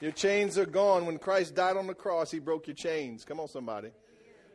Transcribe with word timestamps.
Your 0.00 0.12
chains 0.12 0.56
are 0.56 0.64
gone. 0.64 1.04
When 1.04 1.18
Christ 1.18 1.54
died 1.54 1.76
on 1.76 1.86
the 1.86 1.92
cross, 1.92 2.30
he 2.30 2.38
broke 2.38 2.66
your 2.66 2.74
chains. 2.74 3.22
Come 3.22 3.38
on, 3.38 3.48
somebody. 3.48 3.90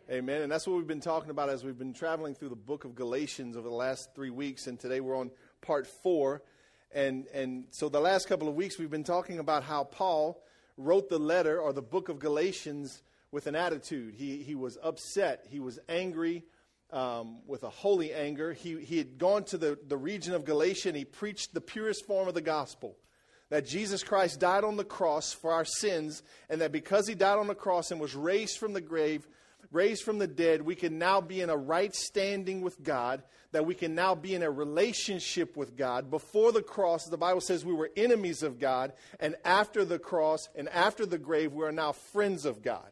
Amen. 0.10 0.42
And 0.42 0.52
that's 0.52 0.66
what 0.66 0.76
we've 0.76 0.88
been 0.88 1.00
talking 1.00 1.30
about 1.30 1.50
as 1.50 1.64
we've 1.64 1.78
been 1.78 1.94
traveling 1.94 2.34
through 2.34 2.50
the 2.50 2.56
book 2.56 2.84
of 2.84 2.96
Galatians 2.96 3.56
over 3.56 3.70
the 3.70 3.76
last 3.76 4.10
three 4.16 4.32
weeks. 4.32 4.66
And 4.66 4.80
today 4.80 5.02
we're 5.02 5.16
on 5.16 5.30
part 5.62 5.86
four. 5.86 6.42
And, 6.92 7.28
and 7.28 7.66
so 7.70 7.90
the 7.90 8.00
last 8.00 8.28
couple 8.28 8.48
of 8.48 8.56
weeks 8.56 8.80
we've 8.80 8.90
been 8.90 9.04
talking 9.04 9.38
about 9.38 9.64
how 9.64 9.84
Paul 9.84 10.42
wrote 10.78 11.10
the 11.10 11.20
letter 11.20 11.62
or 11.62 11.74
the 11.74 11.82
book 11.84 12.10
of 12.10 12.18
Galatians 12.18 13.04
with 13.32 13.46
an 13.46 13.56
attitude. 13.56 14.16
He, 14.16 14.42
he 14.42 14.56
was 14.56 14.80
upset, 14.82 15.46
he 15.48 15.60
was 15.60 15.80
angry. 15.88 16.44
Um, 16.92 17.40
with 17.48 17.64
a 17.64 17.70
holy 17.70 18.14
anger. 18.14 18.54
He, 18.54 18.80
he 18.80 19.00
had 19.00 19.18
gone 19.18 19.44
to 19.46 19.58
the, 19.58 19.78
the 19.88 19.98
region 19.98 20.36
of 20.36 20.46
Galatia 20.46 20.90
and 20.90 20.98
he 20.98 21.04
preached 21.04 21.54
the 21.54 21.60
purest 21.60 22.06
form 22.06 22.28
of 22.28 22.36
the 22.36 22.42
gospel 22.42 22.96
that 23.50 23.66
Jesus 23.66 24.04
Christ 24.04 24.40
died 24.40 24.64
on 24.64 24.76
the 24.76 24.84
cross 24.84 25.32
for 25.32 25.52
our 25.52 25.66
sins, 25.66 26.24
and 26.50 26.62
that 26.62 26.72
because 26.72 27.08
he 27.08 27.16
died 27.16 27.38
on 27.38 27.48
the 27.48 27.56
cross 27.56 27.92
and 27.92 28.00
was 28.00 28.16
raised 28.16 28.58
from 28.58 28.74
the 28.74 28.82
grave, 28.82 29.28
raised 29.72 30.04
from 30.04 30.18
the 30.18 30.28
dead, 30.28 30.62
we 30.62 30.76
can 30.76 30.98
now 30.98 31.22
be 31.22 31.42
in 31.42 31.50
a 31.50 31.58
right 31.58 31.94
standing 31.94 32.62
with 32.62 32.82
God, 32.82 33.24
that 33.52 33.66
we 33.66 33.76
can 33.76 33.94
now 33.94 34.16
be 34.16 34.34
in 34.34 34.44
a 34.44 34.50
relationship 34.50 35.56
with 35.56 35.78
God. 35.78 36.10
Before 36.10 36.52
the 36.52 36.64
cross, 36.64 37.06
the 37.06 37.18
Bible 37.18 37.42
says 37.42 37.64
we 37.64 37.74
were 37.74 37.92
enemies 37.96 38.42
of 38.44 38.60
God, 38.60 38.94
and 39.20 39.36
after 39.46 39.86
the 39.86 40.00
cross 40.00 40.50
and 40.56 40.68
after 40.70 41.06
the 41.06 41.18
grave, 41.18 41.54
we 41.54 41.66
are 41.66 41.72
now 41.72 41.92
friends 41.92 42.46
of 42.46 42.62
God. 42.62 42.90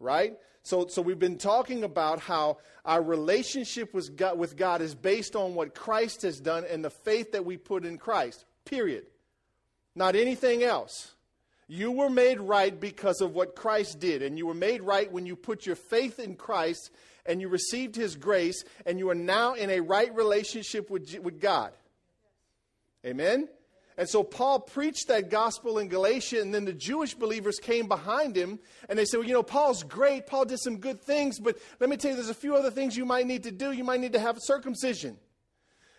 Right? 0.00 0.38
So, 0.62 0.86
so 0.86 1.02
we've 1.02 1.18
been 1.18 1.38
talking 1.38 1.82
about 1.82 2.20
how 2.20 2.58
our 2.84 3.02
relationship 3.02 3.92
with 3.92 4.16
God, 4.16 4.38
with 4.38 4.56
God 4.56 4.80
is 4.80 4.94
based 4.94 5.34
on 5.34 5.54
what 5.54 5.74
Christ 5.74 6.22
has 6.22 6.40
done 6.40 6.64
and 6.68 6.84
the 6.84 6.90
faith 6.90 7.32
that 7.32 7.44
we 7.44 7.56
put 7.56 7.84
in 7.84 7.98
Christ. 7.98 8.44
Period 8.64 9.06
not 9.98 10.16
anything 10.16 10.62
else. 10.62 11.14
You 11.66 11.92
were 11.92 12.08
made 12.08 12.40
right 12.40 12.78
because 12.78 13.20
of 13.20 13.34
what 13.34 13.54
Christ 13.54 14.00
did, 14.00 14.22
and 14.22 14.38
you 14.38 14.46
were 14.46 14.54
made 14.54 14.80
right 14.80 15.12
when 15.12 15.26
you 15.26 15.36
put 15.36 15.66
your 15.66 15.76
faith 15.76 16.18
in 16.18 16.36
Christ 16.36 16.90
and 17.26 17.42
you 17.42 17.48
received 17.48 17.94
His 17.94 18.16
grace, 18.16 18.64
and 18.86 18.98
you 18.98 19.10
are 19.10 19.14
now 19.14 19.52
in 19.52 19.68
a 19.68 19.80
right 19.80 20.14
relationship 20.14 20.88
with, 20.88 21.14
with 21.22 21.38
God. 21.38 21.72
Amen? 23.04 23.48
And 23.98 24.08
so 24.08 24.22
Paul 24.22 24.60
preached 24.60 25.08
that 25.08 25.28
gospel 25.28 25.78
in 25.78 25.88
Galatia, 25.88 26.40
and 26.40 26.54
then 26.54 26.64
the 26.64 26.72
Jewish 26.72 27.14
believers 27.14 27.58
came 27.58 27.88
behind 27.88 28.36
him 28.36 28.60
and 28.88 28.96
they 28.96 29.04
said, 29.04 29.18
Well, 29.18 29.26
you 29.26 29.34
know, 29.34 29.42
Paul's 29.42 29.82
great. 29.82 30.28
Paul 30.28 30.44
did 30.44 30.60
some 30.60 30.78
good 30.78 31.00
things, 31.00 31.40
but 31.40 31.58
let 31.80 31.90
me 31.90 31.96
tell 31.96 32.12
you, 32.12 32.16
there's 32.16 32.30
a 32.30 32.34
few 32.34 32.54
other 32.54 32.70
things 32.70 32.96
you 32.96 33.04
might 33.04 33.26
need 33.26 33.42
to 33.42 33.50
do. 33.50 33.72
You 33.72 33.82
might 33.82 33.98
need 33.98 34.12
to 34.12 34.20
have 34.20 34.38
circumcision. 34.40 35.18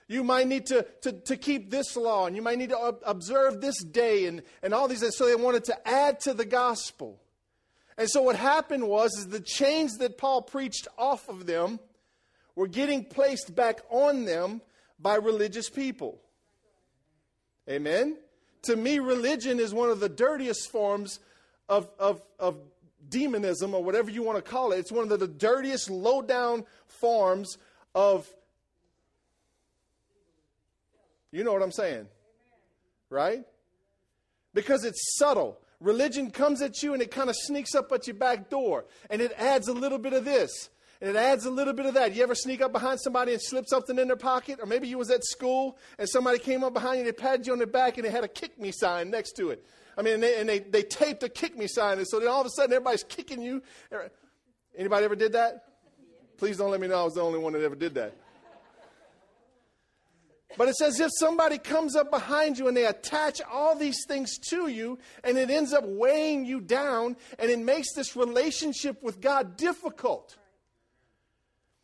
You 0.10 0.24
might 0.24 0.48
need 0.48 0.66
to, 0.66 0.88
to, 1.04 1.12
to 1.12 1.38
keep 1.38 1.70
this 1.70 1.96
law, 1.96 2.26
and 2.26 2.36
you 2.36 2.42
might 2.42 2.58
need 2.58 2.72
to 2.72 2.96
observe 3.06 3.62
this 3.62 3.82
day, 3.84 4.26
and, 4.26 4.42
and 4.64 4.74
all 4.74 4.88
these. 4.88 5.02
things. 5.02 5.16
So 5.16 5.28
they 5.28 5.36
wanted 5.36 5.66
to 5.66 5.88
add 5.88 6.20
to 6.22 6.34
the 6.34 6.46
gospel. 6.46 7.22
And 7.96 8.10
so 8.10 8.24
what 8.24 8.36
happened 8.36 8.88
was 8.88 9.12
is 9.16 9.28
the 9.28 9.40
chains 9.40 9.98
that 9.98 10.18
Paul 10.18 10.42
preached 10.42 10.88
off 10.98 11.30
of 11.30 11.46
them 11.46 11.80
were 12.56 12.68
getting 12.68 13.06
placed 13.06 13.54
back 13.54 13.82
on 13.92 14.26
them 14.26 14.62
by 15.00 15.16
religious 15.16 15.70
people. 15.70 16.20
Amen? 17.70 18.18
To 18.64 18.76
me, 18.76 18.98
religion 18.98 19.60
is 19.60 19.76
one 19.76 19.92
of 19.92 20.00
the 20.00 20.10
dirtiest 20.10 20.72
forms 20.72 21.20
of, 21.70 21.88
of, 22.00 22.20
of 22.40 22.58
demonism, 23.08 23.76
or 23.76 23.84
whatever 23.84 24.10
you 24.10 24.24
want 24.24 24.44
to 24.44 24.52
call 24.52 24.72
it. 24.72 24.80
It's 24.80 24.92
one 24.92 25.10
of 25.12 25.20
the 25.20 25.28
dirtiest, 25.28 25.90
low 25.90 26.24
down 26.24 26.66
forms 26.88 27.58
of 27.94 28.28
you 31.32 31.44
know 31.44 31.54
what 31.54 31.62
I'm 31.62 31.72
saying? 31.72 32.08
Right? 33.10 33.44
Because 34.54 34.84
it's 34.84 35.18
subtle. 35.18 35.60
Religion 35.80 36.32
comes 36.32 36.62
at 36.62 36.84
you 36.84 36.94
and 36.94 37.02
it 37.02 37.12
kind 37.12 37.30
of 37.30 37.36
sneaks 37.36 37.74
up 37.74 37.92
at 37.92 38.08
your 38.08 38.16
back 38.16 38.50
door 38.50 38.86
and 39.10 39.22
it 39.22 39.32
adds 39.38 39.68
a 39.68 39.74
little 39.74 39.98
bit 39.98 40.14
of 40.14 40.26
this 40.26 40.70
and 41.00 41.10
it 41.10 41.16
adds 41.16 41.46
a 41.46 41.50
little 41.50 41.74
bit 41.74 41.86
of 41.86 41.94
that. 41.94 42.14
You 42.14 42.24
ever 42.24 42.36
sneak 42.36 42.62
up 42.62 42.74
behind 42.74 43.00
somebody 43.00 43.32
and 43.32 43.42
slip 43.42 43.66
something 43.68 43.98
in 43.98 44.08
their 44.08 44.18
pocket? 44.18 44.60
Or 44.62 44.66
maybe 44.66 44.90
you 44.90 44.98
was 44.98 45.10
at 45.10 45.24
school 45.24 45.78
and 45.98 46.10
somebody 46.10 46.40
came 46.40 46.64
up 46.64 46.74
behind 46.74 46.96
you 46.96 47.00
and 47.02 47.08
they 47.08 47.14
patted 47.14 47.48
you 47.48 47.54
on 47.54 47.60
the 47.60 47.68
back 47.68 47.98
and 47.98 48.06
they 48.06 48.12
had 48.12 48.26
a 48.26 48.28
kick 48.28 48.60
me 48.60 48.72
sign 48.72 49.10
next 49.10 49.34
to 49.34 49.52
it. 49.52 49.66
I 49.98 50.02
mean, 50.02 50.16
and 50.16 50.24
they, 50.24 50.40
and 50.40 50.50
they, 50.50 50.60
they 50.60 50.84
taped 50.84 51.24
a 51.24 51.30
kick 51.30 51.58
me 51.58 51.68
sign 51.68 51.98
and 51.98 52.08
so 52.08 52.20
then 52.20 52.28
all 52.28 52.42
of 52.42 52.48
a 52.48 52.50
sudden 52.50 52.74
everybody's 52.74 53.04
kicking 53.04 53.42
you. 53.42 53.62
Anybody 54.78 55.06
ever 55.06 55.16
did 55.16 55.34
that? 55.34 55.64
Please 56.38 56.58
don't 56.58 56.72
let 56.72 56.82
me 56.82 56.88
know 56.88 57.02
I 57.02 57.04
was 57.04 57.16
the 57.16 57.22
only 57.22 57.40
one 57.40 57.54
that 57.54 57.64
ever 57.64 57.76
did 57.76 57.96
that. 57.96 58.14
But 60.58 60.68
it's 60.68 60.82
as 60.82 61.00
if 61.00 61.12
somebody 61.18 61.58
comes 61.58 61.96
up 61.96 62.10
behind 62.10 62.58
you 62.58 62.68
and 62.68 62.76
they 62.76 62.86
attach 62.86 63.40
all 63.52 63.76
these 63.76 64.04
things 64.08 64.38
to 64.50 64.68
you, 64.68 64.98
and 65.24 65.38
it 65.38 65.50
ends 65.50 65.74
up 65.74 65.84
weighing 65.86 66.46
you 66.46 66.60
down, 66.60 67.18
and 67.38 67.52
it 67.52 67.60
makes 67.60 67.94
this 67.94 68.16
relationship 68.16 69.04
with 69.04 69.22
God 69.22 69.58
difficult. 69.58 70.38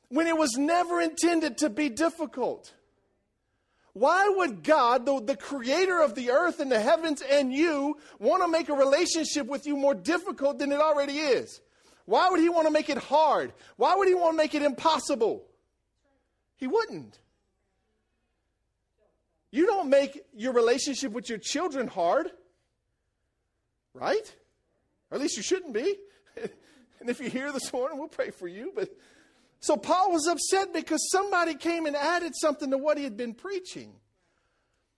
When 0.09 0.27
it 0.27 0.37
was 0.37 0.53
never 0.57 0.99
intended 0.99 1.59
to 1.59 1.69
be 1.69 1.89
difficult. 1.89 2.73
Why 3.93 4.27
would 4.27 4.63
God, 4.63 5.05
the, 5.05 5.21
the 5.21 5.37
creator 5.37 6.01
of 6.01 6.15
the 6.15 6.31
earth 6.31 6.59
and 6.59 6.69
the 6.69 6.79
heavens 6.79 7.21
and 7.21 7.53
you, 7.53 7.97
want 8.19 8.43
to 8.43 8.47
make 8.49 8.67
a 8.67 8.73
relationship 8.73 9.47
with 9.47 9.65
you 9.65 9.77
more 9.77 9.95
difficult 9.95 10.59
than 10.59 10.73
it 10.73 10.81
already 10.81 11.17
is? 11.17 11.61
Why 12.05 12.29
would 12.29 12.41
He 12.41 12.49
want 12.49 12.67
to 12.67 12.73
make 12.73 12.89
it 12.89 12.97
hard? 12.97 13.53
Why 13.77 13.95
would 13.95 14.07
He 14.07 14.13
want 14.13 14.33
to 14.33 14.37
make 14.37 14.53
it 14.53 14.63
impossible? 14.63 15.45
He 16.57 16.67
wouldn't. 16.67 17.19
You 19.55 19.65
don't 19.65 19.89
make 19.89 20.21
your 20.33 20.51
relationship 20.51 21.13
with 21.13 21.29
your 21.29 21.37
children 21.37 21.87
hard, 21.87 22.29
right? 23.93 24.35
Or 25.09 25.15
at 25.15 25.21
least 25.21 25.37
you 25.37 25.43
shouldn't 25.43 25.73
be. 25.73 25.95
and 26.99 27.09
if 27.09 27.21
you're 27.21 27.29
here 27.29 27.53
this 27.53 27.71
morning, 27.71 27.97
we'll 27.97 28.09
pray 28.09 28.31
for 28.31 28.49
you. 28.49 28.73
But 28.75 28.89
so 29.61 29.77
Paul 29.77 30.11
was 30.11 30.27
upset 30.27 30.73
because 30.73 31.09
somebody 31.09 31.55
came 31.55 31.85
and 31.85 31.95
added 31.95 32.33
something 32.35 32.69
to 32.71 32.77
what 32.77 32.97
he 32.97 33.05
had 33.05 33.15
been 33.15 33.33
preaching. 33.33 33.93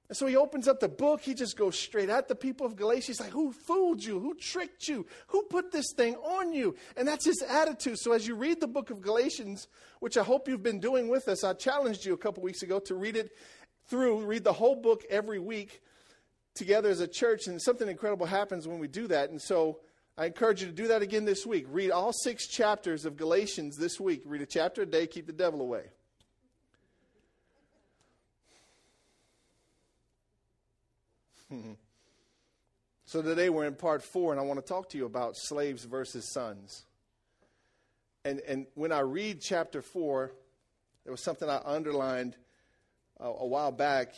And 0.09 0.17
so 0.17 0.25
he 0.25 0.35
opens 0.37 0.67
up 0.67 0.79
the 0.79 0.87
book. 0.87 1.21
He 1.21 1.35
just 1.35 1.55
goes 1.55 1.77
straight 1.77 2.09
at 2.09 2.27
the 2.27 2.35
people 2.35 2.65
of 2.65 2.77
Galatia. 2.77 3.07
He's 3.07 3.19
like, 3.19 3.31
Who 3.31 3.51
fooled 3.51 4.03
you? 4.03 4.19
Who 4.19 4.35
tricked 4.35 4.87
you? 4.87 5.05
Who 5.27 5.43
put 5.43 5.71
this 5.71 5.93
thing 5.95 6.15
on 6.15 6.53
you? 6.53 6.75
And 6.95 7.07
that's 7.07 7.25
his 7.25 7.43
attitude. 7.43 7.99
So 7.99 8.13
as 8.13 8.25
you 8.25 8.35
read 8.35 8.61
the 8.61 8.67
book 8.67 8.89
of 8.89 9.01
Galatians, 9.01 9.67
which 9.99 10.17
I 10.17 10.23
hope 10.23 10.47
you've 10.47 10.63
been 10.63 10.79
doing 10.79 11.09
with 11.09 11.27
us, 11.27 11.43
I 11.43 11.53
challenged 11.53 12.05
you 12.05 12.13
a 12.13 12.17
couple 12.17 12.41
weeks 12.41 12.63
ago 12.63 12.79
to 12.79 12.95
read 12.95 13.17
it 13.17 13.33
through, 13.87 14.25
read 14.25 14.43
the 14.43 14.53
whole 14.53 14.75
book 14.75 15.03
every 15.09 15.39
week 15.39 15.81
together 16.53 16.89
as 16.89 16.99
a 16.99 17.07
church, 17.07 17.47
and 17.47 17.61
something 17.61 17.87
incredible 17.87 18.25
happens 18.25 18.67
when 18.67 18.79
we 18.79 18.87
do 18.87 19.07
that. 19.07 19.29
And 19.29 19.41
so 19.41 19.79
I 20.17 20.25
encourage 20.25 20.61
you 20.61 20.67
to 20.67 20.73
do 20.73 20.87
that 20.89 21.01
again 21.01 21.25
this 21.25 21.45
week. 21.45 21.65
Read 21.69 21.91
all 21.91 22.11
six 22.11 22.47
chapters 22.47 23.05
of 23.05 23.15
Galatians 23.17 23.77
this 23.77 23.99
week. 23.99 24.23
Read 24.25 24.41
a 24.41 24.45
chapter 24.45 24.81
a 24.81 24.85
day, 24.85 25.07
keep 25.07 25.27
the 25.27 25.33
devil 25.33 25.61
away. 25.61 25.83
so 33.05 33.21
today 33.21 33.49
we're 33.49 33.67
in 33.67 33.75
part 33.75 34.03
four, 34.03 34.31
and 34.31 34.39
I 34.39 34.43
want 34.43 34.59
to 34.59 34.65
talk 34.65 34.89
to 34.89 34.97
you 34.97 35.05
about 35.05 35.37
slaves 35.37 35.85
versus 35.85 36.33
sons. 36.33 36.83
And, 38.25 38.41
and 38.41 38.65
when 38.73 38.91
I 38.91 38.99
read 38.99 39.39
chapter 39.39 39.81
four, 39.81 40.33
there 41.03 41.11
was 41.11 41.23
something 41.23 41.49
I 41.49 41.61
underlined 41.63 42.35
a, 43.19 43.27
a 43.27 43.45
while 43.45 43.71
back 43.71 44.13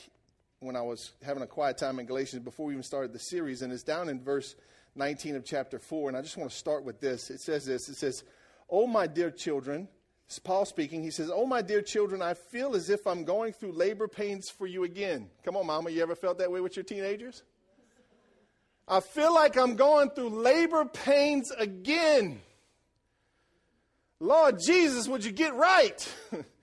when 0.59 0.75
I 0.75 0.81
was 0.81 1.11
having 1.23 1.43
a 1.43 1.47
quiet 1.47 1.77
time 1.77 1.99
in 1.99 2.05
Galatians 2.05 2.43
before 2.43 2.67
we 2.67 2.73
even 2.73 2.83
started 2.83 3.13
the 3.13 3.19
series, 3.19 3.61
and 3.61 3.71
it's 3.71 3.83
down 3.83 4.09
in 4.09 4.21
verse 4.21 4.55
19 4.95 5.35
of 5.35 5.45
chapter 5.45 5.79
4. 5.79 6.09
And 6.09 6.17
I 6.17 6.21
just 6.21 6.37
want 6.37 6.51
to 6.51 6.55
start 6.55 6.83
with 6.83 6.99
this. 6.99 7.29
It 7.29 7.39
says 7.39 7.65
this 7.65 7.89
It 7.89 7.95
says, 7.95 8.23
Oh, 8.69 8.85
my 8.85 9.07
dear 9.07 9.31
children, 9.31 9.87
is 10.29 10.39
Paul 10.39 10.65
speaking. 10.65 11.01
He 11.01 11.11
says, 11.11 11.31
Oh, 11.33 11.45
my 11.45 11.61
dear 11.61 11.81
children, 11.81 12.21
I 12.21 12.33
feel 12.33 12.75
as 12.75 12.89
if 12.89 13.07
I'm 13.07 13.23
going 13.23 13.53
through 13.53 13.71
labor 13.71 14.07
pains 14.07 14.49
for 14.49 14.67
you 14.67 14.83
again. 14.83 15.29
Come 15.43 15.55
on, 15.55 15.65
mama, 15.65 15.89
you 15.89 16.01
ever 16.01 16.15
felt 16.15 16.37
that 16.39 16.51
way 16.51 16.61
with 16.61 16.75
your 16.75 16.83
teenagers? 16.83 17.43
I 18.87 19.01
feel 19.01 19.33
like 19.33 19.55
I'm 19.55 19.75
going 19.75 20.09
through 20.09 20.29
labor 20.29 20.83
pains 20.83 21.51
again. 21.51 22.41
Lord 24.19 24.59
Jesus, 24.59 25.07
would 25.07 25.23
you 25.23 25.31
get 25.31 25.53
right? 25.53 26.15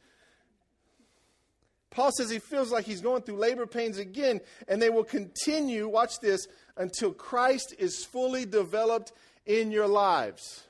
Paul 1.96 2.12
says 2.12 2.28
he 2.28 2.40
feels 2.40 2.70
like 2.70 2.84
he's 2.84 3.00
going 3.00 3.22
through 3.22 3.38
labor 3.38 3.66
pains 3.66 3.96
again, 3.96 4.42
and 4.68 4.82
they 4.82 4.90
will 4.90 5.02
continue, 5.02 5.88
watch 5.88 6.20
this, 6.20 6.46
until 6.76 7.10
Christ 7.10 7.74
is 7.78 8.04
fully 8.04 8.44
developed 8.44 9.12
in 9.46 9.70
your 9.70 9.86
lives. 9.86 10.64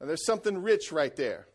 Now, 0.00 0.06
there's 0.06 0.24
something 0.24 0.62
rich 0.62 0.92
right 0.92 1.14
there. 1.16 1.48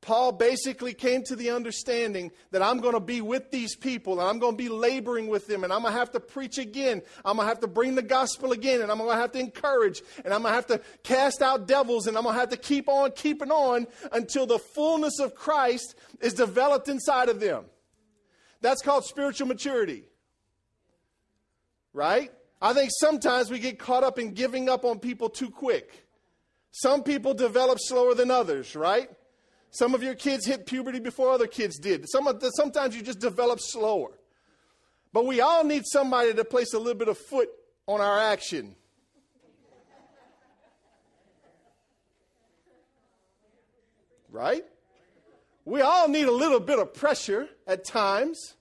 Paul 0.00 0.32
basically 0.32 0.94
came 0.94 1.24
to 1.24 1.34
the 1.34 1.50
understanding 1.50 2.30
that 2.52 2.62
I'm 2.62 2.78
going 2.78 2.94
to 2.94 3.00
be 3.00 3.20
with 3.20 3.50
these 3.50 3.74
people 3.74 4.20
and 4.20 4.28
I'm 4.28 4.38
going 4.38 4.52
to 4.52 4.56
be 4.56 4.68
laboring 4.68 5.26
with 5.26 5.48
them 5.48 5.64
and 5.64 5.72
I'm 5.72 5.82
going 5.82 5.92
to 5.92 5.98
have 5.98 6.12
to 6.12 6.20
preach 6.20 6.56
again. 6.56 7.02
I'm 7.24 7.36
going 7.36 7.46
to 7.46 7.48
have 7.48 7.60
to 7.60 7.66
bring 7.66 7.96
the 7.96 8.02
gospel 8.02 8.52
again 8.52 8.80
and 8.80 8.92
I'm 8.92 8.98
going 8.98 9.10
to 9.10 9.16
have 9.16 9.32
to 9.32 9.40
encourage 9.40 10.02
and 10.24 10.32
I'm 10.32 10.42
going 10.42 10.52
to 10.52 10.54
have 10.54 10.66
to 10.68 10.80
cast 11.02 11.42
out 11.42 11.66
devils 11.66 12.06
and 12.06 12.16
I'm 12.16 12.22
going 12.22 12.34
to 12.34 12.40
have 12.40 12.50
to 12.50 12.56
keep 12.56 12.88
on 12.88 13.10
keeping 13.10 13.50
on 13.50 13.86
until 14.12 14.46
the 14.46 14.58
fullness 14.58 15.18
of 15.18 15.34
Christ 15.34 15.96
is 16.20 16.32
developed 16.32 16.88
inside 16.88 17.28
of 17.28 17.40
them. 17.40 17.64
That's 18.60 18.82
called 18.82 19.04
spiritual 19.04 19.48
maturity. 19.48 20.04
Right? 21.92 22.30
I 22.62 22.72
think 22.72 22.90
sometimes 23.00 23.50
we 23.50 23.58
get 23.58 23.80
caught 23.80 24.04
up 24.04 24.18
in 24.18 24.32
giving 24.32 24.68
up 24.68 24.84
on 24.84 25.00
people 25.00 25.28
too 25.28 25.50
quick. 25.50 26.06
Some 26.70 27.02
people 27.02 27.34
develop 27.34 27.78
slower 27.80 28.14
than 28.14 28.30
others, 28.30 28.76
right? 28.76 29.10
Some 29.70 29.94
of 29.94 30.02
your 30.02 30.14
kids 30.14 30.46
hit 30.46 30.66
puberty 30.66 30.98
before 30.98 31.30
other 31.30 31.46
kids 31.46 31.78
did. 31.78 32.08
Some 32.08 32.24
the, 32.24 32.50
sometimes 32.50 32.96
you 32.96 33.02
just 33.02 33.20
develop 33.20 33.60
slower. 33.60 34.10
But 35.12 35.26
we 35.26 35.40
all 35.40 35.64
need 35.64 35.84
somebody 35.86 36.34
to 36.34 36.44
place 36.44 36.74
a 36.74 36.78
little 36.78 36.98
bit 36.98 37.08
of 37.08 37.18
foot 37.18 37.50
on 37.86 38.00
our 38.00 38.18
action. 38.18 38.74
Right? 44.30 44.64
We 45.64 45.80
all 45.80 46.08
need 46.08 46.26
a 46.26 46.32
little 46.32 46.60
bit 46.60 46.78
of 46.78 46.94
pressure 46.94 47.48
at 47.66 47.84
times, 47.84 48.54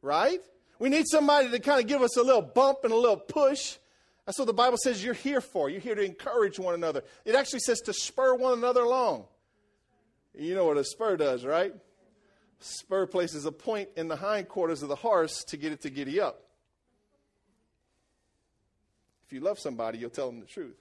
right? 0.00 0.40
We 0.78 0.88
need 0.88 1.06
somebody 1.06 1.50
to 1.50 1.58
kind 1.58 1.80
of 1.80 1.86
give 1.86 2.02
us 2.02 2.16
a 2.16 2.22
little 2.22 2.42
bump 2.42 2.80
and 2.84 2.92
a 2.92 2.96
little 2.96 3.16
push. 3.16 3.76
That's 4.24 4.38
what 4.38 4.46
the 4.46 4.54
Bible 4.54 4.78
says 4.78 5.02
you're 5.02 5.14
here 5.14 5.40
for. 5.40 5.68
You're 5.68 5.80
here 5.80 5.94
to 5.94 6.02
encourage 6.02 6.58
one 6.58 6.74
another. 6.74 7.02
It 7.24 7.34
actually 7.34 7.60
says 7.60 7.80
to 7.80 7.92
spur 7.92 8.34
one 8.34 8.52
another 8.52 8.82
along. 8.82 9.24
You 10.38 10.54
know 10.54 10.66
what 10.66 10.76
a 10.76 10.84
spur 10.84 11.16
does, 11.16 11.44
right? 11.44 11.74
Spur 12.60 13.06
places 13.06 13.44
a 13.44 13.52
point 13.52 13.88
in 13.96 14.06
the 14.06 14.16
hindquarters 14.16 14.82
of 14.82 14.88
the 14.88 14.94
horse 14.94 15.42
to 15.48 15.56
get 15.56 15.72
it 15.72 15.82
to 15.82 15.90
giddy 15.90 16.20
up. 16.20 16.44
If 19.26 19.32
you 19.32 19.40
love 19.40 19.58
somebody, 19.58 19.98
you'll 19.98 20.10
tell 20.10 20.30
them 20.30 20.40
the 20.40 20.46
truth. 20.46 20.76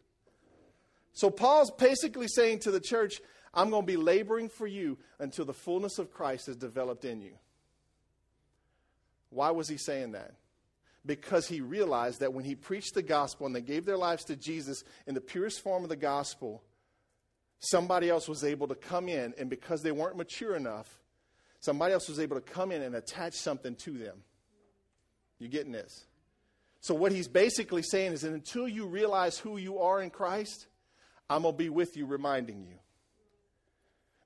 So 1.13 1.31
Paul's 1.31 1.71
basically 1.71 2.27
saying 2.27 2.59
to 2.59 2.71
the 2.71 2.79
church, 2.79 3.19
I'm 3.53 3.71
going 3.71 3.81
to 3.81 3.87
be 3.87 3.97
laboring 3.97 4.49
for 4.49 4.67
you 4.67 4.99
until 5.17 5.43
the 5.45 5.53
fullness 5.53 5.97
of 5.97 6.11
Christ 6.11 6.47
is 6.47 6.55
developed 6.55 7.03
in 7.03 7.21
you. 7.21 7.33
Why 9.31 9.49
was 9.49 9.67
he 9.67 9.77
saying 9.77 10.11
that? 10.11 10.33
Because 11.03 11.47
he 11.47 11.61
realized 11.61 12.19
that 12.19 12.33
when 12.33 12.45
he 12.45 12.53
preached 12.53 12.93
the 12.93 13.01
gospel 13.01 13.47
and 13.47 13.55
they 13.55 13.61
gave 13.61 13.85
their 13.85 13.97
lives 13.97 14.23
to 14.25 14.35
Jesus 14.35 14.83
in 15.07 15.15
the 15.15 15.21
purest 15.21 15.61
form 15.61 15.81
of 15.81 15.89
the 15.89 15.95
gospel, 15.95 16.61
somebody 17.59 18.09
else 18.09 18.27
was 18.27 18.43
able 18.43 18.67
to 18.67 18.75
come 18.75 19.09
in, 19.09 19.33
and 19.37 19.49
because 19.49 19.81
they 19.81 19.91
weren't 19.91 20.17
mature 20.17 20.55
enough, 20.55 21.01
somebody 21.59 21.93
else 21.93 22.07
was 22.07 22.19
able 22.19 22.35
to 22.35 22.41
come 22.41 22.71
in 22.71 22.81
and 22.81 22.95
attach 22.95 23.33
something 23.33 23.75
to 23.75 23.91
them. 23.91 24.23
You 25.39 25.47
getting 25.47 25.71
this? 25.71 26.05
So, 26.79 26.93
what 26.95 27.11
he's 27.11 27.27
basically 27.27 27.81
saying 27.81 28.13
is 28.13 28.21
that 28.21 28.33
until 28.33 28.67
you 28.67 28.85
realize 28.85 29.37
who 29.37 29.57
you 29.57 29.79
are 29.79 30.01
in 30.01 30.09
Christ, 30.09 30.67
I'm 31.29 31.41
going 31.41 31.53
to 31.53 31.57
be 31.57 31.69
with 31.69 31.97
you 31.97 32.05
reminding 32.05 32.63
you. 32.63 32.75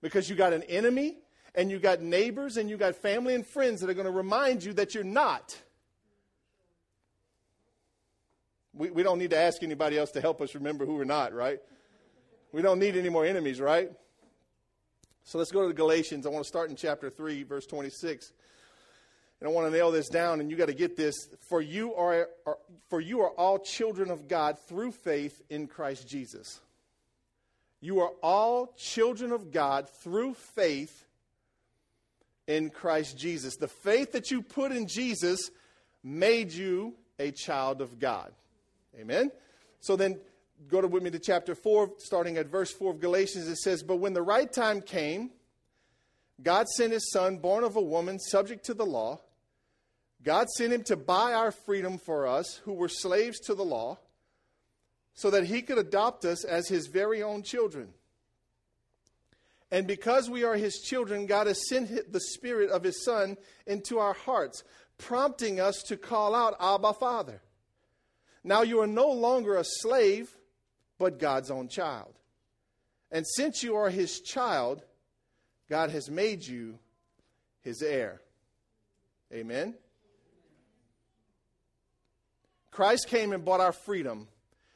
Because 0.01 0.29
you 0.29 0.35
got 0.35 0.53
an 0.53 0.63
enemy, 0.63 1.17
and 1.55 1.69
you 1.69 1.79
got 1.79 2.01
neighbors, 2.01 2.57
and 2.57 2.69
you 2.69 2.77
got 2.77 2.95
family 2.95 3.35
and 3.35 3.45
friends 3.45 3.81
that 3.81 3.89
are 3.89 3.93
going 3.93 4.05
to 4.05 4.11
remind 4.11 4.63
you 4.63 4.73
that 4.73 4.93
you're 4.93 5.03
not. 5.03 5.57
We, 8.73 8.89
we 8.89 9.03
don't 9.03 9.19
need 9.19 9.31
to 9.31 9.37
ask 9.37 9.63
anybody 9.63 9.97
else 9.97 10.11
to 10.11 10.21
help 10.21 10.41
us 10.41 10.55
remember 10.55 10.85
who 10.85 10.95
we're 10.95 11.03
not, 11.03 11.33
right? 11.33 11.59
We 12.51 12.61
don't 12.61 12.79
need 12.79 12.97
any 12.97 13.09
more 13.09 13.25
enemies, 13.25 13.61
right? 13.61 13.91
So 15.23 15.37
let's 15.37 15.51
go 15.51 15.61
to 15.61 15.67
the 15.67 15.73
Galatians. 15.73 16.25
I 16.25 16.29
want 16.29 16.43
to 16.43 16.47
start 16.47 16.69
in 16.69 16.75
chapter 16.75 17.09
3, 17.09 17.43
verse 17.43 17.65
26. 17.65 18.33
And 19.39 19.49
I 19.49 19.51
want 19.51 19.67
to 19.67 19.75
nail 19.75 19.91
this 19.91 20.09
down, 20.09 20.39
and 20.39 20.51
you 20.51 20.57
got 20.57 20.67
to 20.67 20.73
get 20.73 20.95
this. 20.95 21.15
For 21.39 21.61
you 21.61 21.95
are, 21.95 22.27
are, 22.45 22.57
for 22.89 22.99
you 22.99 23.21
are 23.21 23.29
all 23.29 23.57
children 23.57 24.11
of 24.11 24.27
God 24.27 24.59
through 24.67 24.91
faith 24.91 25.41
in 25.49 25.67
Christ 25.67 26.07
Jesus. 26.07 26.59
You 27.79 28.01
are 28.01 28.11
all 28.21 28.73
children 28.77 29.31
of 29.31 29.51
God 29.51 29.89
through 29.89 30.35
faith 30.35 31.05
in 32.47 32.69
Christ 32.69 33.17
Jesus. 33.17 33.55
The 33.55 33.67
faith 33.67 34.11
that 34.11 34.29
you 34.29 34.41
put 34.41 34.71
in 34.71 34.87
Jesus 34.87 35.49
made 36.03 36.51
you 36.51 36.93
a 37.17 37.31
child 37.31 37.81
of 37.81 37.97
God. 37.97 38.31
Amen. 38.99 39.31
So 39.79 39.95
then 39.95 40.19
go 40.67 40.81
to 40.81 40.87
with 40.87 41.03
me 41.03 41.09
to 41.11 41.19
chapter 41.19 41.55
4, 41.55 41.93
starting 41.97 42.37
at 42.37 42.47
verse 42.47 42.71
4 42.71 42.91
of 42.91 42.99
Galatians. 42.99 43.47
It 43.47 43.57
says, 43.57 43.83
But 43.83 43.97
when 43.97 44.13
the 44.13 44.21
right 44.21 44.51
time 44.51 44.81
came, 44.81 45.31
God 46.41 46.67
sent 46.67 46.93
his 46.93 47.11
son, 47.11 47.37
born 47.37 47.63
of 47.63 47.75
a 47.75 47.81
woman, 47.81 48.19
subject 48.19 48.65
to 48.65 48.73
the 48.73 48.85
law. 48.85 49.21
God 50.23 50.49
sent 50.49 50.73
him 50.73 50.83
to 50.83 50.95
buy 50.95 51.33
our 51.33 51.51
freedom 51.51 51.97
for 51.97 52.27
us, 52.27 52.61
who 52.65 52.73
were 52.73 52.89
slaves 52.89 53.39
to 53.41 53.55
the 53.55 53.65
law, 53.65 53.99
so 55.13 55.29
that 55.31 55.45
he 55.45 55.61
could 55.61 55.77
adopt 55.77 56.25
us 56.25 56.43
as 56.43 56.67
his 56.67 56.87
very 56.87 57.23
own 57.23 57.43
children. 57.43 57.89
And 59.71 59.87
because 59.87 60.29
we 60.29 60.43
are 60.43 60.55
his 60.55 60.81
children, 60.81 61.25
God 61.25 61.47
has 61.47 61.67
sent 61.69 62.11
the 62.11 62.19
Spirit 62.19 62.69
of 62.69 62.83
his 62.83 63.03
Son 63.03 63.37
into 63.65 63.99
our 63.99 64.13
hearts, 64.13 64.63
prompting 64.97 65.59
us 65.59 65.81
to 65.87 65.97
call 65.97 66.35
out, 66.35 66.55
Abba, 66.59 66.93
Father. 66.93 67.41
Now 68.43 68.63
you 68.63 68.81
are 68.81 68.87
no 68.87 69.09
longer 69.09 69.55
a 69.55 69.63
slave 69.63 70.35
but 71.01 71.17
God's 71.17 71.49
own 71.49 71.67
child. 71.67 72.13
And 73.11 73.25
since 73.27 73.63
you 73.63 73.75
are 73.75 73.89
his 73.89 74.21
child, 74.21 74.83
God 75.67 75.89
has 75.89 76.11
made 76.11 76.45
you 76.45 76.77
his 77.63 77.81
heir. 77.81 78.21
Amen. 79.33 79.73
Christ 82.69 83.07
came 83.07 83.33
and 83.33 83.43
bought 83.43 83.61
our 83.61 83.71
freedom, 83.71 84.27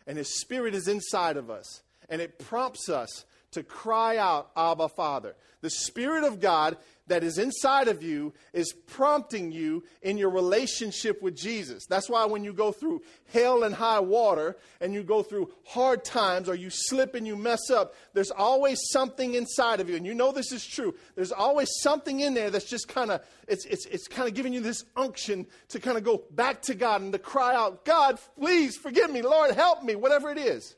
and 0.08 0.18
his 0.18 0.40
spirit 0.40 0.74
is 0.74 0.88
inside 0.88 1.38
of 1.38 1.52
us, 1.52 1.84
and 2.10 2.20
it 2.20 2.40
prompts 2.40 2.90
us 2.90 3.24
to 3.56 3.64
cry 3.64 4.18
out, 4.18 4.52
Abba, 4.56 4.90
Father. 4.90 5.36
The 5.62 5.70
Spirit 5.70 6.24
of 6.24 6.40
God 6.40 6.78
that 7.08 7.24
is 7.24 7.38
inside 7.38 7.88
of 7.88 8.04
you 8.04 8.34
is 8.54 8.74
prompting 8.74 9.52
you 9.52 9.84
in 10.02 10.18
your 10.18 10.30
relationship 10.30 11.22
with 11.22 11.36
Jesus. 11.36 11.86
That's 11.86 12.10
why 12.10 12.26
when 12.26 12.44
you 12.44 12.52
go 12.52 12.72
through 12.72 13.02
hell 13.32 13.64
and 13.64 13.74
high 13.74 14.00
water 14.00 14.58
and 14.82 14.94
you 14.94 15.04
go 15.04 15.24
through 15.24 15.52
hard 15.66 16.04
times 16.04 16.50
or 16.50 16.56
you 16.56 16.70
slip 16.70 17.16
and 17.16 17.26
you 17.26 17.36
mess 17.36 17.70
up, 17.70 17.96
there's 18.14 18.32
always 18.32 18.80
something 18.92 19.36
inside 19.36 19.80
of 19.80 19.90
you. 19.90 19.96
And 19.96 20.06
you 20.06 20.14
know 20.14 20.32
this 20.32 20.52
is 20.52 20.66
true. 20.66 20.96
There's 21.16 21.32
always 21.32 21.70
something 21.82 22.20
in 22.20 22.34
there 22.34 22.50
that's 22.50 22.70
just 22.70 22.88
kind 22.88 23.12
of 23.12 23.22
it's 23.48 23.66
it's 23.66 23.86
it's 23.86 24.08
kind 24.08 24.28
of 24.28 24.34
giving 24.34 24.54
you 24.54 24.62
this 24.62 24.84
unction 24.96 25.46
to 25.70 25.80
kind 25.80 25.98
of 25.98 26.04
go 26.04 26.24
back 26.32 26.62
to 26.64 26.76
God 26.76 27.02
and 27.02 27.14
to 27.14 27.20
cry 27.20 27.56
out, 27.56 27.86
God, 27.86 28.20
please 28.38 28.76
forgive 28.78 29.12
me, 29.12 29.22
Lord, 29.22 29.52
help 29.56 29.84
me, 29.84 29.96
whatever 29.96 30.30
it 30.32 30.38
is. 30.38 30.76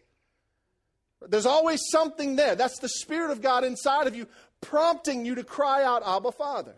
There's 1.22 1.46
always 1.46 1.82
something 1.90 2.36
there. 2.36 2.56
That's 2.56 2.80
the 2.80 2.90
Spirit 2.90 3.32
of 3.32 3.42
God 3.42 3.64
inside 3.64 4.08
of 4.08 4.16
you 4.16 4.28
prompting 4.62 5.26
you 5.26 5.36
to 5.36 5.44
cry 5.44 5.84
out, 5.84 6.04
Abba, 6.06 6.32
Father. 6.32 6.76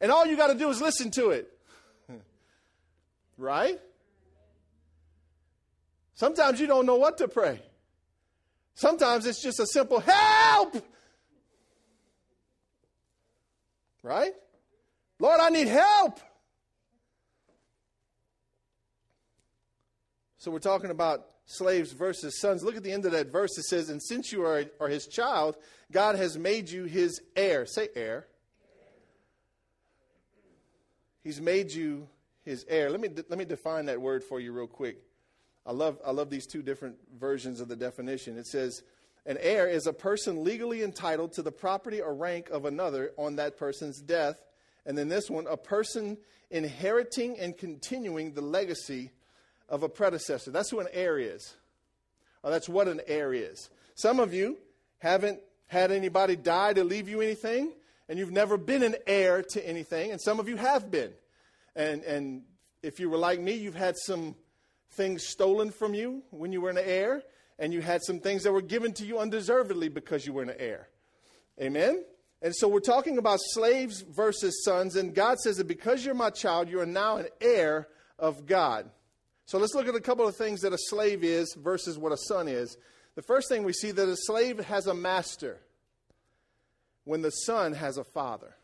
And 0.00 0.10
all 0.12 0.26
you 0.26 0.36
got 0.36 0.48
to 0.48 0.58
do 0.58 0.68
is 0.70 0.80
listen 0.80 1.10
to 1.12 1.30
it. 1.30 1.52
right? 3.38 3.80
Sometimes 6.14 6.60
you 6.60 6.66
don't 6.66 6.86
know 6.86 6.96
what 6.96 7.18
to 7.18 7.28
pray. 7.28 7.62
Sometimes 8.74 9.26
it's 9.26 9.42
just 9.42 9.60
a 9.60 9.66
simple 9.66 10.00
help. 10.00 10.76
Right? 14.02 14.32
Lord, 15.18 15.40
I 15.40 15.50
need 15.50 15.68
help. 15.68 16.20
So 20.38 20.52
we're 20.52 20.60
talking 20.60 20.90
about 20.90 21.26
slaves 21.48 21.92
versus 21.92 22.38
sons. 22.38 22.62
Look 22.62 22.76
at 22.76 22.82
the 22.82 22.92
end 22.92 23.06
of 23.06 23.12
that 23.12 23.32
verse. 23.32 23.56
It 23.56 23.64
says, 23.64 23.88
And 23.88 24.02
since 24.02 24.30
you 24.32 24.44
are, 24.44 24.64
are 24.80 24.88
his 24.88 25.06
child, 25.06 25.56
God 25.90 26.14
has 26.16 26.38
made 26.38 26.70
you 26.70 26.84
his 26.84 27.20
heir. 27.34 27.64
Say 27.64 27.88
heir. 27.96 28.26
He's 31.24 31.40
made 31.40 31.72
you 31.72 32.06
his 32.44 32.64
heir. 32.68 32.90
Let 32.90 33.00
me, 33.00 33.08
let 33.28 33.38
me 33.38 33.46
define 33.46 33.86
that 33.86 34.00
word 34.00 34.22
for 34.22 34.40
you 34.40 34.52
real 34.52 34.66
quick. 34.66 34.98
I 35.64 35.72
love, 35.72 35.98
I 36.06 36.10
love 36.10 36.30
these 36.30 36.46
two 36.46 36.62
different 36.62 36.96
versions 37.18 37.60
of 37.60 37.68
the 37.68 37.76
definition. 37.76 38.36
It 38.36 38.46
says, 38.46 38.82
An 39.24 39.38
heir 39.40 39.66
is 39.68 39.86
a 39.86 39.92
person 39.92 40.44
legally 40.44 40.82
entitled 40.82 41.32
to 41.32 41.42
the 41.42 41.52
property 41.52 42.00
or 42.00 42.14
rank 42.14 42.50
of 42.50 42.66
another 42.66 43.12
on 43.16 43.36
that 43.36 43.56
person's 43.56 44.00
death. 44.00 44.36
And 44.84 44.96
then 44.96 45.08
this 45.08 45.30
one, 45.30 45.46
a 45.46 45.56
person 45.56 46.18
inheriting 46.50 47.38
and 47.38 47.56
continuing 47.56 48.32
the 48.32 48.42
legacy 48.42 49.12
of 49.68 49.82
a 49.82 49.88
predecessor. 49.88 50.50
That's 50.50 50.70
who 50.70 50.80
an 50.80 50.88
heir 50.92 51.18
is. 51.18 51.54
Or 52.42 52.50
that's 52.50 52.68
what 52.68 52.88
an 52.88 53.00
heir 53.06 53.32
is. 53.34 53.68
Some 53.94 54.20
of 54.20 54.32
you 54.32 54.58
haven't 54.98 55.40
had 55.66 55.90
anybody 55.90 56.36
die 56.36 56.72
to 56.72 56.84
leave 56.84 57.08
you 57.08 57.20
anything, 57.20 57.72
and 58.08 58.18
you've 58.18 58.32
never 58.32 58.56
been 58.56 58.82
an 58.82 58.96
heir 59.06 59.42
to 59.50 59.68
anything, 59.68 60.10
and 60.12 60.20
some 60.20 60.40
of 60.40 60.48
you 60.48 60.56
have 60.56 60.90
been. 60.90 61.12
And, 61.76 62.02
and 62.04 62.42
if 62.82 62.98
you 63.00 63.10
were 63.10 63.18
like 63.18 63.40
me, 63.40 63.54
you've 63.54 63.74
had 63.74 63.96
some 63.96 64.34
things 64.92 65.26
stolen 65.26 65.70
from 65.70 65.94
you 65.94 66.22
when 66.30 66.52
you 66.52 66.60
were 66.60 66.70
an 66.70 66.78
heir, 66.78 67.22
and 67.58 67.72
you 67.72 67.80
had 67.80 68.02
some 68.02 68.20
things 68.20 68.44
that 68.44 68.52
were 68.52 68.62
given 68.62 68.92
to 68.94 69.04
you 69.04 69.18
undeservedly 69.18 69.88
because 69.88 70.26
you 70.26 70.32
were 70.32 70.42
an 70.42 70.54
heir. 70.58 70.88
Amen? 71.60 72.04
And 72.40 72.54
so 72.54 72.68
we're 72.68 72.80
talking 72.80 73.18
about 73.18 73.40
slaves 73.42 74.02
versus 74.02 74.62
sons, 74.64 74.96
and 74.96 75.14
God 75.14 75.38
says 75.38 75.56
that 75.56 75.66
because 75.66 76.04
you're 76.04 76.14
my 76.14 76.30
child, 76.30 76.68
you 76.68 76.80
are 76.80 76.86
now 76.86 77.16
an 77.16 77.26
heir 77.40 77.88
of 78.18 78.46
God. 78.46 78.88
So 79.48 79.56
let's 79.56 79.74
look 79.74 79.88
at 79.88 79.94
a 79.94 80.00
couple 80.00 80.28
of 80.28 80.36
things 80.36 80.60
that 80.60 80.74
a 80.74 80.78
slave 80.78 81.24
is 81.24 81.54
versus 81.54 81.96
what 81.96 82.12
a 82.12 82.18
son 82.18 82.48
is. 82.48 82.76
The 83.14 83.22
first 83.22 83.48
thing 83.48 83.64
we 83.64 83.72
see 83.72 83.90
that 83.92 84.06
a 84.06 84.14
slave 84.14 84.58
has 84.58 84.86
a 84.86 84.92
master 84.92 85.56
when 87.04 87.22
the 87.22 87.30
son 87.30 87.72
has 87.72 87.96
a 87.96 88.04
father. 88.04 88.56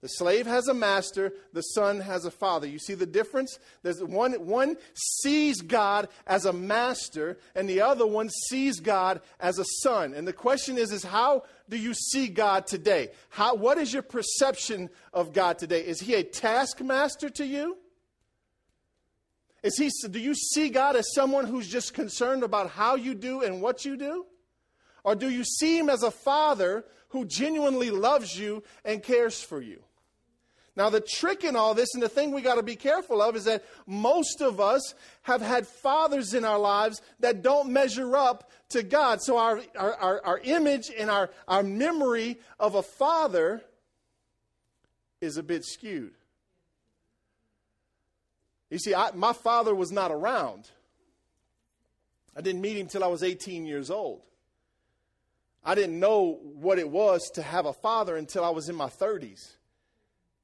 The 0.00 0.08
slave 0.08 0.46
has 0.46 0.66
a 0.66 0.74
master, 0.74 1.32
the 1.52 1.60
son 1.60 2.00
has 2.00 2.24
a 2.24 2.30
father. 2.32 2.66
You 2.66 2.80
see 2.80 2.94
the 2.94 3.06
difference? 3.06 3.60
There's 3.84 4.02
one, 4.02 4.32
one 4.32 4.78
sees 4.94 5.60
God 5.60 6.08
as 6.26 6.44
a 6.44 6.52
master, 6.52 7.38
and 7.54 7.68
the 7.68 7.82
other 7.82 8.04
one 8.04 8.30
sees 8.48 8.80
God 8.80 9.20
as 9.38 9.60
a 9.60 9.64
son. 9.84 10.12
And 10.12 10.26
the 10.26 10.32
question 10.32 10.76
is, 10.76 10.90
is 10.90 11.04
how 11.04 11.44
do 11.68 11.76
you 11.76 11.94
see 11.94 12.26
God 12.26 12.66
today? 12.66 13.10
How, 13.28 13.54
what 13.54 13.78
is 13.78 13.92
your 13.92 14.02
perception 14.02 14.90
of 15.12 15.32
God 15.32 15.60
today? 15.60 15.86
Is 15.86 16.00
he 16.00 16.14
a 16.14 16.24
taskmaster 16.24 17.30
to 17.30 17.46
you? 17.46 17.76
Is 19.62 19.76
he, 19.78 19.90
do 20.08 20.18
you 20.18 20.34
see 20.34 20.70
God 20.70 20.96
as 20.96 21.14
someone 21.14 21.46
who's 21.46 21.68
just 21.68 21.94
concerned 21.94 22.42
about 22.42 22.70
how 22.70 22.96
you 22.96 23.14
do 23.14 23.42
and 23.42 23.62
what 23.62 23.84
you 23.84 23.96
do? 23.96 24.26
Or 25.04 25.14
do 25.14 25.28
you 25.28 25.44
see 25.44 25.78
him 25.78 25.88
as 25.88 26.02
a 26.02 26.10
father 26.10 26.84
who 27.08 27.24
genuinely 27.24 27.90
loves 27.90 28.38
you 28.38 28.62
and 28.84 29.02
cares 29.02 29.40
for 29.40 29.60
you? 29.60 29.82
Now, 30.74 30.88
the 30.88 31.02
trick 31.02 31.44
in 31.44 31.54
all 31.54 31.74
this, 31.74 31.92
and 31.92 32.02
the 32.02 32.08
thing 32.08 32.32
we 32.32 32.40
got 32.40 32.54
to 32.54 32.62
be 32.62 32.76
careful 32.76 33.20
of, 33.20 33.36
is 33.36 33.44
that 33.44 33.62
most 33.86 34.40
of 34.40 34.58
us 34.58 34.94
have 35.22 35.42
had 35.42 35.66
fathers 35.66 36.32
in 36.32 36.46
our 36.46 36.58
lives 36.58 37.02
that 37.20 37.42
don't 37.42 37.70
measure 37.70 38.16
up 38.16 38.50
to 38.70 38.82
God. 38.82 39.20
So, 39.20 39.36
our, 39.36 39.60
our, 39.76 39.94
our, 39.94 40.24
our 40.24 40.38
image 40.38 40.90
and 40.96 41.10
our, 41.10 41.28
our 41.46 41.62
memory 41.62 42.38
of 42.58 42.74
a 42.74 42.82
father 42.82 43.62
is 45.20 45.36
a 45.36 45.42
bit 45.42 45.66
skewed. 45.66 46.14
You 48.72 48.78
see, 48.78 48.94
I, 48.94 49.10
my 49.12 49.34
father 49.34 49.74
was 49.74 49.92
not 49.92 50.10
around. 50.10 50.70
I 52.34 52.40
didn't 52.40 52.62
meet 52.62 52.78
him 52.78 52.86
till 52.86 53.04
I 53.04 53.08
was 53.08 53.22
18 53.22 53.66
years 53.66 53.90
old. 53.90 54.22
I 55.62 55.74
didn't 55.74 56.00
know 56.00 56.40
what 56.42 56.78
it 56.78 56.88
was 56.88 57.30
to 57.34 57.42
have 57.42 57.66
a 57.66 57.74
father 57.74 58.16
until 58.16 58.46
I 58.46 58.48
was 58.48 58.70
in 58.70 58.74
my 58.74 58.86
30s. 58.86 59.56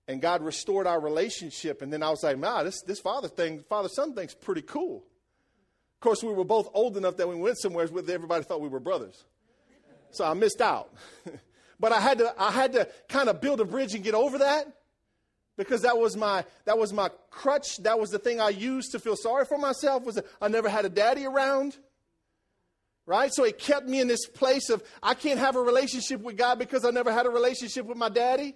And 0.09 0.21
God 0.21 0.43
restored 0.43 0.87
our 0.87 1.01
relationship. 1.01 1.81
And 1.81 1.91
then 1.91 2.03
I 2.03 2.11
was 2.11 2.23
like, 2.23 2.37
man, 2.37 2.67
this, 2.67 2.83
this 2.83 3.01
father 3.01 3.29
thing, 3.29 3.65
father 3.67 3.89
son 3.89 4.15
thing's 4.15 4.35
pretty 4.35 4.63
cool. 4.63 5.05
Of 5.95 6.01
course, 6.01 6.23
we 6.23 6.35
were 6.35 6.45
both 6.45 6.69
old 6.75 6.99
enough 6.99 7.17
that 7.17 7.29
we 7.29 7.35
went 7.35 7.57
somewhere 7.59 7.87
with 7.87 8.11
everybody 8.11 8.45
thought 8.45 8.61
we 8.61 8.69
were 8.69 8.79
brothers. 8.79 9.25
So 10.11 10.27
I 10.27 10.35
missed 10.35 10.61
out. 10.61 10.93
but 11.81 11.93
I 11.93 12.01
had 12.01 12.19
to 12.19 12.35
I 12.39 12.51
had 12.51 12.75
to 12.75 12.89
kind 13.09 13.31
of 13.31 13.41
build 13.41 13.61
a 13.63 13.65
bridge 13.65 13.95
and 13.95 14.05
get 14.05 14.15
over 14.15 14.37
that 14.39 14.67
because 15.59 15.83
that 15.83 15.99
was 15.99 16.17
my 16.17 16.45
that 16.65 16.79
was 16.79 16.95
my 16.95 17.11
crutch. 17.31 17.79
That 17.79 17.99
was 17.99 18.11
the 18.11 18.19
thing 18.19 18.41
i 18.41 18.49
used 18.49 18.93
to 18.93 18.99
feel 18.99 19.17
sorry 19.17 19.45
for 19.45 19.59
myself 19.59 20.05
was 20.05 20.19
i 20.41 20.49
never 20.49 20.71
had 20.71 20.87
a 20.87 20.89
daddy 20.89 21.27
around. 21.27 21.77
Right? 23.05 23.33
So 23.33 23.45
it 23.45 23.59
kept 23.59 23.89
me 23.89 24.01
in 24.01 24.09
this 24.09 24.27
place 24.27 24.71
of 24.71 24.83
i 25.03 25.13
can't 25.13 25.39
have 25.39 25.57
a 25.57 25.61
relationship 25.61 26.23
with 26.23 26.39
god 26.39 26.59
because 26.59 26.87
i 26.87 26.91
never 26.91 27.13
had 27.13 27.27
a 27.27 27.31
relationship 27.31 27.85
with 27.85 27.99
my 27.99 28.09
daddy. 28.09 28.55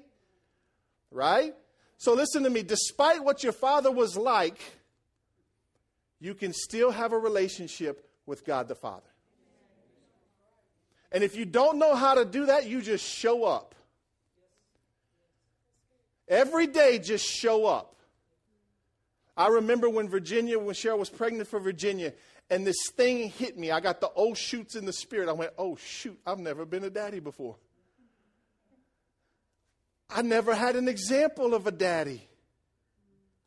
Right? 1.11 1.55
So 1.99 2.15
listen 2.15 2.45
to 2.45 2.51
me. 2.51 2.63
Despite 2.63 3.23
what 3.23 3.43
your 3.43 3.53
father 3.53 3.91
was 3.91 4.17
like 4.17 4.59
you 6.21 6.35
can 6.35 6.53
still 6.53 6.93
have 6.93 7.13
a 7.13 7.19
relationship 7.19 8.09
with 8.25 8.47
god 8.47 8.69
the 8.69 8.77
father. 8.77 9.03
And 11.11 11.23
if 11.23 11.37
you 11.37 11.45
don't 11.45 11.79
know 11.79 11.97
how 11.97 12.15
to 12.15 12.25
do 12.25 12.47
that 12.47 12.67
you 12.67 12.81
just 12.81 13.05
show 13.05 13.45
up 13.45 13.75
Every 16.29 16.67
day, 16.67 16.99
just 16.99 17.27
show 17.27 17.67
up. 17.67 17.97
I 19.37 19.49
remember 19.49 19.89
when 19.89 20.09
Virginia, 20.09 20.59
when 20.59 20.75
Cheryl 20.75 20.99
was 20.99 21.11
pregnant 21.11 21.49
for 21.49 21.59
Virginia, 21.59 22.13
and 22.51 22.67
this 22.67 22.77
thing 22.97 23.31
hit 23.31 23.59
me. 23.59 23.71
I 23.71 23.81
got 23.81 24.01
the 24.01 24.11
oh 24.15 24.35
shoots 24.35 24.77
in 24.77 24.85
the 24.85 24.93
spirit. 24.93 25.29
I 25.29 25.33
went, 25.33 25.53
oh 25.57 25.77
shoot, 25.77 26.19
I've 26.27 26.39
never 26.39 26.67
been 26.67 26.85
a 26.85 26.91
daddy 26.91 27.19
before. 27.19 27.57
I 30.11 30.23
never 30.23 30.55
had 30.55 30.77
an 30.77 30.89
example 30.89 31.55
of 31.55 31.67
a 31.67 31.71
daddy. 31.71 32.29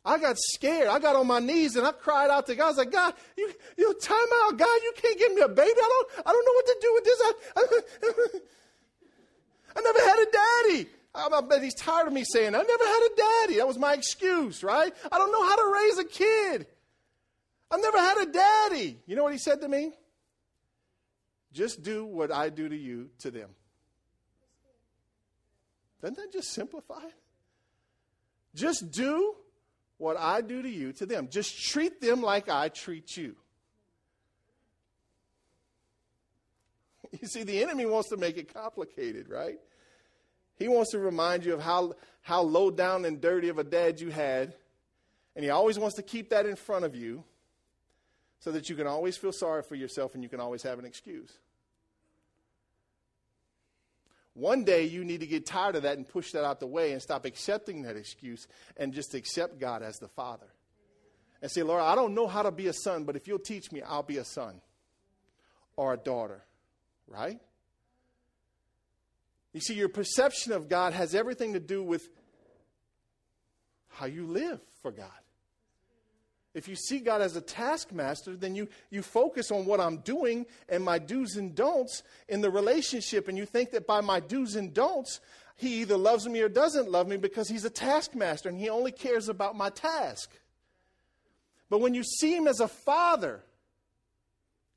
I 0.03 0.19
got 0.19 0.37
scared. 0.37 0.87
I 0.87 0.99
got 0.99 1.15
on 1.15 1.27
my 1.27 1.39
knees 1.39 1.75
and 1.75 1.85
I 1.85 1.91
cried 1.91 2.29
out 2.29 2.45
to 2.47 2.55
God. 2.55 2.65
I 2.65 2.67
was 2.69 2.77
like, 2.77 2.91
God, 2.91 3.13
you, 3.37 3.51
you 3.77 3.93
time 3.95 4.27
out, 4.43 4.57
God. 4.57 4.79
You 4.83 4.93
can't 4.95 5.17
give 5.17 5.33
me 5.33 5.41
a 5.41 5.47
baby. 5.47 5.71
I 5.77 6.03
don't, 6.15 6.27
I 6.27 6.31
don't 6.31 6.45
know 6.45 6.53
what 6.53 6.65
to 6.65 6.77
do 6.81 6.93
with 6.93 7.03
this. 7.03 7.21
I, 7.21 7.33
I, 7.57 8.39
I 9.77 9.81
never 9.81 9.99
had 9.99 10.19
a 10.19 10.31
daddy. 10.31 10.89
I 11.15 11.41
bet 11.41 11.63
he's 11.63 11.73
tired 11.73 12.07
of 12.07 12.13
me 12.13 12.23
saying, 12.25 12.55
I 12.55 12.61
never 12.61 12.83
had 12.83 13.09
a 13.11 13.15
daddy. 13.15 13.57
That 13.57 13.67
was 13.67 13.77
my 13.77 13.93
excuse, 13.93 14.63
right? 14.63 14.93
I 15.11 15.17
don't 15.17 15.31
know 15.31 15.43
how 15.43 15.55
to 15.55 15.73
raise 15.73 15.97
a 15.97 16.03
kid. 16.03 16.67
I've 17.71 17.81
never 17.81 17.97
had 17.97 18.17
a 18.17 18.25
daddy. 18.31 18.99
You 19.05 19.15
know 19.15 19.23
what 19.23 19.31
he 19.31 19.39
said 19.39 19.61
to 19.61 19.67
me? 19.67 19.93
Just 21.53 21.83
do 21.83 22.05
what 22.05 22.31
I 22.31 22.49
do 22.49 22.67
to 22.67 22.75
you 22.75 23.09
to 23.19 23.31
them. 23.31 23.49
Doesn't 26.01 26.17
that 26.17 26.31
just 26.31 26.53
simplify 26.53 27.03
it? 27.05 27.13
Just 28.53 28.91
do 28.91 29.35
what 29.97 30.17
I 30.19 30.41
do 30.41 30.61
to 30.61 30.69
you 30.69 30.93
to 30.93 31.05
them. 31.05 31.29
Just 31.31 31.57
treat 31.69 32.01
them 32.01 32.21
like 32.21 32.49
I 32.49 32.69
treat 32.69 33.15
you. 33.17 33.35
You 37.21 37.29
see, 37.29 37.43
the 37.43 37.63
enemy 37.63 37.85
wants 37.85 38.09
to 38.09 38.17
make 38.17 38.35
it 38.35 38.53
complicated, 38.53 39.29
right? 39.29 39.57
He 40.57 40.67
wants 40.67 40.91
to 40.91 40.99
remind 40.99 41.45
you 41.45 41.53
of 41.53 41.61
how, 41.61 41.93
how 42.21 42.41
low 42.41 42.71
down 42.71 43.05
and 43.05 43.19
dirty 43.19 43.49
of 43.49 43.59
a 43.59 43.63
dad 43.63 43.99
you 43.99 44.09
had. 44.09 44.55
And 45.35 45.43
he 45.43 45.51
always 45.51 45.77
wants 45.77 45.97
to 45.97 46.01
keep 46.01 46.29
that 46.29 46.45
in 46.45 46.55
front 46.55 46.85
of 46.85 46.95
you 46.95 47.23
so 48.39 48.51
that 48.51 48.69
you 48.69 48.75
can 48.75 48.87
always 48.87 49.17
feel 49.17 49.31
sorry 49.31 49.63
for 49.63 49.75
yourself 49.75 50.13
and 50.13 50.23
you 50.23 50.29
can 50.29 50.39
always 50.39 50.63
have 50.63 50.79
an 50.79 50.85
excuse. 50.85 51.31
One 54.33 54.65
day 54.65 54.83
you 54.83 55.05
need 55.05 55.21
to 55.21 55.27
get 55.27 55.45
tired 55.45 55.75
of 55.77 55.83
that 55.83 55.97
and 55.97 56.07
push 56.07 56.31
that 56.33 56.43
out 56.43 56.59
the 56.59 56.67
way 56.67 56.91
and 56.91 57.01
stop 57.01 57.25
accepting 57.25 57.83
that 57.83 57.95
excuse 57.95 58.47
and 58.75 58.93
just 58.93 59.13
accept 59.13 59.59
God 59.59 59.81
as 59.81 59.97
the 59.97 60.09
Father. 60.09 60.47
And 61.41 61.49
say, 61.49 61.63
Lord, 61.63 61.81
I 61.81 61.95
don't 61.95 62.13
know 62.13 62.27
how 62.27 62.43
to 62.43 62.51
be 62.51 62.67
a 62.67 62.73
son, 62.73 63.05
but 63.05 63.15
if 63.15 63.27
you'll 63.27 63.39
teach 63.39 63.71
me, 63.71 63.81
I'll 63.81 64.03
be 64.03 64.17
a 64.17 64.25
son 64.25 64.61
or 65.77 65.93
a 65.93 65.97
daughter. 65.97 66.43
Right? 67.07 67.39
You 69.55 69.61
see, 69.61 69.73
your 69.73 69.87
perception 69.87 70.51
of 70.51 70.67
God 70.67 70.91
has 70.91 71.15
everything 71.15 71.53
to 71.53 71.61
do 71.61 71.81
with 71.81 72.09
how 73.87 74.05
you 74.05 74.27
live 74.27 74.59
for 74.81 74.91
God. 74.91 75.07
If 76.53 76.67
you 76.67 76.75
see 76.75 76.99
God 76.99 77.21
as 77.21 77.37
a 77.37 77.41
taskmaster, 77.41 78.35
then 78.35 78.53
you, 78.53 78.67
you 78.89 79.01
focus 79.01 79.51
on 79.51 79.65
what 79.65 79.79
I'm 79.79 79.99
doing 79.99 80.45
and 80.67 80.83
my 80.83 80.99
do's 80.99 81.37
and 81.37 81.55
don'ts 81.55 82.03
in 82.27 82.41
the 82.41 82.49
relationship, 82.49 83.29
and 83.29 83.37
you 83.37 83.45
think 83.45 83.71
that 83.71 83.87
by 83.87 84.01
my 84.01 84.19
do's 84.19 84.57
and 84.57 84.73
don'ts, 84.73 85.21
he 85.55 85.79
either 85.79 85.95
loves 85.95 86.27
me 86.27 86.41
or 86.41 86.49
doesn't 86.49 86.91
love 86.91 87.07
me 87.07 87.15
because 87.15 87.47
he's 87.47 87.63
a 87.63 87.69
taskmaster 87.69 88.49
and 88.49 88.59
he 88.59 88.67
only 88.67 88.91
cares 88.91 89.29
about 89.29 89.55
my 89.55 89.69
task. 89.69 90.29
But 91.69 91.79
when 91.79 91.93
you 91.93 92.03
see 92.03 92.35
him 92.35 92.49
as 92.49 92.59
a 92.59 92.67
father, 92.67 93.41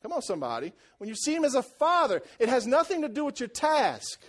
come 0.05 0.13
on, 0.13 0.23
somebody, 0.23 0.73
when 0.99 1.09
you 1.09 1.17
see 1.17 1.35
him 1.35 1.45
as 1.45 1.57
a 1.57 1.65
father, 1.65 2.23
it 2.39 2.49
has 2.49 2.65
nothing 2.65 3.03
to 3.03 3.09
do 3.09 3.25
with 3.25 3.41
your 3.41 3.49
task. 3.49 4.21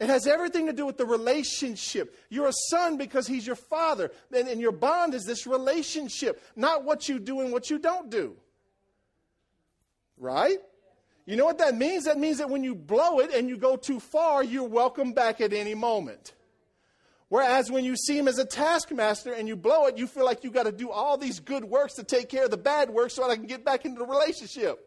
It 0.00 0.08
has 0.08 0.26
everything 0.26 0.66
to 0.66 0.72
do 0.72 0.84
with 0.84 0.96
the 0.96 1.06
relationship. 1.06 2.18
You're 2.28 2.48
a 2.48 2.52
son 2.70 2.96
because 2.96 3.26
he's 3.26 3.46
your 3.46 3.56
father. 3.56 4.10
And, 4.34 4.48
and 4.48 4.60
your 4.60 4.72
bond 4.72 5.14
is 5.14 5.24
this 5.24 5.46
relationship, 5.46 6.42
not 6.56 6.84
what 6.84 7.08
you 7.08 7.18
do 7.18 7.40
and 7.40 7.52
what 7.52 7.70
you 7.70 7.78
don't 7.78 8.10
do. 8.10 8.36
Right? 10.18 10.58
You 11.24 11.36
know 11.36 11.44
what 11.44 11.58
that 11.58 11.76
means? 11.76 12.04
That 12.04 12.18
means 12.18 12.38
that 12.38 12.50
when 12.50 12.64
you 12.64 12.74
blow 12.74 13.20
it 13.20 13.32
and 13.32 13.48
you 13.48 13.56
go 13.56 13.76
too 13.76 14.00
far, 14.00 14.42
you're 14.42 14.68
welcome 14.68 15.12
back 15.12 15.40
at 15.40 15.52
any 15.52 15.74
moment. 15.74 16.32
Whereas 17.28 17.70
when 17.70 17.84
you 17.84 17.96
see 17.96 18.18
him 18.18 18.28
as 18.28 18.38
a 18.38 18.44
taskmaster 18.44 19.32
and 19.32 19.48
you 19.48 19.56
blow 19.56 19.86
it, 19.86 19.96
you 19.96 20.06
feel 20.06 20.24
like 20.24 20.44
you 20.44 20.50
got 20.50 20.64
to 20.64 20.72
do 20.72 20.90
all 20.90 21.16
these 21.16 21.40
good 21.40 21.64
works 21.64 21.94
to 21.94 22.04
take 22.04 22.28
care 22.28 22.44
of 22.44 22.50
the 22.50 22.58
bad 22.58 22.90
works 22.90 23.14
so 23.14 23.30
I 23.30 23.36
can 23.36 23.46
get 23.46 23.64
back 23.64 23.84
into 23.84 24.00
the 24.00 24.06
relationship. 24.06 24.86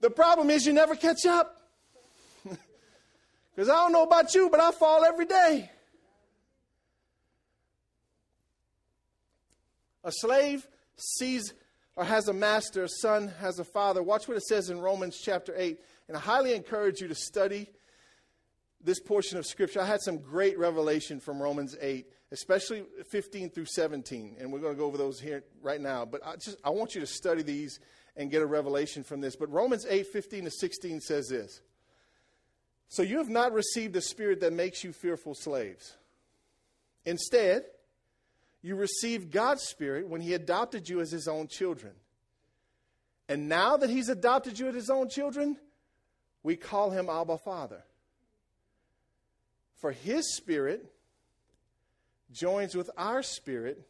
The 0.00 0.10
problem 0.10 0.48
is 0.48 0.64
you 0.64 0.72
never 0.72 0.94
catch 0.94 1.26
up. 1.26 1.61
Because 3.54 3.68
I 3.68 3.74
don't 3.74 3.92
know 3.92 4.04
about 4.04 4.34
you, 4.34 4.48
but 4.50 4.60
I 4.60 4.70
fall 4.72 5.04
every 5.04 5.26
day. 5.26 5.70
A 10.04 10.10
slave 10.12 10.66
sees 10.96 11.52
or 11.94 12.04
has 12.04 12.28
a 12.28 12.32
master, 12.32 12.84
a 12.84 12.88
son 12.88 13.32
has 13.40 13.58
a 13.58 13.64
father. 13.64 14.02
Watch 14.02 14.26
what 14.26 14.36
it 14.36 14.44
says 14.44 14.70
in 14.70 14.80
Romans 14.80 15.20
chapter 15.22 15.54
8. 15.56 15.78
And 16.08 16.16
I 16.16 16.20
highly 16.20 16.54
encourage 16.54 17.00
you 17.00 17.08
to 17.08 17.14
study 17.14 17.68
this 18.82 18.98
portion 18.98 19.38
of 19.38 19.46
Scripture. 19.46 19.80
I 19.80 19.86
had 19.86 20.00
some 20.00 20.18
great 20.18 20.58
revelation 20.58 21.20
from 21.20 21.40
Romans 21.40 21.76
8, 21.80 22.06
especially 22.32 22.84
15 23.10 23.50
through 23.50 23.66
17. 23.66 24.36
And 24.40 24.50
we're 24.50 24.60
going 24.60 24.72
to 24.72 24.78
go 24.78 24.86
over 24.86 24.96
those 24.96 25.20
here 25.20 25.44
right 25.60 25.80
now. 25.80 26.06
But 26.06 26.26
I 26.26 26.36
just 26.36 26.56
I 26.64 26.70
want 26.70 26.94
you 26.94 27.02
to 27.02 27.06
study 27.06 27.42
these 27.42 27.78
and 28.16 28.30
get 28.30 28.42
a 28.42 28.46
revelation 28.46 29.04
from 29.04 29.20
this. 29.20 29.36
But 29.36 29.50
Romans 29.50 29.86
8, 29.88 30.06
15 30.06 30.44
to 30.44 30.50
16 30.50 31.00
says 31.02 31.28
this. 31.28 31.60
So 32.92 33.02
you 33.02 33.16
have 33.16 33.30
not 33.30 33.54
received 33.54 33.96
a 33.96 34.02
spirit 34.02 34.40
that 34.40 34.52
makes 34.52 34.84
you 34.84 34.92
fearful 34.92 35.34
slaves. 35.34 35.96
Instead, 37.06 37.64
you 38.60 38.76
received 38.76 39.32
God's 39.32 39.62
spirit 39.62 40.06
when 40.06 40.20
he 40.20 40.34
adopted 40.34 40.90
you 40.90 41.00
as 41.00 41.10
his 41.10 41.26
own 41.26 41.48
children. 41.48 41.94
And 43.30 43.48
now 43.48 43.78
that 43.78 43.88
he's 43.88 44.10
adopted 44.10 44.58
you 44.58 44.68
as 44.68 44.74
his 44.74 44.90
own 44.90 45.08
children, 45.08 45.56
we 46.42 46.54
call 46.54 46.90
him 46.90 47.08
Abba 47.08 47.38
Father. 47.38 47.82
For 49.76 49.92
his 49.92 50.36
spirit 50.36 50.84
joins 52.30 52.74
with 52.74 52.90
our 52.98 53.22
spirit 53.22 53.80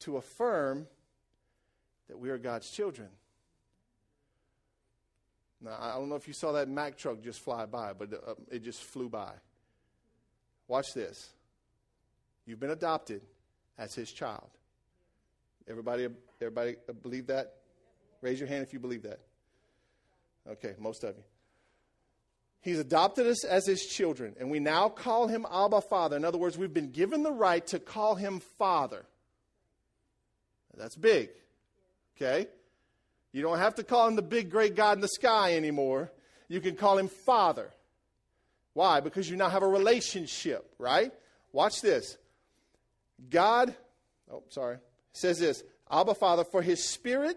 to 0.00 0.18
affirm 0.18 0.88
that 2.08 2.18
we 2.18 2.28
are 2.28 2.36
God's 2.36 2.68
children. 2.68 3.08
Now, 5.60 5.76
I 5.80 5.94
don't 5.94 6.08
know 6.08 6.14
if 6.14 6.28
you 6.28 6.34
saw 6.34 6.52
that 6.52 6.68
Mack 6.68 6.96
truck 6.96 7.20
just 7.22 7.40
fly 7.40 7.66
by, 7.66 7.92
but 7.92 8.12
uh, 8.14 8.34
it 8.50 8.62
just 8.62 8.82
flew 8.82 9.08
by. 9.08 9.32
Watch 10.68 10.86
this. 10.94 11.30
You've 12.46 12.60
been 12.60 12.70
adopted 12.70 13.22
as 13.76 13.94
his 13.94 14.10
child. 14.10 14.50
Everybody, 15.68 16.08
everybody 16.40 16.76
believe 17.02 17.26
that? 17.26 17.54
Raise 18.20 18.38
your 18.38 18.48
hand 18.48 18.62
if 18.62 18.72
you 18.72 18.78
believe 18.78 19.02
that. 19.02 19.20
Okay, 20.48 20.74
most 20.78 21.04
of 21.04 21.16
you. 21.16 21.24
He's 22.60 22.78
adopted 22.78 23.26
us 23.26 23.44
as 23.44 23.66
his 23.66 23.84
children, 23.84 24.34
and 24.38 24.50
we 24.50 24.58
now 24.58 24.88
call 24.88 25.28
him 25.28 25.46
Abba 25.50 25.80
Father. 25.82 26.16
In 26.16 26.24
other 26.24 26.38
words, 26.38 26.58
we've 26.58 26.74
been 26.74 26.90
given 26.90 27.22
the 27.22 27.32
right 27.32 27.64
to 27.68 27.78
call 27.78 28.14
him 28.14 28.40
Father. 28.58 29.04
That's 30.76 30.96
big. 30.96 31.30
Okay? 32.16 32.46
You 33.32 33.42
don't 33.42 33.58
have 33.58 33.74
to 33.76 33.84
call 33.84 34.08
him 34.08 34.16
the 34.16 34.22
big, 34.22 34.50
great 34.50 34.74
God 34.74 34.96
in 34.96 35.00
the 35.00 35.08
sky 35.08 35.54
anymore. 35.54 36.10
You 36.48 36.60
can 36.60 36.76
call 36.76 36.96
him 36.98 37.08
Father. 37.08 37.70
Why? 38.72 39.00
Because 39.00 39.28
you 39.28 39.36
now 39.36 39.48
have 39.48 39.62
a 39.62 39.68
relationship, 39.68 40.74
right? 40.78 41.12
Watch 41.52 41.80
this. 41.82 42.16
God, 43.30 43.74
oh, 44.30 44.42
sorry, 44.48 44.78
says 45.12 45.38
this 45.38 45.62
Abba 45.90 46.14
Father, 46.14 46.44
for 46.44 46.62
his 46.62 46.84
spirit, 46.84 47.36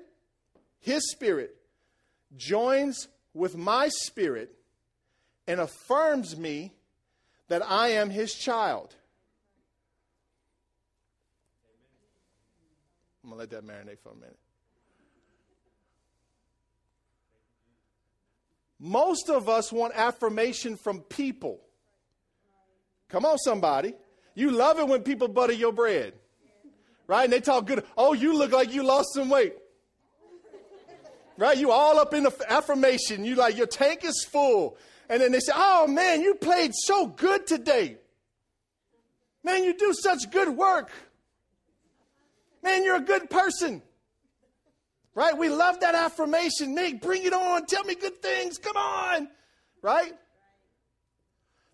his 0.79 1.11
spirit, 1.11 1.55
joins 2.37 3.07
with 3.33 3.57
my 3.57 3.89
spirit 3.89 4.53
and 5.47 5.59
affirms 5.59 6.37
me 6.37 6.73
that 7.47 7.61
I 7.69 7.89
am 7.89 8.09
his 8.09 8.33
child. 8.33 8.95
I'm 13.23 13.29
going 13.29 13.47
to 13.47 13.55
let 13.55 13.65
that 13.65 13.67
marinate 13.67 13.99
for 13.99 14.11
a 14.11 14.15
minute. 14.15 14.37
Most 18.83 19.29
of 19.29 19.47
us 19.47 19.71
want 19.71 19.93
affirmation 19.95 20.75
from 20.75 21.01
people. 21.01 21.61
Come 23.09 23.25
on, 23.25 23.37
somebody. 23.37 23.93
You 24.33 24.49
love 24.49 24.79
it 24.79 24.87
when 24.87 25.03
people 25.03 25.27
butter 25.27 25.53
your 25.53 25.71
bread, 25.71 26.13
right? 27.05 27.25
And 27.25 27.31
they 27.31 27.41
talk 27.41 27.67
good. 27.67 27.85
Oh, 27.95 28.13
you 28.13 28.35
look 28.35 28.51
like 28.51 28.73
you 28.73 28.81
lost 28.81 29.09
some 29.13 29.29
weight, 29.29 29.53
right? 31.37 31.55
You 31.55 31.69
all 31.69 31.99
up 31.99 32.15
in 32.15 32.23
the 32.23 32.33
affirmation. 32.49 33.23
You 33.23 33.35
like 33.35 33.55
your 33.55 33.67
tank 33.67 34.03
is 34.03 34.25
full, 34.31 34.77
and 35.07 35.21
then 35.21 35.31
they 35.31 35.41
say, 35.41 35.53
"Oh 35.53 35.85
man, 35.85 36.21
you 36.21 36.33
played 36.33 36.71
so 36.73 37.05
good 37.05 37.45
today. 37.45 37.99
Man, 39.43 39.63
you 39.63 39.77
do 39.77 39.93
such 39.93 40.31
good 40.31 40.49
work. 40.49 40.89
Man, 42.63 42.83
you're 42.83 42.95
a 42.95 43.01
good 43.01 43.29
person." 43.29 43.83
Right? 45.13 45.37
We 45.37 45.49
love 45.49 45.81
that 45.81 45.93
affirmation. 45.93 46.73
Nick, 46.73 47.01
bring 47.01 47.23
it 47.23 47.33
on. 47.33 47.65
Tell 47.65 47.83
me 47.83 47.95
good 47.95 48.21
things. 48.21 48.57
Come 48.57 48.77
on. 48.77 49.27
Right? 49.81 50.13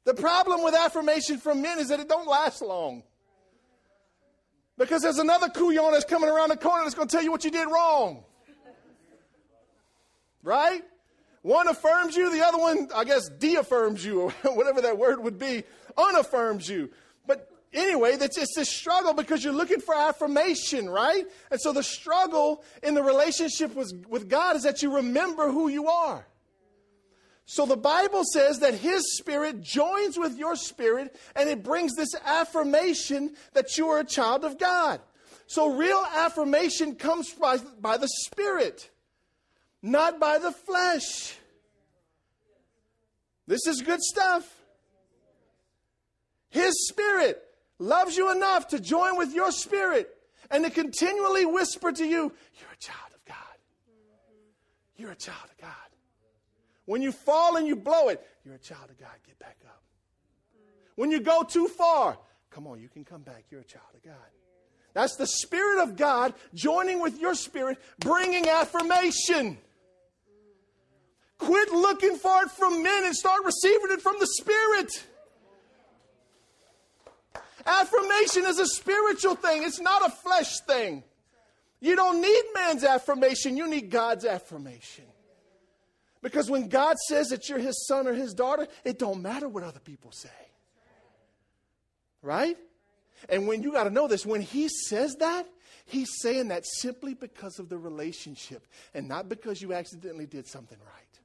The 0.05 0.13
problem 0.13 0.63
with 0.63 0.73
affirmation 0.73 1.37
from 1.37 1.61
men 1.61 1.79
is 1.79 1.89
that 1.89 1.99
it 1.99 2.07
don't 2.07 2.27
last 2.27 2.61
long. 2.61 3.03
Because 4.77 5.01
there's 5.01 5.17
another 5.17 5.47
kuyon 5.47 5.91
that's 5.91 6.05
coming 6.05 6.29
around 6.29 6.49
the 6.49 6.57
corner 6.57 6.83
that's 6.83 6.95
going 6.95 7.07
to 7.07 7.15
tell 7.15 7.23
you 7.23 7.31
what 7.31 7.43
you 7.43 7.51
did 7.51 7.67
wrong. 7.67 8.23
Right? 10.43 10.83
One 11.41 11.67
affirms 11.67 12.15
you, 12.15 12.31
the 12.31 12.45
other 12.45 12.57
one, 12.57 12.89
I 12.95 13.03
guess, 13.03 13.29
de-affirms 13.29 14.03
you, 14.05 14.21
or 14.21 14.31
whatever 14.53 14.81
that 14.81 14.97
word 14.97 15.23
would 15.23 15.37
be, 15.37 15.63
unaffirms 15.97 16.69
you. 16.69 16.89
Anyway, 17.73 18.11
it's 18.19 18.55
this 18.55 18.69
struggle 18.69 19.13
because 19.13 19.43
you're 19.43 19.53
looking 19.53 19.81
for 19.81 19.93
affirmation, 19.93 20.89
right? 20.89 21.25
And 21.51 21.59
so 21.59 21.73
the 21.73 21.83
struggle 21.83 22.63
in 22.81 22.93
the 22.93 23.03
relationship 23.03 23.75
with, 23.75 24.05
with 24.07 24.29
God 24.29 24.55
is 24.55 24.63
that 24.63 24.81
you 24.81 24.95
remember 24.95 25.51
who 25.51 25.67
you 25.67 25.87
are. 25.87 26.25
So 27.45 27.65
the 27.65 27.77
Bible 27.77 28.23
says 28.33 28.59
that 28.59 28.73
His 28.73 29.17
Spirit 29.17 29.61
joins 29.61 30.17
with 30.17 30.37
your 30.37 30.55
spirit 30.55 31.15
and 31.35 31.49
it 31.49 31.63
brings 31.63 31.95
this 31.95 32.13
affirmation 32.25 33.35
that 33.53 33.77
you 33.77 33.87
are 33.87 33.99
a 33.99 34.05
child 34.05 34.43
of 34.43 34.57
God. 34.57 34.99
So 35.45 35.73
real 35.73 36.03
affirmation 36.13 36.95
comes 36.95 37.33
by, 37.33 37.57
by 37.79 37.97
the 37.97 38.09
Spirit, 38.25 38.89
not 39.81 40.19
by 40.19 40.39
the 40.39 40.51
flesh. 40.51 41.37
This 43.47 43.65
is 43.65 43.81
good 43.81 44.01
stuff. 44.01 44.45
His 46.49 46.73
Spirit 46.89 47.41
loves 47.79 48.17
you 48.17 48.31
enough 48.31 48.69
to 48.69 48.79
join 48.79 49.17
with 49.17 49.33
your 49.33 49.51
spirit 49.51 50.09
and 50.49 50.63
to 50.63 50.69
continually 50.69 51.45
whisper 51.45 51.91
to 51.91 52.05
you, 52.05 52.31
You're 52.59 52.71
a 52.73 52.77
child 52.77 53.11
of 53.13 53.25
God. 53.25 53.35
You're 54.95 55.11
a 55.11 55.15
child 55.15 55.49
of 55.51 55.57
God. 55.57 55.71
When 56.85 57.01
you 57.01 57.11
fall 57.11 57.57
and 57.57 57.67
you 57.67 57.75
blow 57.75 58.07
it, 58.07 58.25
you're 58.45 58.55
a 58.55 58.59
child 58.59 58.89
of 58.89 58.97
God. 58.97 59.11
Get 59.25 59.37
back 59.39 59.57
up. 59.65 59.83
When 60.95 61.11
you 61.11 61.19
go 61.19 61.43
too 61.43 61.67
far, 61.67 62.17
come 62.49 62.65
on, 62.65 62.79
you 62.79 62.87
can 62.87 63.03
come 63.03 63.21
back. 63.21 63.45
You're 63.51 63.61
a 63.61 63.65
child 63.65 63.85
of 63.93 64.03
God. 64.03 64.15
That's 64.93 65.15
the 65.15 65.27
Spirit 65.27 65.83
of 65.83 65.95
God 65.95 66.33
joining 66.55 66.99
with 66.99 67.19
your 67.19 67.35
spirit, 67.35 67.77
bringing 67.99 68.49
affirmation. 68.49 69.59
Quit 71.37 71.71
looking 71.71 72.15
for 72.15 72.41
it 72.43 72.49
from 72.49 72.81
men 72.81 73.05
and 73.05 73.15
start 73.15 73.41
receiving 73.45 73.91
it 73.91 74.01
from 74.01 74.15
the 74.19 74.25
Spirit. 74.25 75.05
Affirmation 77.67 78.45
is 78.45 78.59
a 78.59 78.65
spiritual 78.65 79.35
thing, 79.35 79.63
it's 79.63 79.79
not 79.81 80.05
a 80.05 80.09
flesh 80.09 80.59
thing. 80.61 81.03
You 81.79 81.95
don't 81.95 82.21
need 82.21 82.43
man's 82.55 82.83
affirmation, 82.83 83.57
you 83.57 83.67
need 83.67 83.91
God's 83.91 84.25
affirmation. 84.25 85.05
Because 86.21 86.49
when 86.49 86.67
God 86.69 86.97
says 87.07 87.27
that 87.29 87.47
you're 87.47 87.59
his 87.59 87.85
son 87.87 88.07
or 88.07 88.13
his 88.13 88.33
daughter, 88.33 88.67
it 88.83 88.97
don't 88.97 89.21
matter 89.21 89.47
what 89.47 89.63
other 89.63 89.79
people 89.79 90.11
say. 90.11 90.29
Right? 92.21 92.57
And 93.29 93.47
when 93.47 93.61
you 93.61 93.71
got 93.71 93.83
to 93.83 93.89
know 93.89 94.07
this, 94.07 94.25
when 94.25 94.41
he 94.41 94.69
says 94.69 95.15
that, 95.19 95.47
he's 95.85 96.09
saying 96.21 96.47
that 96.47 96.65
simply 96.65 97.13
because 97.13 97.59
of 97.59 97.69
the 97.69 97.77
relationship 97.77 98.65
and 98.93 99.07
not 99.07 99.29
because 99.29 99.61
you 99.61 99.73
accidentally 99.73 100.25
did 100.25 100.47
something 100.47 100.77
right. 100.79 101.19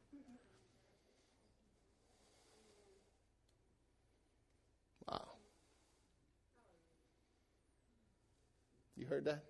Heard 9.12 9.24
that? 9.26 9.44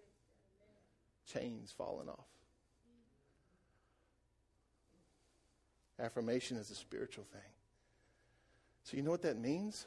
Chains 1.33 1.73
falling 1.77 2.09
off. 2.09 2.27
Affirmation 6.01 6.57
is 6.57 6.71
a 6.71 6.75
spiritual 6.75 7.25
thing. 7.33 7.41
So, 8.83 8.97
you 8.97 9.03
know 9.03 9.13
what 9.13 9.23
that 9.23 9.39
means? 9.39 9.87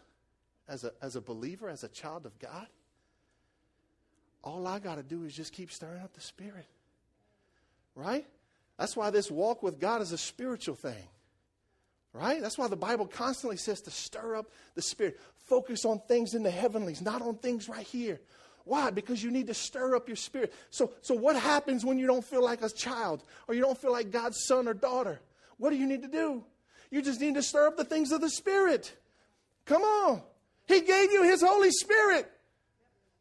As 0.68 0.84
a, 0.84 0.92
as 1.02 1.16
a 1.16 1.22
believer, 1.22 1.70
as 1.70 1.84
a 1.84 1.90
child 1.90 2.26
of 2.26 2.40
God, 2.40 2.68
all 4.44 4.66
I 4.66 4.80
got 4.80 4.96
to 4.96 5.04
do 5.04 5.26
is 5.26 5.36
just 5.36 5.52
keep 5.52 5.72
stirring 5.72 6.02
up 6.02 6.14
the 6.14 6.22
Spirit. 6.22 6.68
Right? 7.96 8.26
That's 8.78 8.96
why 8.96 9.10
this 9.10 9.30
walk 9.30 9.62
with 9.62 9.80
God 9.80 10.02
is 10.02 10.12
a 10.12 10.18
spiritual 10.18 10.76
thing. 10.76 11.08
Right? 12.14 12.42
That's 12.42 12.58
why 12.58 12.70
the 12.70 12.78
Bible 12.78 13.08
constantly 13.08 13.58
says 13.58 13.82
to 13.82 13.92
stir 13.92 14.38
up 14.38 14.50
the 14.76 14.82
Spirit. 14.82 15.20
Focus 15.36 15.84
on 15.84 16.00
things 16.08 16.34
in 16.34 16.44
the 16.44 16.52
heavenlies, 16.52 17.02
not 17.02 17.22
on 17.22 17.36
things 17.36 17.68
right 17.68 17.86
here. 17.86 18.22
Why? 18.65 18.89
Because 18.89 19.23
you 19.23 19.32
need 19.32 19.47
to 19.47 19.54
stir 19.54 19.95
up 19.95 20.10
your 20.10 20.15
spirit. 20.15 20.54
So, 20.71 20.91
so 21.01 21.13
what 21.13 21.36
happens 21.36 21.86
when 21.86 21.99
you 21.99 22.08
don't 22.08 22.25
feel 22.25 22.43
like 22.43 22.63
a 22.63 22.69
child 22.69 23.23
or 23.47 23.54
you 23.54 23.62
don't 23.62 23.78
feel 23.78 23.91
like 23.91 24.12
God's 24.12 24.43
son 24.47 24.67
or 24.67 24.73
daughter? 24.73 25.21
What 25.58 25.69
do 25.69 25.78
you 25.78 25.86
need 25.86 26.01
to 26.01 26.08
do? 26.08 26.43
You 26.89 27.01
just 27.01 27.21
need 27.21 27.36
to 27.36 27.43
stir 27.43 27.67
up 27.67 27.78
the 27.78 27.86
things 27.86 28.12
of 28.12 28.21
the 28.21 28.30
Spirit. 28.30 28.95
Come 29.65 29.84
on. 29.84 30.21
He 30.67 30.82
gave 30.82 31.12
you 31.12 31.23
His 31.23 31.43
Holy 31.43 31.69
Spirit. 31.69 32.30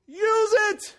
Use 0.07 0.55
it. 0.71 0.97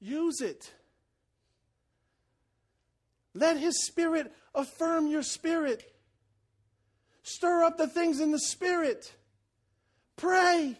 Use 0.00 0.40
it. 0.42 0.70
Let 3.34 3.56
His 3.56 3.86
Spirit 3.86 4.32
affirm 4.54 5.06
your 5.06 5.22
spirit. 5.22 5.90
Stir 7.32 7.62
up 7.62 7.78
the 7.78 7.86
things 7.86 8.18
in 8.18 8.32
the 8.32 8.40
Spirit. 8.40 9.14
Pray. 10.16 10.76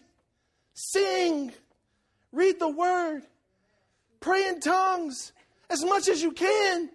Sing. 0.73 1.53
Read 2.33 2.59
the 2.59 2.67
Word. 2.67 3.23
Pray 4.19 4.47
in 4.47 4.59
tongues 4.59 5.31
as 5.69 5.85
much 5.85 6.09
as 6.09 6.21
you 6.21 6.33
can. 6.33 6.89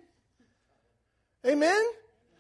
Amen? 1.47 1.83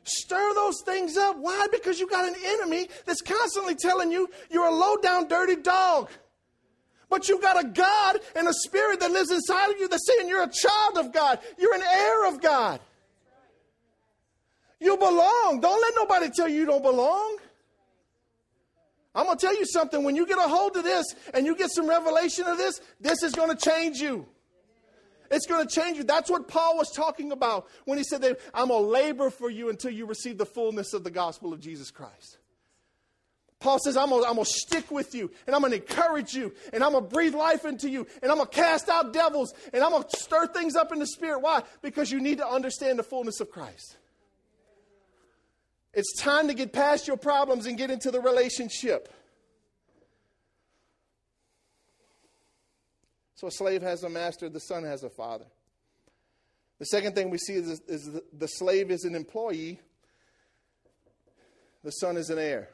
Stir 0.05 0.55
those 0.55 0.83
things 0.85 1.17
up. 1.17 1.37
Why? 1.39 1.67
Because 1.73 1.99
you 1.99 2.07
got 2.07 2.29
an 2.29 2.35
enemy 2.45 2.87
that's 3.07 3.23
constantly 3.23 3.75
telling 3.75 4.13
you 4.13 4.29
you're 4.51 4.69
a 4.69 4.75
low 4.75 4.99
down, 4.99 5.27
dirty 5.27 5.57
dog. 5.57 6.11
But 7.09 7.31
you 7.31 7.41
got 7.41 7.65
a 7.65 7.67
God 7.67 8.21
and 8.35 8.47
a 8.47 8.53
spirit 8.53 9.01
that 9.01 9.11
lives 9.11 9.31
inside 9.31 9.71
of 9.71 9.81
you 9.81 9.89
that's 9.89 10.07
saying 10.07 10.29
you're 10.29 10.43
a 10.43 10.53
child 10.53 10.99
of 10.99 11.15
God. 11.15 11.39
You're 11.59 11.75
an 11.75 11.83
heir 11.83 12.29
of 12.29 12.43
God. 12.43 12.79
You 14.81 14.97
belong. 14.97 15.61
Don't 15.61 15.81
let 15.81 15.95
nobody 15.97 16.31
tell 16.31 16.49
you 16.49 16.61
you 16.61 16.67
don't 16.67 16.83
belong. 16.83 17.39
I'm 19.15 19.25
going 19.25 19.39
to 19.39 19.47
tell 19.47 19.57
you 19.57 19.65
something. 19.65 20.05
When 20.05 20.15
you 20.15 20.27
get 20.27 20.39
a 20.39 20.43
hold 20.43 20.77
of 20.77 20.85
this 20.85 21.07
and 21.33 21.47
you 21.47 21.57
get 21.57 21.71
some 21.71 21.89
revelation 21.89 22.47
of 22.47 22.59
this, 22.59 22.81
this 23.01 23.23
is 23.23 23.33
going 23.33 23.57
to 23.57 23.71
change 23.71 23.97
you. 23.97 24.27
It's 25.31 25.47
going 25.47 25.67
to 25.67 25.75
change 25.75 25.97
you. 25.97 26.05
That's 26.05 26.31
what 26.31 26.47
Paul 26.49 26.77
was 26.77 26.93
talking 26.95 27.33
about 27.33 27.67
when 27.87 27.99
he 27.99 28.05
said 28.05 28.21
that 28.23 28.39
I'm 28.53 28.69
going 28.69 28.85
to 28.85 28.89
labor 28.89 29.31
for 29.31 29.51
you 29.51 29.71
until 29.71 29.91
you 29.91 30.07
receive 30.07 30.39
the 30.39 30.47
fullness 30.47 30.93
of 30.93 31.03
the 31.03 31.11
gospel 31.11 31.53
of 31.53 31.61
Jesus 31.61 31.91
Christ. 31.91 32.39
Paul 33.59 33.79
says, 33.79 33.97
I'm 33.97 34.11
going 34.11 34.37
to 34.37 34.45
stick 34.45 34.91
with 34.91 35.15
you 35.15 35.31
and 35.47 35.57
I'm 35.57 35.63
going 35.63 35.73
to 35.73 35.79
encourage 35.79 36.35
you 36.35 36.53
and 36.75 36.85
I'm 36.85 36.93
going 36.93 37.05
to 37.05 37.11
breathe 37.11 37.35
life 37.35 37.65
into 37.65 37.89
you 37.89 38.07
and 38.23 38.31
I'm 38.31 38.37
going 38.37 38.51
to 38.51 38.55
cast 38.55 38.91
out 38.91 39.15
devils 39.15 39.55
and 39.73 39.83
I'm 39.83 39.93
going 39.93 40.05
to 40.05 40.17
stir 40.17 40.47
things 40.49 40.77
up 40.77 40.93
in 40.93 40.99
the 40.99 41.07
spirit. 41.07 41.41
Why? 41.41 41.63
Because 41.81 42.13
you 42.13 42.21
need 42.21 42.39
to 42.39 42.47
understand 42.47 42.99
the 42.99 43.03
fullness 43.03 43.41
of 43.41 43.51
Christ. 43.51 43.97
It's 45.97 46.13
time 46.21 46.49
to 46.49 46.55
get 46.55 46.75
past 46.75 47.09
your 47.09 47.17
problems 47.17 47.65
and 47.65 47.79
get 47.79 47.91
into 47.91 48.11
the 48.11 48.21
relationship. 48.21 49.09
So 53.35 53.47
a 53.47 53.51
slave 53.51 53.81
has 53.81 54.03
a 54.03 54.11
master, 54.11 54.51
the 54.51 54.61
son 54.61 54.85
has 54.85 55.05
a 55.05 55.09
father. 55.09 55.47
The 56.79 56.85
second 56.85 57.15
thing 57.15 57.31
we 57.31 57.39
see 57.39 57.55
is, 57.55 57.81
is 57.89 58.11
the, 58.31 58.47
slave 58.47 58.91
is 58.91 59.05
an 59.05 59.15
employee, 59.15 59.81
the 61.83 61.93
son 61.93 62.19
is 62.19 62.29
an 62.29 62.39
heir. 62.39 62.69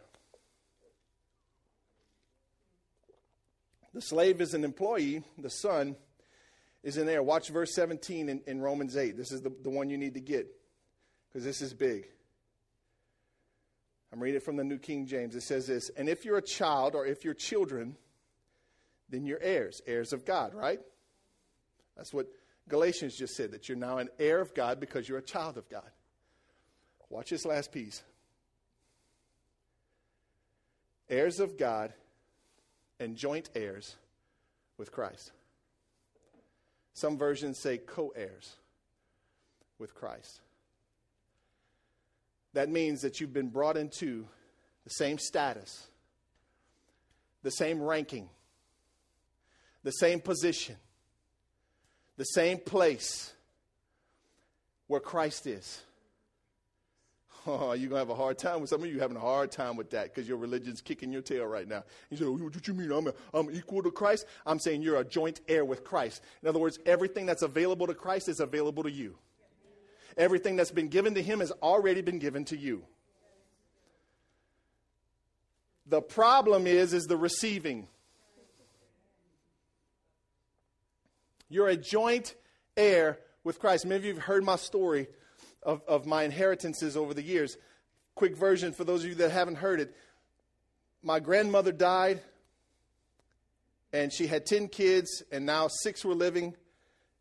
The 3.94 4.02
slave 4.02 4.40
is 4.40 4.52
an 4.52 4.64
employee, 4.64 5.22
the 5.38 5.50
son 5.50 5.94
is 6.82 6.96
an 6.96 7.08
heir. 7.08 7.22
Watch 7.22 7.50
verse 7.50 7.72
17 7.72 8.28
in, 8.28 8.40
in 8.48 8.60
Romans 8.60 8.96
8. 8.96 9.16
This 9.16 9.30
is 9.30 9.42
the, 9.42 9.52
the 9.62 9.70
one 9.70 9.90
you 9.90 9.96
need 9.96 10.14
to 10.14 10.20
get 10.20 10.48
because 11.28 11.44
this 11.44 11.62
is 11.62 11.72
big. 11.72 12.08
I'm 14.12 14.20
reading 14.20 14.36
it 14.36 14.42
from 14.42 14.56
the 14.56 14.64
New 14.64 14.78
King 14.78 15.06
James. 15.06 15.34
It 15.34 15.42
says 15.42 15.66
this 15.66 15.90
And 15.96 16.08
if 16.08 16.24
you're 16.24 16.38
a 16.38 16.42
child 16.42 16.94
or 16.94 17.06
if 17.06 17.24
you're 17.24 17.34
children, 17.34 17.96
then 19.08 19.24
you're 19.24 19.40
heirs, 19.40 19.80
heirs 19.86 20.12
of 20.12 20.24
God, 20.24 20.54
right? 20.54 20.80
That's 21.96 22.12
what 22.12 22.26
Galatians 22.68 23.16
just 23.16 23.34
said, 23.34 23.52
that 23.52 23.68
you're 23.68 23.78
now 23.78 23.98
an 23.98 24.08
heir 24.18 24.40
of 24.40 24.54
God 24.54 24.80
because 24.80 25.08
you're 25.08 25.18
a 25.18 25.22
child 25.22 25.56
of 25.56 25.68
God. 25.68 25.90
Watch 27.08 27.28
this 27.28 27.44
last 27.44 27.72
piece 27.72 28.02
heirs 31.10 31.40
of 31.40 31.58
God 31.58 31.92
and 32.98 33.16
joint 33.16 33.50
heirs 33.54 33.96
with 34.78 34.90
Christ. 34.90 35.30
Some 36.94 37.18
versions 37.18 37.58
say 37.58 37.76
co 37.76 38.12
heirs 38.16 38.56
with 39.78 39.94
Christ. 39.94 40.40
That 42.54 42.68
means 42.68 43.00
that 43.02 43.20
you've 43.20 43.32
been 43.32 43.48
brought 43.48 43.76
into 43.76 44.26
the 44.84 44.90
same 44.90 45.18
status, 45.18 45.86
the 47.42 47.50
same 47.50 47.80
ranking, 47.80 48.28
the 49.82 49.92
same 49.92 50.20
position, 50.20 50.76
the 52.16 52.24
same 52.24 52.58
place 52.58 53.32
where 54.86 55.00
Christ 55.00 55.46
is. 55.46 55.80
Oh, 57.44 57.72
you're 57.72 57.88
going 57.88 58.00
to 58.00 58.06
have 58.06 58.10
a 58.10 58.14
hard 58.14 58.38
time 58.38 58.60
with 58.60 58.70
some 58.70 58.84
of 58.84 58.88
you 58.88 59.00
having 59.00 59.16
a 59.16 59.20
hard 59.20 59.50
time 59.50 59.74
with 59.74 59.90
that 59.90 60.14
because 60.14 60.28
your 60.28 60.36
religion's 60.36 60.80
kicking 60.80 61.12
your 61.12 61.22
tail 61.22 61.44
right 61.44 61.66
now. 61.66 61.82
You 62.08 62.16
say, 62.16 62.24
oh, 62.24 62.36
what 62.36 62.68
you 62.68 62.72
mean? 62.72 62.92
I'm, 62.92 63.08
a, 63.08 63.14
I'm 63.34 63.50
equal 63.50 63.82
to 63.82 63.90
Christ? 63.90 64.26
I'm 64.46 64.60
saying 64.60 64.82
you're 64.82 65.00
a 65.00 65.04
joint 65.04 65.40
heir 65.48 65.64
with 65.64 65.82
Christ. 65.82 66.22
In 66.40 66.48
other 66.48 66.60
words, 66.60 66.78
everything 66.86 67.26
that's 67.26 67.42
available 67.42 67.88
to 67.88 67.94
Christ 67.94 68.28
is 68.28 68.38
available 68.38 68.84
to 68.84 68.92
you. 68.92 69.16
Everything 70.16 70.56
that's 70.56 70.70
been 70.70 70.88
given 70.88 71.14
to 71.14 71.22
him 71.22 71.40
has 71.40 71.52
already 71.62 72.02
been 72.02 72.18
given 72.18 72.44
to 72.46 72.56
you. 72.56 72.84
The 75.86 76.00
problem 76.00 76.66
is 76.66 76.92
is 76.92 77.04
the 77.04 77.16
receiving. 77.16 77.88
You're 81.48 81.68
a 81.68 81.76
joint 81.76 82.34
heir 82.76 83.18
with 83.44 83.58
Christ. 83.58 83.84
Many 83.84 83.98
of 83.98 84.04
you 84.04 84.14
have 84.14 84.22
heard 84.22 84.44
my 84.44 84.56
story 84.56 85.08
of, 85.62 85.82
of 85.86 86.06
my 86.06 86.22
inheritances 86.22 86.96
over 86.96 87.12
the 87.14 87.22
years. 87.22 87.56
Quick 88.14 88.36
version 88.36 88.72
for 88.72 88.84
those 88.84 89.02
of 89.02 89.10
you 89.10 89.14
that 89.16 89.30
haven't 89.30 89.56
heard 89.56 89.80
it. 89.80 89.94
My 91.02 91.20
grandmother 91.20 91.72
died, 91.72 92.20
and 93.92 94.12
she 94.12 94.26
had 94.26 94.46
10 94.46 94.68
kids, 94.68 95.22
and 95.32 95.44
now 95.44 95.68
six 95.68 96.04
were 96.04 96.14
living, 96.14 96.54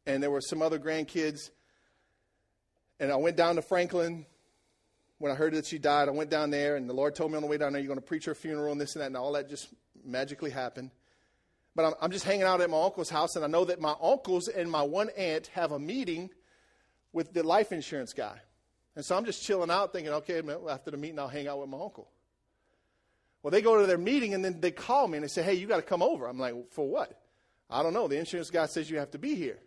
and 0.05 0.21
there 0.21 0.31
were 0.31 0.41
some 0.41 0.61
other 0.61 0.79
grandkids. 0.79 1.49
And 3.01 3.11
I 3.11 3.15
went 3.15 3.35
down 3.35 3.55
to 3.55 3.63
Franklin 3.63 4.27
when 5.17 5.31
I 5.31 5.35
heard 5.35 5.55
that 5.55 5.65
she 5.65 5.79
died. 5.79 6.07
I 6.07 6.11
went 6.11 6.29
down 6.29 6.51
there, 6.51 6.75
and 6.75 6.87
the 6.87 6.93
Lord 6.93 7.15
told 7.15 7.31
me 7.31 7.35
on 7.35 7.41
the 7.41 7.49
way 7.49 7.57
down 7.57 7.73
there, 7.73 7.81
you're 7.81 7.87
going 7.87 7.99
to 7.99 8.05
preach 8.05 8.25
her 8.25 8.35
funeral 8.35 8.71
and 8.71 8.79
this 8.79 8.93
and 8.95 9.01
that, 9.01 9.07
and 9.07 9.17
all 9.17 9.31
that 9.31 9.49
just 9.49 9.69
magically 10.05 10.51
happened. 10.51 10.91
But 11.75 11.85
I'm, 11.85 11.93
I'm 11.99 12.11
just 12.11 12.25
hanging 12.25 12.43
out 12.43 12.61
at 12.61 12.69
my 12.69 12.79
uncle's 12.79 13.09
house, 13.09 13.35
and 13.35 13.43
I 13.43 13.47
know 13.47 13.65
that 13.65 13.81
my 13.81 13.95
uncles 13.99 14.49
and 14.49 14.69
my 14.69 14.83
one 14.83 15.09
aunt 15.17 15.47
have 15.47 15.71
a 15.71 15.79
meeting 15.79 16.29
with 17.11 17.33
the 17.33 17.41
life 17.41 17.71
insurance 17.71 18.13
guy. 18.13 18.39
And 18.95 19.03
so 19.03 19.17
I'm 19.17 19.25
just 19.25 19.43
chilling 19.43 19.71
out 19.71 19.93
thinking, 19.93 20.13
okay, 20.13 20.43
after 20.69 20.91
the 20.91 20.97
meeting, 20.97 21.17
I'll 21.17 21.27
hang 21.27 21.47
out 21.47 21.59
with 21.59 21.69
my 21.69 21.81
uncle. 21.81 22.07
Well, 23.41 23.49
they 23.49 23.63
go 23.63 23.81
to 23.81 23.87
their 23.87 23.97
meeting 23.97 24.35
and 24.35 24.45
then 24.45 24.61
they 24.61 24.69
call 24.69 25.07
me 25.07 25.17
and 25.17 25.23
they 25.23 25.27
say, 25.27 25.41
hey, 25.41 25.55
you 25.55 25.65
got 25.65 25.77
to 25.77 25.81
come 25.81 26.03
over. 26.03 26.27
I'm 26.27 26.37
like, 26.37 26.53
for 26.69 26.87
what? 26.87 27.19
I 27.67 27.81
don't 27.81 27.93
know. 27.93 28.07
The 28.07 28.17
insurance 28.17 28.51
guy 28.51 28.67
says 28.67 28.91
you 28.91 28.99
have 28.99 29.09
to 29.11 29.17
be 29.17 29.33
here. 29.33 29.57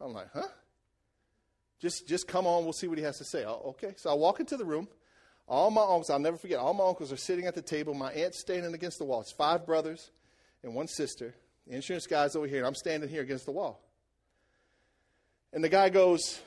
I'm 0.00 0.14
like, 0.14 0.28
huh? 0.32 0.48
Just, 1.80 2.06
just 2.06 2.28
come 2.28 2.46
on. 2.46 2.64
We'll 2.64 2.74
see 2.74 2.86
what 2.86 2.98
he 2.98 3.04
has 3.04 3.18
to 3.18 3.24
say. 3.24 3.44
Oh, 3.44 3.70
okay. 3.70 3.94
So 3.96 4.10
I 4.10 4.14
walk 4.14 4.38
into 4.38 4.56
the 4.56 4.64
room. 4.64 4.86
All 5.48 5.70
my 5.70 5.80
uncles, 5.80 6.10
I'll 6.10 6.20
never 6.20 6.36
forget, 6.36 6.60
all 6.60 6.74
my 6.74 6.86
uncles 6.86 7.10
are 7.10 7.16
sitting 7.16 7.46
at 7.46 7.56
the 7.56 7.62
table. 7.62 7.92
My 7.92 8.12
aunt's 8.12 8.38
standing 8.38 8.72
against 8.72 8.98
the 8.98 9.04
wall. 9.04 9.20
It's 9.20 9.32
five 9.32 9.66
brothers 9.66 10.10
and 10.62 10.74
one 10.74 10.86
sister. 10.86 11.34
The 11.66 11.74
insurance 11.74 12.06
guy's 12.06 12.36
over 12.36 12.46
here, 12.46 12.58
and 12.58 12.66
I'm 12.66 12.76
standing 12.76 13.08
here 13.08 13.22
against 13.22 13.46
the 13.46 13.50
wall. 13.50 13.80
And 15.52 15.64
the 15.64 15.68
guy 15.68 15.88
goes, 15.88 16.40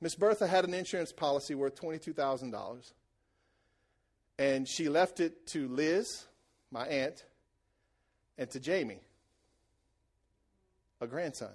Miss 0.00 0.16
Bertha 0.16 0.48
had 0.48 0.64
an 0.64 0.74
insurance 0.74 1.12
policy 1.12 1.54
worth 1.54 1.80
$22,000. 1.80 2.92
And 4.36 4.68
she 4.68 4.88
left 4.88 5.20
it 5.20 5.46
to 5.48 5.68
Liz, 5.68 6.26
my 6.72 6.86
aunt, 6.88 7.24
and 8.36 8.50
to 8.50 8.58
Jamie, 8.58 9.00
a 11.00 11.06
grandson 11.06 11.52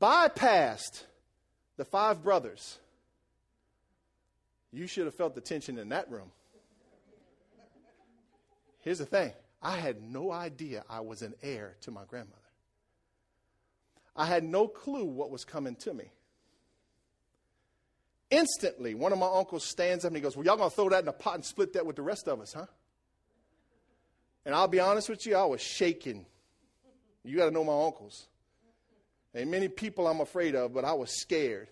bypassed 0.00 1.04
the 1.76 1.84
five 1.84 2.22
brothers, 2.22 2.78
you 4.72 4.86
should 4.86 5.06
have 5.06 5.14
felt 5.14 5.34
the 5.34 5.40
tension 5.40 5.78
in 5.78 5.90
that 5.90 6.10
room. 6.10 6.30
Here's 8.80 8.98
the 8.98 9.06
thing 9.06 9.32
I 9.62 9.76
had 9.76 10.02
no 10.02 10.30
idea 10.30 10.84
I 10.88 11.00
was 11.00 11.22
an 11.22 11.34
heir 11.42 11.76
to 11.82 11.90
my 11.90 12.04
grandmother. 12.06 12.40
I 14.16 14.26
had 14.26 14.44
no 14.44 14.68
clue 14.68 15.04
what 15.04 15.30
was 15.30 15.44
coming 15.44 15.74
to 15.76 15.94
me. 15.94 16.04
Instantly, 18.30 18.94
one 18.94 19.12
of 19.12 19.18
my 19.18 19.28
uncles 19.32 19.64
stands 19.64 20.04
up 20.04 20.10
and 20.10 20.16
he 20.16 20.22
goes, 20.22 20.36
Well, 20.36 20.44
y'all 20.44 20.56
gonna 20.56 20.70
throw 20.70 20.88
that 20.90 21.02
in 21.02 21.08
a 21.08 21.12
pot 21.12 21.36
and 21.36 21.44
split 21.44 21.72
that 21.74 21.86
with 21.86 21.96
the 21.96 22.02
rest 22.02 22.28
of 22.28 22.40
us, 22.40 22.52
huh? 22.52 22.66
And 24.44 24.54
I'll 24.54 24.68
be 24.68 24.80
honest 24.80 25.08
with 25.08 25.24
you, 25.26 25.36
I 25.36 25.44
was 25.44 25.60
shaking. 25.60 26.26
You 27.24 27.36
got 27.36 27.46
to 27.46 27.50
know 27.50 27.64
my 27.64 27.86
uncles. 27.86 28.26
And 29.34 29.50
many 29.50 29.68
people 29.68 30.06
I'm 30.06 30.20
afraid 30.20 30.54
of, 30.54 30.72
but 30.72 30.84
I 30.84 30.92
was 30.92 31.10
scared. 31.10 31.68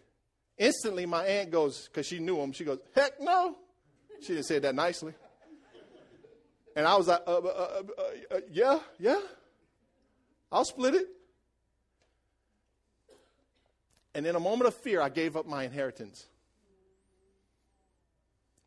Instantly, 0.59 1.07
my 1.07 1.25
aunt 1.25 1.51
goes, 1.51 1.88
because 1.88 2.07
she 2.07 2.18
knew 2.18 2.38
him, 2.40 2.53
she 2.53 2.64
goes, 2.64 2.79
heck 2.94 3.20
no. 3.20 3.57
She 4.20 4.35
didn't 4.35 4.46
say 4.46 4.59
that 4.59 4.75
nicely. 4.75 5.14
And 6.75 6.87
I 6.87 6.96
was 6.96 7.07
like, 7.07 7.22
uh, 7.27 7.38
uh, 7.38 7.83
uh, 7.98 8.35
uh, 8.35 8.40
yeah, 8.51 8.81
yeah. 8.98 9.20
I'll 10.51 10.64
split 10.64 10.94
it. 10.94 11.07
And 14.14 14.27
in 14.27 14.37
a 14.37 14.40
moment 14.40 14.68
of 14.68 14.75
fear, 14.75 15.01
I 15.01 15.09
gave 15.09 15.37
up 15.37 15.46
my 15.46 15.64
inheritance. 15.64 16.27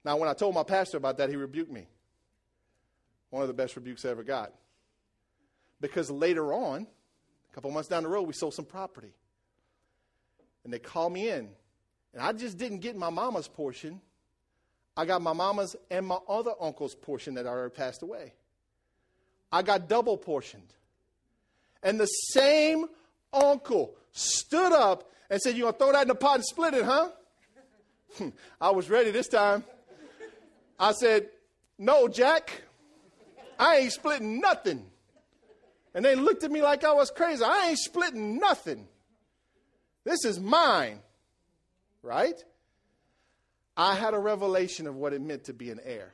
Now, 0.03 0.17
when 0.17 0.29
I 0.29 0.33
told 0.33 0.55
my 0.55 0.63
pastor 0.63 0.97
about 0.97 1.17
that, 1.17 1.29
he 1.29 1.35
rebuked 1.35 1.71
me. 1.71 1.87
One 3.29 3.41
of 3.41 3.47
the 3.47 3.53
best 3.53 3.75
rebukes 3.75 4.05
I 4.05 4.09
ever 4.09 4.23
got. 4.23 4.53
Because 5.81 6.09
later 6.09 6.53
on, 6.53 6.87
couple 7.55 7.71
months 7.71 7.87
down 7.87 8.03
the 8.03 8.09
road, 8.09 8.23
we 8.23 8.33
sold 8.33 8.53
some 8.53 8.65
property. 8.65 9.13
And 10.65 10.73
they 10.73 10.79
called 10.79 11.13
me 11.13 11.29
in. 11.29 11.47
And 12.13 12.21
I 12.21 12.33
just 12.33 12.57
didn't 12.57 12.79
get 12.79 12.97
my 12.97 13.09
mama's 13.09 13.47
portion. 13.47 14.01
I 14.97 15.05
got 15.05 15.21
my 15.21 15.31
mama's 15.31 15.73
and 15.89 16.05
my 16.05 16.17
other 16.27 16.51
uncle's 16.59 16.95
portion 16.95 17.35
that 17.35 17.45
already 17.45 17.73
passed 17.73 18.01
away. 18.01 18.33
I 19.53 19.61
got 19.61 19.87
double 19.87 20.17
portioned. 20.17 20.73
And 21.81 21.97
the 21.97 22.07
same 22.07 22.87
uncle 23.31 23.95
stood 24.11 24.73
up 24.73 25.09
and 25.29 25.41
said, 25.41 25.55
You're 25.55 25.71
going 25.71 25.73
to 25.73 25.79
throw 25.79 25.91
that 25.93 26.01
in 26.01 26.07
the 26.09 26.15
pot 26.15 26.35
and 26.35 26.45
split 26.45 26.73
it, 26.73 26.83
huh? 26.83 27.09
I 28.61 28.71
was 28.71 28.89
ready 28.89 29.11
this 29.11 29.29
time. 29.29 29.63
I 30.77 30.91
said, 30.91 31.29
No, 31.77 32.09
Jack, 32.09 32.63
I 33.57 33.77
ain't 33.77 33.93
splitting 33.93 34.41
nothing. 34.41 34.85
And 35.95 36.03
they 36.03 36.13
looked 36.13 36.43
at 36.43 36.51
me 36.51 36.61
like 36.61 36.83
I 36.83 36.91
was 36.91 37.09
crazy. 37.09 37.41
I 37.43 37.69
ain't 37.69 37.79
splitting 37.79 38.37
nothing. 38.37 38.87
This 40.03 40.25
is 40.25 40.39
mine. 40.39 40.99
right? 42.03 42.35
I 43.77 43.95
had 43.95 44.13
a 44.13 44.19
revelation 44.19 44.87
of 44.87 44.95
what 44.95 45.13
it 45.13 45.21
meant 45.21 45.45
to 45.45 45.53
be 45.53 45.71
an 45.71 45.79
heir. 45.83 46.13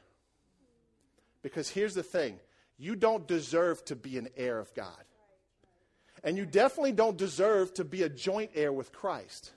Because 1.41 1.67
here's 1.67 1.95
the 1.95 2.03
thing 2.03 2.39
you 2.77 2.95
don't 2.95 3.27
deserve 3.27 3.83
to 3.85 3.95
be 3.95 4.17
an 4.17 4.29
heir 4.37 4.59
of 4.59 4.73
God. 4.75 5.03
And 6.23 6.37
you 6.37 6.45
definitely 6.45 6.91
don't 6.91 7.17
deserve 7.17 7.73
to 7.73 7.83
be 7.83 8.03
a 8.03 8.09
joint 8.09 8.51
heir 8.53 8.71
with 8.71 8.93
Christ. 8.93 9.51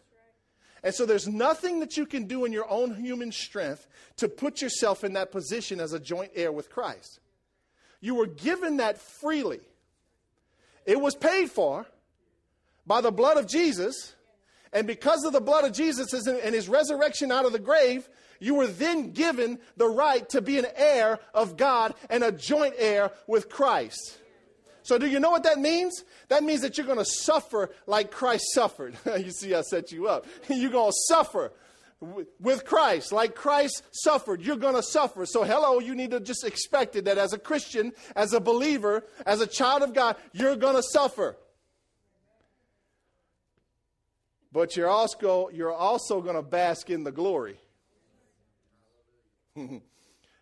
And 0.82 0.94
so 0.94 1.04
there's 1.04 1.28
nothing 1.28 1.80
that 1.80 1.96
you 1.98 2.06
can 2.06 2.24
do 2.24 2.46
in 2.46 2.52
your 2.52 2.70
own 2.70 2.94
human 2.94 3.30
strength 3.30 3.87
to 4.16 4.28
put 4.28 4.62
yourself 4.62 5.04
in 5.04 5.12
that 5.14 5.32
position 5.32 5.80
as 5.80 5.92
a 5.92 6.00
joint 6.00 6.32
heir 6.34 6.50
with 6.50 6.70
Christ. 6.70 7.20
You 8.00 8.14
were 8.14 8.26
given 8.26 8.78
that 8.78 8.98
freely. 8.98 9.60
It 10.84 11.00
was 11.00 11.14
paid 11.14 11.50
for 11.50 11.86
by 12.86 13.00
the 13.00 13.10
blood 13.10 13.36
of 13.36 13.46
Jesus. 13.46 14.14
And 14.72 14.86
because 14.86 15.24
of 15.24 15.32
the 15.32 15.40
blood 15.40 15.64
of 15.64 15.72
Jesus 15.72 16.12
and 16.26 16.54
his 16.54 16.68
resurrection 16.68 17.30
out 17.30 17.44
of 17.44 17.52
the 17.52 17.60
grave, 17.60 18.08
you 18.40 18.56
were 18.56 18.66
then 18.66 19.12
given 19.12 19.58
the 19.76 19.88
right 19.88 20.28
to 20.30 20.42
be 20.42 20.58
an 20.58 20.66
heir 20.74 21.20
of 21.32 21.56
God 21.56 21.94
and 22.10 22.24
a 22.24 22.32
joint 22.32 22.74
heir 22.76 23.12
with 23.26 23.48
Christ. 23.48 24.18
So, 24.82 24.98
do 24.98 25.06
you 25.06 25.18
know 25.18 25.30
what 25.30 25.44
that 25.44 25.58
means? 25.58 26.04
That 26.28 26.42
means 26.42 26.60
that 26.60 26.76
you're 26.76 26.86
going 26.86 26.98
to 26.98 27.06
suffer 27.06 27.70
like 27.86 28.10
Christ 28.10 28.52
suffered. 28.52 28.96
you 29.18 29.30
see, 29.30 29.54
I 29.54 29.62
set 29.62 29.92
you 29.92 30.08
up. 30.08 30.26
you're 30.48 30.70
going 30.70 30.90
to 30.90 30.96
suffer 31.08 31.52
with 32.00 32.64
Christ, 32.64 33.12
like 33.12 33.35
Christ 33.35 33.83
suffered. 33.92 34.42
You're 34.42 34.57
going 34.57 34.74
to 34.74 34.83
suffer. 34.83 35.26
So, 35.26 35.44
hello, 35.44 35.78
you 35.78 35.94
need 35.94 36.11
to 36.11 36.20
just 36.20 36.44
expect 36.44 36.96
it 36.96 37.07
that 37.07 37.18
as 37.18 37.33
a 37.33 37.38
Christian, 37.38 37.92
as 38.14 38.33
a 38.33 38.40
believer, 38.40 39.04
as 39.24 39.40
a 39.40 39.46
child 39.46 39.83
of 39.83 39.94
God, 39.94 40.16
you're 40.33 40.57
going 40.57 40.76
to 40.76 40.83
suffer. 40.83 41.37
But 44.52 44.76
you're 44.76 44.88
also, 44.88 45.48
you're 45.50 45.72
also 45.72 46.20
going 46.20 46.37
to 46.37 46.42
bask 46.42 46.90
in 46.90 47.04
the 47.04 47.12
glory. 47.12 47.59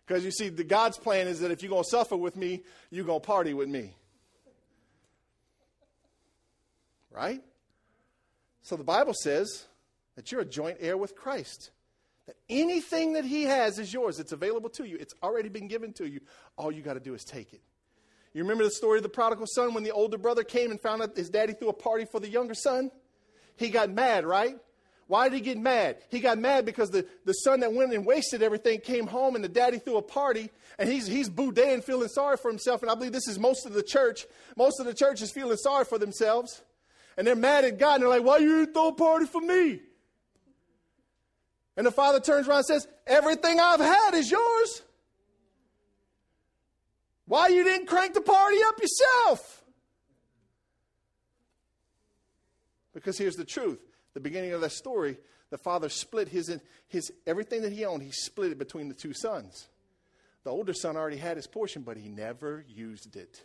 Because 0.05 0.25
you 0.25 0.31
see, 0.31 0.49
the 0.49 0.63
God's 0.63 0.97
plan 0.97 1.27
is 1.27 1.39
that 1.39 1.51
if 1.51 1.61
you're 1.61 1.69
going 1.69 1.83
to 1.83 1.89
suffer 1.89 2.17
with 2.17 2.35
me, 2.35 2.61
you're 2.89 3.05
going 3.05 3.21
to 3.21 3.25
party 3.25 3.53
with 3.53 3.69
me. 3.69 3.95
Right? 7.09 7.41
So 8.63 8.75
the 8.75 8.83
Bible 8.83 9.13
says 9.13 9.65
that 10.15 10.31
you're 10.31 10.41
a 10.41 10.45
joint 10.45 10.77
heir 10.79 10.97
with 10.97 11.15
Christ. 11.15 11.71
That 12.27 12.35
anything 12.49 13.13
that 13.13 13.25
he 13.25 13.43
has 13.43 13.79
is 13.79 13.93
yours. 13.93 14.19
It's 14.19 14.31
available 14.31 14.69
to 14.71 14.85
you. 14.85 14.97
It's 14.99 15.13
already 15.21 15.49
been 15.49 15.67
given 15.67 15.93
to 15.93 16.07
you. 16.07 16.21
All 16.57 16.71
you 16.71 16.81
got 16.81 16.93
to 16.93 16.99
do 16.99 17.13
is 17.13 17.23
take 17.23 17.53
it. 17.53 17.61
You 18.33 18.41
remember 18.41 18.63
the 18.63 18.71
story 18.71 18.97
of 18.97 19.03
the 19.03 19.09
prodigal 19.09 19.45
son 19.47 19.73
when 19.73 19.83
the 19.83 19.91
older 19.91 20.17
brother 20.17 20.43
came 20.43 20.71
and 20.71 20.81
found 20.81 21.01
out 21.01 21.15
his 21.15 21.29
daddy 21.29 21.53
threw 21.53 21.69
a 21.69 21.73
party 21.73 22.05
for 22.05 22.19
the 22.19 22.29
younger 22.29 22.55
son? 22.55 22.91
He 23.57 23.69
got 23.69 23.91
mad, 23.91 24.25
right? 24.25 24.57
Why 25.07 25.29
did 25.29 25.35
he 25.35 25.41
get 25.41 25.57
mad? 25.59 25.97
He 26.09 26.19
got 26.19 26.39
mad 26.39 26.65
because 26.65 26.89
the, 26.89 27.05
the 27.25 27.33
son 27.33 27.59
that 27.59 27.73
went 27.73 27.93
and 27.93 28.05
wasted 28.05 28.41
everything 28.41 28.79
came 28.79 29.05
home 29.05 29.35
and 29.35 29.43
the 29.43 29.49
daddy 29.49 29.77
threw 29.77 29.97
a 29.97 30.01
party 30.01 30.49
and 30.79 30.89
he's, 30.89 31.05
he's 31.05 31.29
boudin 31.29 31.81
feeling 31.81 32.07
sorry 32.07 32.37
for 32.37 32.49
himself. 32.49 32.81
And 32.81 32.89
I 32.89 32.95
believe 32.95 33.11
this 33.11 33.27
is 33.27 33.37
most 33.37 33.65
of 33.65 33.73
the 33.73 33.83
church. 33.83 34.25
Most 34.57 34.79
of 34.79 34.85
the 34.85 34.93
church 34.93 35.21
is 35.21 35.31
feeling 35.31 35.57
sorry 35.57 35.85
for 35.85 35.99
themselves. 35.99 36.63
And 37.17 37.27
they're 37.27 37.35
mad 37.35 37.65
at 37.65 37.77
God 37.77 37.95
and 37.95 38.03
they're 38.03 38.09
like, 38.09 38.23
why 38.23 38.37
you 38.37 38.65
throw 38.65 38.87
a 38.87 38.93
party 38.93 39.25
for 39.25 39.41
me? 39.41 39.81
And 41.75 41.85
the 41.85 41.91
father 41.91 42.19
turns 42.19 42.47
around 42.47 42.57
and 42.57 42.65
says, 42.65 42.87
everything 43.07 43.59
I've 43.59 43.79
had 43.79 44.13
is 44.13 44.29
yours. 44.29 44.81
Why 47.25 47.47
you 47.47 47.63
didn't 47.63 47.87
crank 47.87 48.13
the 48.13 48.21
party 48.21 48.57
up 48.67 48.79
yourself? 48.79 49.63
Because 52.93 53.17
here's 53.17 53.35
the 53.35 53.45
truth 53.45 53.79
the 54.13 54.19
beginning 54.19 54.51
of 54.53 54.61
that 54.61 54.71
story, 54.71 55.17
the 55.49 55.57
father 55.57 55.89
split 55.89 56.27
his, 56.27 56.55
his 56.87 57.11
everything 57.25 57.63
that 57.63 57.71
he 57.71 57.85
owned, 57.85 58.03
he 58.03 58.11
split 58.11 58.51
it 58.51 58.59
between 58.59 58.87
the 58.87 58.93
two 58.93 59.13
sons. 59.13 59.67
The 60.43 60.51
older 60.51 60.73
son 60.73 60.95
already 60.95 61.17
had 61.17 61.37
his 61.37 61.47
portion, 61.47 61.83
but 61.83 61.97
he 61.97 62.09
never 62.09 62.65
used 62.67 63.15
it. 63.15 63.43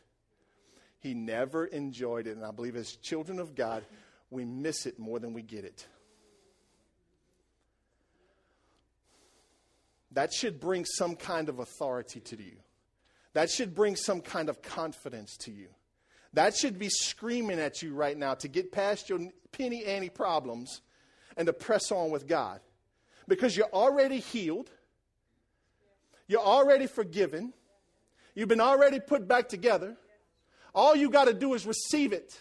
He 0.99 1.15
never 1.15 1.65
enjoyed 1.67 2.27
it. 2.27 2.37
And 2.37 2.45
I 2.45 2.51
believe 2.51 2.77
as 2.77 2.97
children 2.97 3.39
of 3.39 3.55
God, 3.55 3.85
we 4.31 4.45
miss 4.45 4.85
it 4.85 4.99
more 4.99 5.19
than 5.19 5.33
we 5.33 5.43
get 5.43 5.65
it. 5.65 5.87
That 10.13 10.33
should 10.33 10.61
bring 10.61 10.85
some 10.85 11.17
kind 11.17 11.49
of 11.49 11.59
authority 11.59 12.21
to 12.21 12.37
you. 12.37 12.57
That 13.35 13.51
should 13.51 13.75
bring 13.75 13.95
some 13.95 14.21
kind 14.21 14.49
of 14.49 14.63
confidence 14.63 15.37
to 15.39 15.51
you. 15.51 15.69
That 16.33 16.57
should 16.57 16.79
be 16.79 16.89
screaming 16.89 17.59
at 17.59 17.83
you 17.83 17.95
right 17.95 18.17
now 18.17 18.35
to 18.35 18.49
get 18.49 18.73
past 18.73 19.09
your 19.09 19.21
penny 19.53 19.85
ante 19.85 20.09
problems 20.09 20.81
and 21.37 21.47
to 21.47 21.53
press 21.53 21.91
on 21.91 22.11
with 22.11 22.27
God. 22.27 22.61
Because 23.27 23.57
you're 23.57 23.73
already 23.73 24.19
healed, 24.19 24.71
you're 26.27 26.41
already 26.41 26.87
forgiven, 26.87 27.53
you've 28.35 28.49
been 28.49 28.61
already 28.61 29.01
put 29.01 29.29
back 29.29 29.49
together. 29.49 29.97
All 30.75 30.95
you 30.95 31.11
got 31.11 31.25
to 31.27 31.35
do 31.35 31.55
is 31.55 31.67
receive 31.67 32.13
it, 32.13 32.41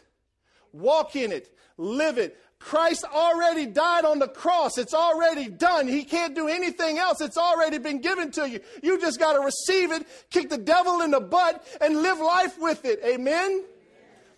walk 0.71 1.15
in 1.15 1.31
it, 1.31 1.55
live 1.77 2.17
it. 2.17 2.37
Christ 2.59 3.05
already 3.13 3.65
died 3.65 4.03
on 4.03 4.19
the 4.19 4.27
cross. 4.27 4.77
It's 4.77 4.93
already 4.93 5.47
done. 5.47 5.87
He 5.87 6.03
can't 6.03 6.35
do 6.35 6.47
anything 6.47 6.97
else. 6.97 7.21
It's 7.21 7.37
already 7.37 7.77
been 7.77 7.99
given 7.99 8.31
to 8.31 8.49
you. 8.49 8.59
You 8.81 8.99
just 8.99 9.19
got 9.19 9.33
to 9.33 9.39
receive 9.39 9.91
it, 9.91 10.07
kick 10.31 10.49
the 10.49 10.57
devil 10.57 11.01
in 11.01 11.11
the 11.11 11.21
butt, 11.21 11.65
and 11.79 12.01
live 12.01 12.19
life 12.19 12.59
with 12.59 12.83
it. 12.83 12.99
Amen? 13.05 13.63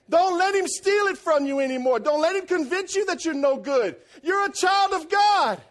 Don't 0.09 0.37
let 0.37 0.55
him 0.55 0.67
steal 0.67 1.05
it 1.05 1.17
from 1.17 1.45
you 1.45 1.59
anymore. 1.59 1.99
Don't 1.99 2.21
let 2.21 2.35
him 2.35 2.45
convince 2.45 2.95
you 2.95 3.05
that 3.05 3.25
you're 3.25 3.33
no 3.33 3.57
good. 3.57 3.95
You're 4.23 4.45
a 4.45 4.51
child 4.51 4.93
of 4.93 5.09
God. 5.09 5.61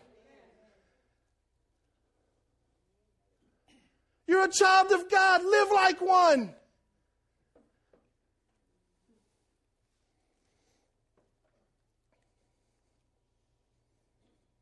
You're 4.27 4.45
a 4.45 4.51
child 4.51 4.93
of 4.93 5.11
God. 5.11 5.45
Live 5.45 5.69
like 5.73 6.01
one. 6.01 6.55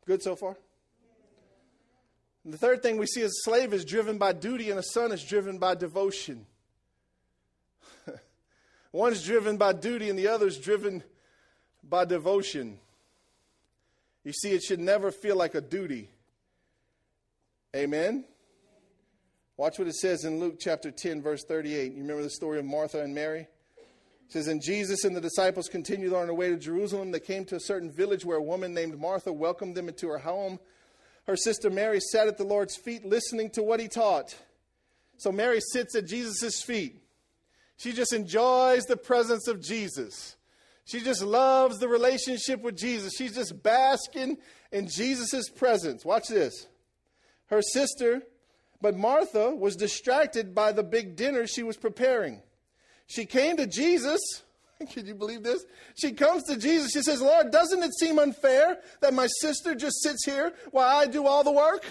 Good 0.07 0.23
so 0.23 0.37
far? 0.37 0.57
And 2.45 2.55
the 2.55 2.59
third 2.59 2.81
thing 2.81 2.97
we 2.97 3.07
see 3.07 3.23
is 3.23 3.33
a 3.33 3.51
slave 3.51 3.75
is 3.75 3.85
driven 3.85 4.19
by 4.19 4.33
duty 4.33 4.71
and 4.71 4.79
a 4.79 4.83
son 4.83 5.11
is 5.11 5.25
driven 5.25 5.59
by 5.59 5.75
devotion. 5.75 6.47
One's 8.93 9.25
driven 9.25 9.57
by 9.57 9.73
duty 9.73 10.09
and 10.09 10.17
the 10.17 10.29
other's 10.29 10.59
driven 10.59 11.03
by 11.83 12.05
devotion. 12.05 12.79
You 14.23 14.33
see, 14.33 14.53
it 14.53 14.63
should 14.63 14.79
never 14.79 15.11
feel 15.11 15.37
like 15.37 15.57
a 15.57 15.61
duty. 15.61 16.09
Amen? 17.75 18.25
Watch 19.57 19.79
what 19.81 19.89
it 19.89 19.97
says 19.97 20.25
in 20.25 20.39
Luke 20.39 20.59
chapter 20.61 20.93
10, 20.93 21.23
verse 21.23 21.43
38. 21.43 21.93
You 21.95 22.03
remember 22.03 22.23
the 22.23 22.31
story 22.31 22.61
of 22.61 22.65
Martha 22.65 23.03
and 23.03 23.13
Mary? 23.13 23.49
It 24.27 24.33
says, 24.33 24.49
And 24.49 24.61
Jesus 24.61 25.05
and 25.05 25.15
the 25.15 25.21
disciples 25.21 25.69
continued 25.69 26.13
on 26.13 26.27
their 26.27 26.35
way 26.35 26.49
to 26.49 26.57
Jerusalem. 26.57 27.13
They 27.13 27.21
came 27.21 27.45
to 27.47 27.57
a 27.57 27.61
certain 27.61 27.91
village 27.91 28.25
where 28.25 28.39
a 28.39 28.43
woman 28.43 28.75
named 28.75 28.99
Martha 28.99 29.33
welcomed 29.33 29.77
them 29.77 29.89
into 29.89 30.09
her 30.09 30.19
home. 30.19 30.59
Her 31.27 31.37
sister 31.37 31.71
Mary 31.71 32.01
sat 32.01 32.27
at 32.29 32.37
the 32.37 32.45
Lord's 32.45 32.77
feet 32.77 33.05
listening 33.05 33.51
to 33.51 33.63
what 33.63 33.81
he 33.81 33.89
taught. 33.89 34.37
So 35.17 35.31
Mary 35.31 35.61
sits 35.73 35.95
at 35.95 36.07
Jesus' 36.07 36.63
feet. 36.63 37.03
She 37.77 37.93
just 37.93 38.13
enjoys 38.13 38.85
the 38.85 38.97
presence 38.97 39.49
of 39.49 39.63
Jesus. 39.63 40.37
She 40.85 41.01
just 41.01 41.23
loves 41.23 41.79
the 41.79 41.89
relationship 41.89 42.63
with 42.63 42.77
Jesus. 42.77 43.15
She's 43.17 43.35
just 43.35 43.63
basking 43.63 44.39
in 44.73 44.89
Jesus' 44.89 45.49
presence. 45.49 46.05
Watch 46.05 46.29
this. 46.29 46.67
Her 47.47 47.63
sister, 47.63 48.23
but 48.81 48.97
Martha 48.97 49.51
was 49.51 49.77
distracted 49.77 50.55
by 50.55 50.73
the 50.73 50.83
big 50.83 51.17
dinner 51.17 51.47
she 51.47 51.63
was 51.63 51.77
preparing. 51.77 52.43
She 53.07 53.27
came 53.27 53.57
to 53.57 53.67
Jesus. 53.67 54.21
Can 54.93 55.07
you 55.07 55.15
believe 55.15 55.43
this? 55.43 55.65
She 55.95 56.13
comes 56.13 56.43
to 56.45 56.57
Jesus. 56.57 56.93
She 56.93 57.03
says, 57.03 57.21
Lord, 57.21 57.51
doesn't 57.51 57.83
it 57.83 57.95
seem 57.95 58.19
unfair 58.19 58.79
that 59.01 59.15
my 59.15 59.27
sister 59.41 59.75
just 59.75 60.03
sits 60.03 60.25
here 60.25 60.53
while 60.71 60.99
I 60.99 61.07
do 61.07 61.27
all 61.27 61.45
the 61.45 61.53
work? 61.53 61.85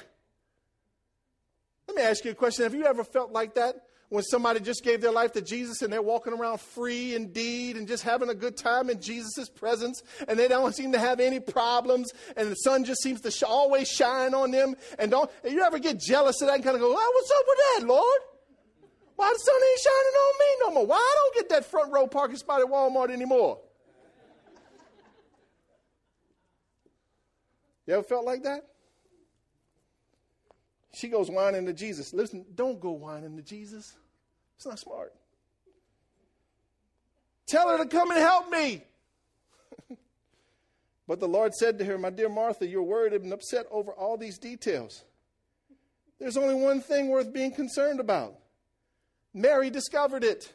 Let 1.87 1.97
me 1.97 2.03
ask 2.03 2.25
you 2.25 2.31
a 2.31 2.35
question. 2.35 2.63
Have 2.63 2.75
you 2.75 2.85
ever 2.85 3.03
felt 3.03 3.31
like 3.31 3.55
that? 3.55 3.75
when 4.09 4.23
somebody 4.23 4.59
just 4.59 4.83
gave 4.83 5.01
their 5.01 5.11
life 5.11 5.33
to 5.33 5.41
Jesus 5.41 5.81
and 5.81 5.91
they're 5.91 6.01
walking 6.01 6.33
around 6.33 6.61
free 6.61 7.15
indeed 7.15 7.75
and 7.75 7.87
just 7.87 8.03
having 8.03 8.29
a 8.29 8.35
good 8.35 8.55
time 8.55 8.89
in 8.89 9.01
Jesus' 9.01 9.49
presence 9.49 10.03
and 10.27 10.37
they 10.37 10.47
don't 10.47 10.75
seem 10.75 10.91
to 10.91 10.99
have 10.99 11.19
any 11.19 11.39
problems 11.39 12.11
and 12.37 12.51
the 12.51 12.55
sun 12.55 12.83
just 12.83 13.01
seems 13.01 13.21
to 13.21 13.31
sh- 13.31 13.43
always 13.43 13.89
shine 13.89 14.33
on 14.33 14.51
them 14.51 14.75
and 14.99 15.11
don't 15.11 15.29
and 15.43 15.53
you 15.53 15.61
ever 15.63 15.79
get 15.79 15.99
jealous 15.99 16.41
of 16.41 16.47
that 16.47 16.55
and 16.55 16.63
kind 16.63 16.75
of 16.75 16.81
go, 16.81 16.95
oh, 16.95 17.11
what's 17.13 17.31
up 17.31 17.45
with 17.47 17.57
that, 17.57 17.87
Lord? 17.87 18.21
Why 19.15 19.31
the 19.33 19.39
sun 19.39 19.55
ain't 19.55 19.79
shining 19.79 20.15
on 20.15 20.33
me 20.39 20.45
no 20.59 20.71
more? 20.71 20.85
Why 20.87 20.97
I 20.97 21.15
don't 21.15 21.35
get 21.35 21.49
that 21.49 21.65
front 21.65 21.91
row 21.91 22.07
parking 22.07 22.37
spot 22.37 22.61
at 22.61 22.67
Walmart 22.67 23.11
anymore? 23.11 23.59
You 27.87 27.93
ever 27.93 28.03
felt 28.03 28.25
like 28.25 28.43
that? 28.43 28.65
She 30.93 31.07
goes 31.07 31.29
whining 31.29 31.65
to 31.65 31.73
Jesus. 31.73 32.13
Listen, 32.13 32.45
don't 32.55 32.79
go 32.79 32.91
whining 32.91 33.35
to 33.37 33.43
Jesus. 33.43 33.93
It's 34.55 34.65
not 34.65 34.79
smart. 34.79 35.13
Tell 37.47 37.69
her 37.69 37.77
to 37.77 37.85
come 37.85 38.11
and 38.11 38.19
help 38.19 38.49
me. 38.49 38.83
But 41.07 41.19
the 41.19 41.27
Lord 41.27 41.53
said 41.53 41.77
to 41.77 41.85
her, 41.85 41.99
My 41.99 42.09
dear 42.09 42.29
Martha, 42.29 42.65
you're 42.65 42.81
worried 42.81 43.13
and 43.13 43.31
upset 43.31 43.67
over 43.69 43.91
all 43.91 44.17
these 44.17 44.39
details. 44.39 45.03
There's 46.19 46.35
only 46.35 46.55
one 46.55 46.81
thing 46.81 47.09
worth 47.09 47.31
being 47.31 47.51
concerned 47.51 47.99
about. 47.99 48.33
Mary 49.35 49.69
discovered 49.69 50.23
it. 50.23 50.51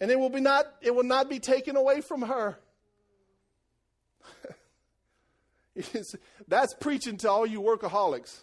And 0.00 0.10
it 0.10 0.20
will, 0.20 0.28
be 0.28 0.40
not, 0.40 0.66
it 0.82 0.94
will 0.94 1.02
not 1.02 1.30
be 1.30 1.40
taken 1.40 1.76
away 1.76 2.02
from 2.02 2.22
her. 2.22 2.58
That's 6.46 6.74
preaching 6.74 7.16
to 7.18 7.30
all 7.30 7.46
you 7.46 7.62
workaholics. 7.62 8.42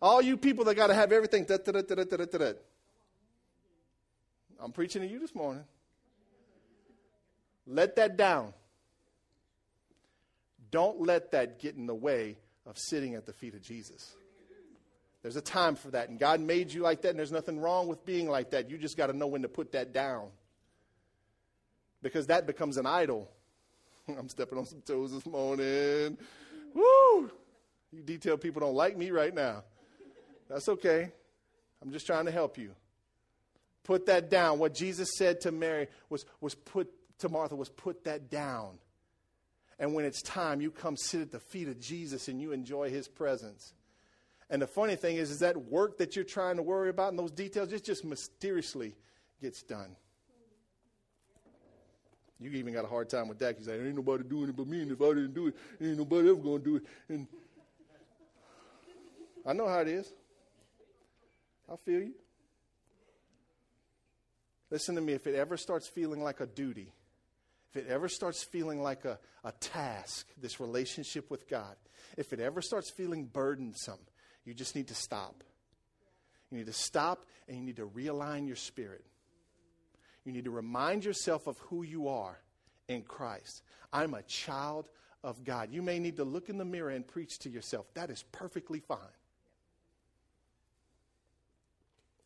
All 0.00 0.22
you 0.22 0.36
people 0.36 0.64
that 0.66 0.76
got 0.76 0.86
to 0.86 0.94
have 0.94 1.10
everything. 1.10 1.44
Da, 1.44 1.56
da, 1.56 1.72
da, 1.72 2.52
I'm 4.62 4.70
preaching 4.70 5.02
to 5.02 5.08
you 5.08 5.18
this 5.18 5.34
morning. 5.34 5.64
Let 7.66 7.96
that 7.96 8.16
down. 8.16 8.54
Don't 10.70 11.00
let 11.00 11.32
that 11.32 11.58
get 11.58 11.74
in 11.74 11.86
the 11.86 11.94
way 11.94 12.36
of 12.64 12.78
sitting 12.78 13.14
at 13.14 13.26
the 13.26 13.32
feet 13.32 13.54
of 13.54 13.62
Jesus. 13.62 14.14
There's 15.22 15.36
a 15.36 15.42
time 15.42 15.74
for 15.74 15.90
that. 15.90 16.08
And 16.08 16.18
God 16.18 16.40
made 16.40 16.72
you 16.72 16.82
like 16.82 17.02
that, 17.02 17.10
and 17.10 17.18
there's 17.18 17.32
nothing 17.32 17.58
wrong 17.58 17.88
with 17.88 18.04
being 18.04 18.28
like 18.28 18.50
that. 18.50 18.70
You 18.70 18.78
just 18.78 18.96
got 18.96 19.08
to 19.08 19.12
know 19.12 19.26
when 19.26 19.42
to 19.42 19.48
put 19.48 19.72
that 19.72 19.92
down. 19.92 20.28
Because 22.02 22.28
that 22.28 22.46
becomes 22.46 22.76
an 22.76 22.86
idol. 22.86 23.28
I'm 24.18 24.28
stepping 24.28 24.58
on 24.58 24.66
some 24.66 24.80
toes 24.82 25.12
this 25.12 25.26
morning. 25.26 26.16
Woo! 26.74 27.30
You 27.92 28.02
detail 28.04 28.36
people 28.36 28.60
don't 28.60 28.74
like 28.74 28.96
me 28.96 29.10
right 29.10 29.34
now. 29.34 29.64
That's 30.48 30.68
okay. 30.68 31.10
I'm 31.82 31.90
just 31.90 32.06
trying 32.06 32.26
to 32.26 32.30
help 32.30 32.58
you. 32.58 32.72
Put 33.84 34.06
that 34.06 34.30
down. 34.30 34.58
What 34.58 34.74
Jesus 34.74 35.10
said 35.16 35.40
to 35.42 35.52
Mary 35.52 35.88
was, 36.10 36.24
was 36.40 36.54
put 36.54 36.92
to 37.18 37.28
Martha 37.28 37.56
was 37.56 37.68
put 37.68 38.04
that 38.04 38.30
down. 38.30 38.78
And 39.78 39.94
when 39.94 40.04
it's 40.04 40.22
time, 40.22 40.60
you 40.60 40.70
come 40.70 40.96
sit 40.96 41.20
at 41.20 41.32
the 41.32 41.40
feet 41.40 41.68
of 41.68 41.80
Jesus 41.80 42.28
and 42.28 42.40
you 42.40 42.52
enjoy 42.52 42.90
his 42.90 43.06
presence. 43.06 43.72
And 44.50 44.62
the 44.62 44.66
funny 44.66 44.96
thing 44.96 45.16
is, 45.16 45.30
is 45.30 45.40
that 45.40 45.56
work 45.56 45.98
that 45.98 46.16
you're 46.16 46.24
trying 46.24 46.56
to 46.56 46.62
worry 46.62 46.88
about 46.88 47.10
and 47.10 47.18
those 47.18 47.30
details, 47.30 47.72
it 47.72 47.84
just 47.84 48.04
mysteriously 48.04 48.94
gets 49.40 49.62
done. 49.62 49.94
You 52.40 52.50
even 52.52 52.72
got 52.72 52.84
a 52.84 52.88
hard 52.88 53.08
time 53.08 53.28
with 53.28 53.38
that. 53.40 53.58
You 53.58 53.64
say, 53.64 53.74
ain't 53.74 53.96
nobody 53.96 54.24
doing 54.24 54.48
it 54.48 54.56
but 54.56 54.68
me, 54.68 54.80
and 54.82 54.92
if 54.92 55.02
I 55.02 55.08
didn't 55.08 55.34
do 55.34 55.48
it, 55.48 55.56
ain't 55.80 55.98
nobody 55.98 56.30
ever 56.30 56.40
going 56.40 56.62
to 56.62 56.64
do 56.64 56.76
it. 56.76 56.82
And 57.08 57.26
I 59.44 59.52
know 59.52 59.66
how 59.66 59.80
it 59.80 59.88
is. 59.88 60.12
I 61.70 61.76
feel 61.76 62.00
you. 62.00 62.14
Listen 64.70 64.94
to 64.94 65.00
me. 65.00 65.14
If 65.14 65.26
it 65.26 65.34
ever 65.34 65.56
starts 65.56 65.88
feeling 65.88 66.22
like 66.22 66.40
a 66.40 66.46
duty, 66.46 66.92
if 67.70 67.76
it 67.76 67.86
ever 67.88 68.08
starts 68.08 68.42
feeling 68.42 68.82
like 68.82 69.04
a, 69.04 69.18
a 69.44 69.52
task, 69.52 70.26
this 70.40 70.60
relationship 70.60 71.30
with 71.30 71.48
God, 71.48 71.76
if 72.16 72.32
it 72.32 72.40
ever 72.40 72.62
starts 72.62 72.90
feeling 72.90 73.24
burdensome, 73.24 73.98
you 74.48 74.54
just 74.54 74.74
need 74.74 74.88
to 74.88 74.94
stop. 74.94 75.44
You 76.50 76.56
need 76.56 76.66
to 76.66 76.72
stop 76.72 77.26
and 77.46 77.58
you 77.58 77.62
need 77.62 77.76
to 77.76 77.86
realign 77.86 78.46
your 78.46 78.56
spirit. 78.56 79.04
You 80.24 80.32
need 80.32 80.44
to 80.44 80.50
remind 80.50 81.04
yourself 81.04 81.46
of 81.46 81.58
who 81.58 81.82
you 81.82 82.08
are 82.08 82.38
in 82.88 83.02
Christ. 83.02 83.62
I'm 83.92 84.14
a 84.14 84.22
child 84.22 84.88
of 85.22 85.44
God. 85.44 85.70
You 85.70 85.82
may 85.82 85.98
need 85.98 86.16
to 86.16 86.24
look 86.24 86.48
in 86.48 86.56
the 86.56 86.64
mirror 86.64 86.90
and 86.90 87.06
preach 87.06 87.38
to 87.40 87.50
yourself. 87.50 87.86
That 87.92 88.08
is 88.08 88.24
perfectly 88.32 88.80
fine. 88.80 88.98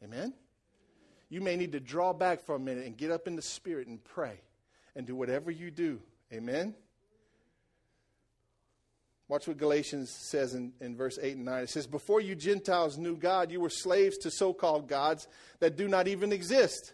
Amen? 0.05 0.33
You 1.29 1.41
may 1.41 1.57
need 1.57 1.73
to 1.73 1.81
draw 1.81 2.13
back 2.13 2.45
for 2.45 2.55
a 2.55 2.59
minute 2.61 2.87
and 2.87 2.97
get 2.97 3.11
up 3.11 3.27
in 3.27 3.35
the 3.35 3.43
spirit 3.43 3.89
and 3.89 4.03
pray 4.03 4.41
and 4.95 5.07
do 5.07 5.17
whatever 5.17 5.51
you 5.51 5.73
do. 5.73 6.01
Amen? 6.33 6.75
Watch 9.33 9.49
what 9.49 9.57
Galatians 9.57 10.11
says 10.11 10.53
in, 10.53 10.75
in 10.79 10.95
verse 10.95 11.19
8 11.19 11.37
and 11.37 11.47
9. 11.47 11.63
It 11.63 11.71
says, 11.71 11.87
Before 11.87 12.21
you 12.21 12.35
Gentiles 12.35 12.99
knew 12.99 13.17
God, 13.17 13.51
you 13.51 13.61
were 13.61 13.71
slaves 13.71 14.19
to 14.19 14.31
so 14.31 14.53
called 14.53 14.89
gods 14.89 15.27
that 15.59 15.75
do 15.75 15.89
not 15.89 16.07
even 16.07 16.35
exist. 16.35 16.93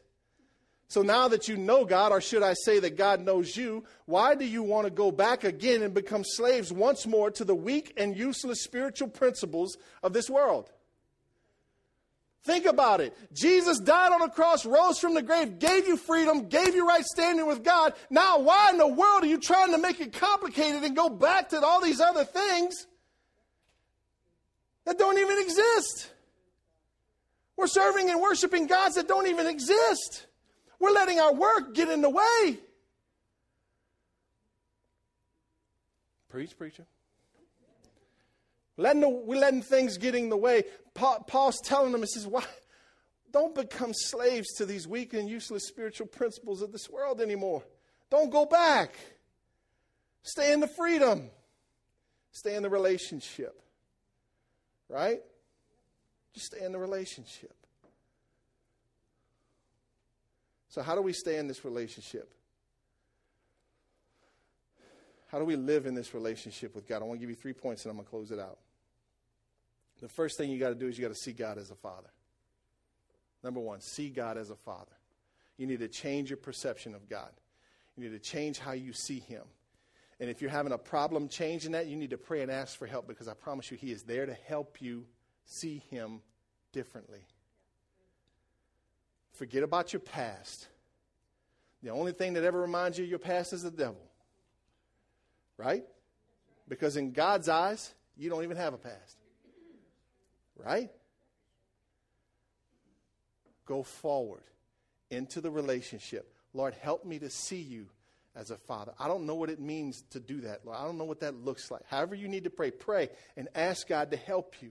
So 0.87 1.03
now 1.03 1.27
that 1.27 1.48
you 1.48 1.57
know 1.57 1.85
God, 1.85 2.12
or 2.12 2.20
should 2.20 2.44
I 2.44 2.55
say 2.55 2.79
that 2.79 2.96
God 2.96 3.22
knows 3.22 3.57
you, 3.57 3.83
why 4.07 4.37
do 4.37 4.44
you 4.44 4.62
want 4.62 4.87
to 4.87 4.92
go 4.92 5.11
back 5.11 5.42
again 5.42 5.83
and 5.83 5.92
become 5.92 6.22
slaves 6.22 6.72
once 6.72 7.09
more 7.09 7.29
to 7.33 7.44
the 7.44 7.57
weak 7.57 7.92
and 7.96 8.16
useless 8.16 8.62
spiritual 8.62 9.09
principles 9.09 9.77
of 10.05 10.12
this 10.12 10.31
world? 10.31 10.70
Think 12.44 12.66
about 12.66 13.01
it. 13.01 13.16
Jesus 13.33 13.79
died 13.79 14.12
on 14.12 14.20
the 14.20 14.29
cross, 14.29 14.64
rose 14.64 14.98
from 14.98 15.14
the 15.14 15.22
grave, 15.22 15.59
gave 15.59 15.87
you 15.87 15.96
freedom, 15.96 16.48
gave 16.48 16.74
you 16.74 16.87
right 16.87 17.05
standing 17.05 17.46
with 17.46 17.62
God. 17.62 17.94
Now, 18.11 18.38
why 18.38 18.70
in 18.70 18.79
the 18.79 18.87
world 18.87 19.24
are 19.24 19.27
you 19.27 19.38
trying 19.38 19.72
to 19.72 19.79
make 19.79 20.01
it 20.01 20.12
complicated 20.12 20.83
and 20.83 20.96
go 20.96 21.09
back 21.09 21.51
to 21.51 21.61
all 21.61 21.81
these 21.81 22.01
other 22.01 22.24
things 22.24 22.87
that 24.87 24.98
don't 24.98 25.18
even 25.18 25.38
exist? 25.40 26.11
We're 27.57 27.66
serving 27.66 28.09
and 28.09 28.20
worshiping 28.20 28.66
gods 28.68 28.94
that 28.94 29.09
don't 29.09 29.27
even 29.27 29.46
exist. 29.46 30.27
We're 30.79 30.92
letting 30.92 31.18
our 31.18 31.35
work 31.35 31.74
get 31.74 31.88
in 31.88 32.03
the 32.03 32.11
way. 32.11 32.59
Preach, 36.29 36.57
preacher. 36.57 36.87
Letting 38.79 39.01
the, 39.01 39.09
letting 39.09 39.61
things 39.61 39.99
get 39.99 40.14
in 40.14 40.29
the 40.31 40.37
way. 40.37 40.62
Paul, 40.95 41.25
Paul's 41.27 41.61
telling 41.61 41.91
them, 41.91 42.01
he 42.01 42.07
says, 42.07 42.27
why? 42.27 42.45
Don't 43.33 43.55
become 43.55 43.93
slaves 43.93 44.55
to 44.55 44.64
these 44.64 44.87
weak 44.87 45.12
and 45.12 45.29
useless 45.29 45.67
spiritual 45.67 46.07
principles 46.07 46.62
of 46.62 46.73
this 46.73 46.88
world 46.88 47.21
anymore. 47.21 47.64
Don't 48.09 48.31
go 48.31 48.47
back. 48.47 48.95
Stay 50.23 50.53
in 50.53 50.61
the 50.61 50.69
freedom. 50.69 51.29
Stay 52.31 52.55
in 52.55 52.62
the 52.62 52.71
relationship. 52.71 53.61
Right? 54.88 55.21
Just 56.33 56.47
stay 56.47 56.64
in 56.64 56.73
the 56.73 56.79
relationship. 56.79 57.55
So, 60.69 60.83
how 60.83 60.95
do 60.95 61.03
we 61.03 61.12
stay 61.12 61.37
in 61.37 61.49
this 61.49 61.64
relationship? 61.64 62.31
How 65.27 65.38
do 65.38 65.45
we 65.45 65.57
live 65.57 65.87
in 65.87 65.95
this 65.95 66.14
relationship 66.14 66.75
with 66.75 66.87
God? 66.87 67.03
I 67.03 67.05
want 67.05 67.19
to 67.19 67.21
give 67.21 67.31
you 67.31 67.37
three 67.37 67.53
points 67.53 67.85
and 67.85 67.91
I'm 67.91 67.97
going 67.97 68.07
to 68.07 68.11
close 68.11 68.31
it 68.31 68.38
out. 68.38 68.59
The 70.01 70.09
first 70.09 70.39
thing 70.39 70.51
you 70.51 70.59
got 70.59 70.69
to 70.69 70.75
do 70.75 70.87
is 70.87 70.97
you 70.99 71.03
got 71.03 71.15
to 71.15 71.21
see 71.21 71.33
God 71.33 71.59
as 71.59 71.71
a 71.71 71.75
father. 71.75 72.11
Number 73.43 73.61
one, 73.61 73.81
see 73.81 74.11
God 74.11 74.37
as 74.37 74.51
a 74.51 74.57
father. 74.57 74.93
You 75.57 75.67
need 75.67 75.81
to 75.81 75.89
change 75.89 76.31
your 76.31 76.37
perception 76.37 76.95
of 76.95 77.09
God. 77.09 77.31
You 77.97 78.05
need 78.05 78.13
to 78.13 78.19
change 78.19 78.59
how 78.59 78.73
you 78.73 78.93
see 78.93 79.19
Him. 79.19 79.43
And 80.21 80.29
if 80.31 80.41
you're 80.41 80.51
having 80.51 80.73
a 80.73 80.79
problem 80.79 81.29
changing 81.29 81.73
that, 81.73 81.87
you 81.87 81.97
need 81.97 82.11
to 82.11 82.19
pray 82.19 82.43
and 82.43 82.51
ask 82.51 82.77
for 82.77 82.87
help 82.87 83.07
because 83.07 83.29
I 83.29 83.35
promise 83.35 83.71
you, 83.71 83.77
He 83.77 83.93
is 83.93 84.05
there 84.05 84.27
to 84.27 84.35
help 84.47 84.81
you 84.81 85.07
see 85.45 85.83
Him 85.91 86.21
differently. 86.73 87.21
Forget 89.33 89.63
about 89.63 89.93
your 89.93 90.01
past. 90.01 90.67
The 91.83 91.91
only 91.91 92.13
thing 92.13 92.33
that 92.35 92.45
ever 92.45 92.61
reminds 92.61 92.99
you 92.99 93.05
of 93.05 93.11
your 93.11 93.21
past 93.21 93.53
is 93.53 93.63
the 93.63 93.71
devil. 93.71 94.03
Right? 95.57 95.85
Because 96.69 96.97
in 96.97 97.13
God's 97.13 97.49
eyes, 97.49 97.95
you 98.17 98.31
don't 98.31 98.43
even 98.43 98.57
have 98.57 98.75
a 98.75 98.79
past. 98.79 99.17
Right? 100.64 100.90
Go 103.66 103.83
forward 103.83 104.42
into 105.11 105.40
the 105.40 105.51
relationship. 105.51 106.33
Lord, 106.55 106.75
help 106.75 107.05
me 107.05 107.18
to 107.21 107.31
see 107.31 107.61
you 107.61 107.87
as 108.35 108.51
a 108.51 108.57
father. 108.57 108.92
I 108.99 109.09
don't 109.09 109.27
know 109.27 109.35
what 109.35 109.51
it 109.51 109.61
means 109.61 110.03
to 110.11 110.21
do 110.21 110.40
that, 110.42 110.64
Lord. 110.64 110.79
I 110.79 110.85
don't 110.85 110.99
know 110.99 111.05
what 111.05 111.21
that 111.21 111.35
looks 111.35 111.71
like. 111.71 111.83
However, 111.88 112.14
you 112.14 112.29
need 112.29 112.44
to 112.44 112.51
pray, 112.51 112.71
pray 112.71 113.11
and 113.37 113.49
ask 113.55 113.88
God 113.88 114.11
to 114.12 114.16
help 114.16 114.55
you. 114.61 114.71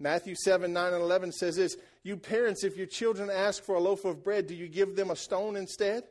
Matthew 0.00 0.34
7, 0.36 0.72
9, 0.72 0.92
and 0.92 1.02
11 1.02 1.32
says 1.32 1.56
this 1.56 1.76
You 2.02 2.16
parents, 2.16 2.62
if 2.62 2.76
your 2.76 2.86
children 2.86 3.30
ask 3.30 3.64
for 3.64 3.74
a 3.74 3.80
loaf 3.80 4.04
of 4.04 4.22
bread, 4.22 4.46
do 4.46 4.54
you 4.54 4.68
give 4.68 4.96
them 4.96 5.10
a 5.10 5.16
stone 5.16 5.56
instead? 5.56 6.04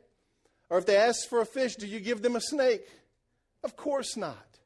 Or 0.68 0.78
if 0.78 0.84
they 0.84 0.96
ask 0.96 1.28
for 1.28 1.40
a 1.40 1.46
fish, 1.46 1.76
do 1.76 1.86
you 1.86 2.00
give 2.00 2.20
them 2.20 2.36
a 2.36 2.40
snake? 2.40 2.86
Of 3.64 3.76
course 3.76 4.16
not. 4.16 4.57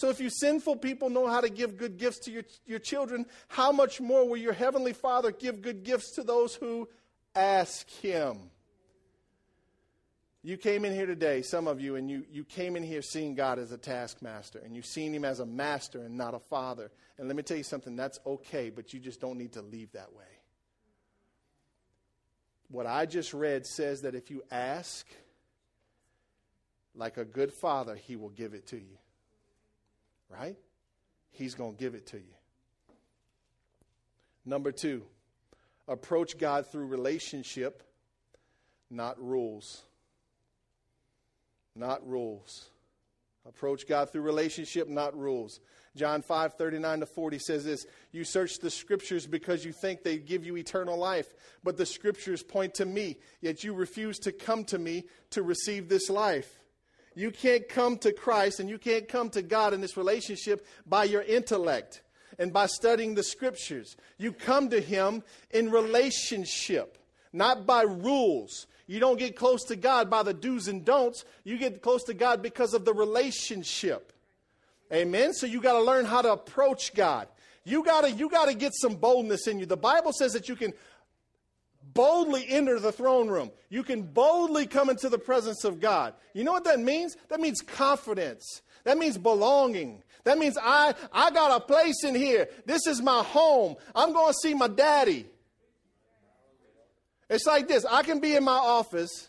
So 0.00 0.08
if 0.08 0.18
you 0.18 0.30
sinful 0.30 0.76
people 0.76 1.10
know 1.10 1.28
how 1.28 1.42
to 1.42 1.50
give 1.50 1.76
good 1.76 1.98
gifts 1.98 2.20
to 2.20 2.30
your, 2.30 2.44
your 2.64 2.78
children, 2.78 3.26
how 3.48 3.70
much 3.70 4.00
more 4.00 4.26
will 4.26 4.38
your 4.38 4.54
heavenly 4.54 4.94
Father 4.94 5.30
give 5.30 5.60
good 5.60 5.82
gifts 5.82 6.12
to 6.12 6.22
those 6.22 6.54
who 6.54 6.88
ask 7.34 7.86
him? 8.00 8.48
You 10.42 10.56
came 10.56 10.86
in 10.86 10.94
here 10.94 11.04
today, 11.04 11.42
some 11.42 11.68
of 11.68 11.82
you, 11.82 11.96
and 11.96 12.10
you, 12.10 12.24
you 12.32 12.44
came 12.44 12.76
in 12.76 12.82
here 12.82 13.02
seeing 13.02 13.34
God 13.34 13.58
as 13.58 13.72
a 13.72 13.76
taskmaster, 13.76 14.58
and 14.64 14.74
you've 14.74 14.86
seen 14.86 15.12
him 15.12 15.26
as 15.26 15.38
a 15.38 15.44
master 15.44 16.00
and 16.00 16.16
not 16.16 16.32
a 16.32 16.38
father. 16.38 16.90
And 17.18 17.28
let 17.28 17.36
me 17.36 17.42
tell 17.42 17.58
you 17.58 17.62
something, 17.62 17.94
that's 17.94 18.18
okay, 18.24 18.70
but 18.70 18.94
you 18.94 19.00
just 19.00 19.20
don't 19.20 19.36
need 19.36 19.52
to 19.52 19.60
leave 19.60 19.92
that 19.92 20.14
way. 20.14 20.24
What 22.70 22.86
I 22.86 23.04
just 23.04 23.34
read 23.34 23.66
says 23.66 24.00
that 24.00 24.14
if 24.14 24.30
you 24.30 24.44
ask 24.50 25.06
like 26.94 27.18
a 27.18 27.24
good 27.26 27.52
father, 27.52 27.96
he 27.96 28.16
will 28.16 28.30
give 28.30 28.54
it 28.54 28.68
to 28.68 28.76
you 28.76 28.96
right? 30.30 30.56
He's 31.30 31.54
going 31.54 31.74
to 31.74 31.78
give 31.78 31.94
it 31.94 32.06
to 32.08 32.16
you. 32.18 32.34
Number 34.44 34.72
two, 34.72 35.02
approach 35.86 36.38
God 36.38 36.66
through 36.66 36.86
relationship, 36.86 37.82
not 38.90 39.20
rules. 39.22 39.82
not 41.76 42.06
rules. 42.06 42.68
Approach 43.48 43.86
God 43.86 44.10
through 44.10 44.22
relationship, 44.22 44.88
not 44.88 45.16
rules. 45.18 45.60
John 45.96 46.22
5, 46.22 46.54
39 46.54 47.00
to 47.00 47.06
40 47.06 47.38
says 47.38 47.64
this 47.64 47.86
You 48.12 48.24
search 48.24 48.58
the 48.58 48.70
scriptures 48.70 49.26
because 49.26 49.64
you 49.64 49.72
think 49.72 50.02
they 50.02 50.18
give 50.18 50.44
you 50.44 50.56
eternal 50.56 50.96
life, 50.96 51.32
but 51.64 51.76
the 51.76 51.86
scriptures 51.86 52.42
point 52.42 52.74
to 52.74 52.84
me, 52.84 53.16
yet 53.40 53.64
you 53.64 53.74
refuse 53.74 54.18
to 54.20 54.32
come 54.32 54.64
to 54.66 54.78
me 54.78 55.04
to 55.30 55.42
receive 55.42 55.88
this 55.88 56.10
life. 56.10 56.59
You 57.14 57.30
can't 57.30 57.68
come 57.68 57.98
to 57.98 58.12
Christ 58.12 58.60
and 58.60 58.68
you 58.68 58.78
can't 58.78 59.08
come 59.08 59.30
to 59.30 59.42
God 59.42 59.74
in 59.74 59.80
this 59.80 59.96
relationship 59.96 60.66
by 60.86 61.04
your 61.04 61.22
intellect 61.22 62.02
and 62.38 62.52
by 62.52 62.66
studying 62.66 63.14
the 63.14 63.22
scriptures. 63.22 63.96
You 64.16 64.32
come 64.32 64.70
to 64.70 64.80
Him 64.80 65.22
in 65.50 65.70
relationship, 65.70 66.98
not 67.32 67.66
by 67.66 67.82
rules. 67.82 68.66
You 68.86 68.98
don't 68.98 69.18
get 69.18 69.36
close 69.36 69.64
to 69.64 69.76
God 69.76 70.10
by 70.10 70.22
the 70.22 70.34
do's 70.34 70.66
and 70.66 70.84
don'ts. 70.84 71.24
You 71.44 71.58
get 71.58 71.82
close 71.82 72.02
to 72.04 72.14
God 72.14 72.42
because 72.42 72.74
of 72.74 72.84
the 72.84 72.94
relationship. 72.94 74.12
Amen. 74.92 75.32
So 75.32 75.46
you 75.46 75.60
got 75.60 75.74
to 75.74 75.82
learn 75.82 76.04
how 76.04 76.22
to 76.22 76.32
approach 76.32 76.94
God. 76.94 77.28
You 77.64 77.84
got 77.84 78.02
to 78.02 78.10
you 78.10 78.28
got 78.28 78.46
to 78.46 78.54
get 78.54 78.72
some 78.74 78.96
boldness 78.96 79.46
in 79.46 79.58
you. 79.58 79.66
The 79.66 79.76
Bible 79.76 80.12
says 80.12 80.32
that 80.32 80.48
you 80.48 80.56
can 80.56 80.72
boldly 81.94 82.46
enter 82.48 82.78
the 82.78 82.92
throne 82.92 83.28
room. 83.28 83.50
You 83.68 83.82
can 83.82 84.02
boldly 84.02 84.66
come 84.66 84.90
into 84.90 85.08
the 85.08 85.18
presence 85.18 85.64
of 85.64 85.80
God. 85.80 86.14
You 86.34 86.44
know 86.44 86.52
what 86.52 86.64
that 86.64 86.80
means? 86.80 87.16
That 87.28 87.40
means 87.40 87.60
confidence. 87.60 88.62
That 88.84 88.98
means 88.98 89.18
belonging. 89.18 90.02
That 90.24 90.38
means 90.38 90.58
I, 90.60 90.94
I 91.12 91.30
got 91.30 91.60
a 91.60 91.64
place 91.64 92.04
in 92.04 92.14
here. 92.14 92.48
This 92.66 92.86
is 92.86 93.00
my 93.00 93.22
home. 93.22 93.76
I'm 93.94 94.12
going 94.12 94.32
to 94.32 94.38
see 94.42 94.54
my 94.54 94.68
daddy. 94.68 95.26
It's 97.28 97.46
like 97.46 97.68
this 97.68 97.84
I 97.84 98.02
can 98.02 98.20
be 98.20 98.34
in 98.34 98.44
my 98.44 98.52
office 98.52 99.28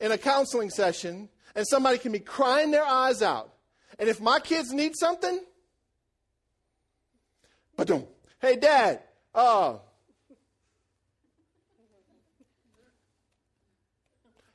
in 0.00 0.12
a 0.12 0.18
counseling 0.18 0.70
session, 0.70 1.28
and 1.54 1.66
somebody 1.66 1.98
can 1.98 2.12
be 2.12 2.20
crying 2.20 2.70
their 2.70 2.84
eyes 2.84 3.22
out. 3.22 3.52
And 3.98 4.08
if 4.08 4.20
my 4.20 4.40
kids 4.40 4.72
need 4.72 4.92
something, 4.96 5.40
but 7.76 7.86
don't. 7.86 8.08
Hey, 8.40 8.56
dad, 8.56 9.00
uh, 9.34 9.78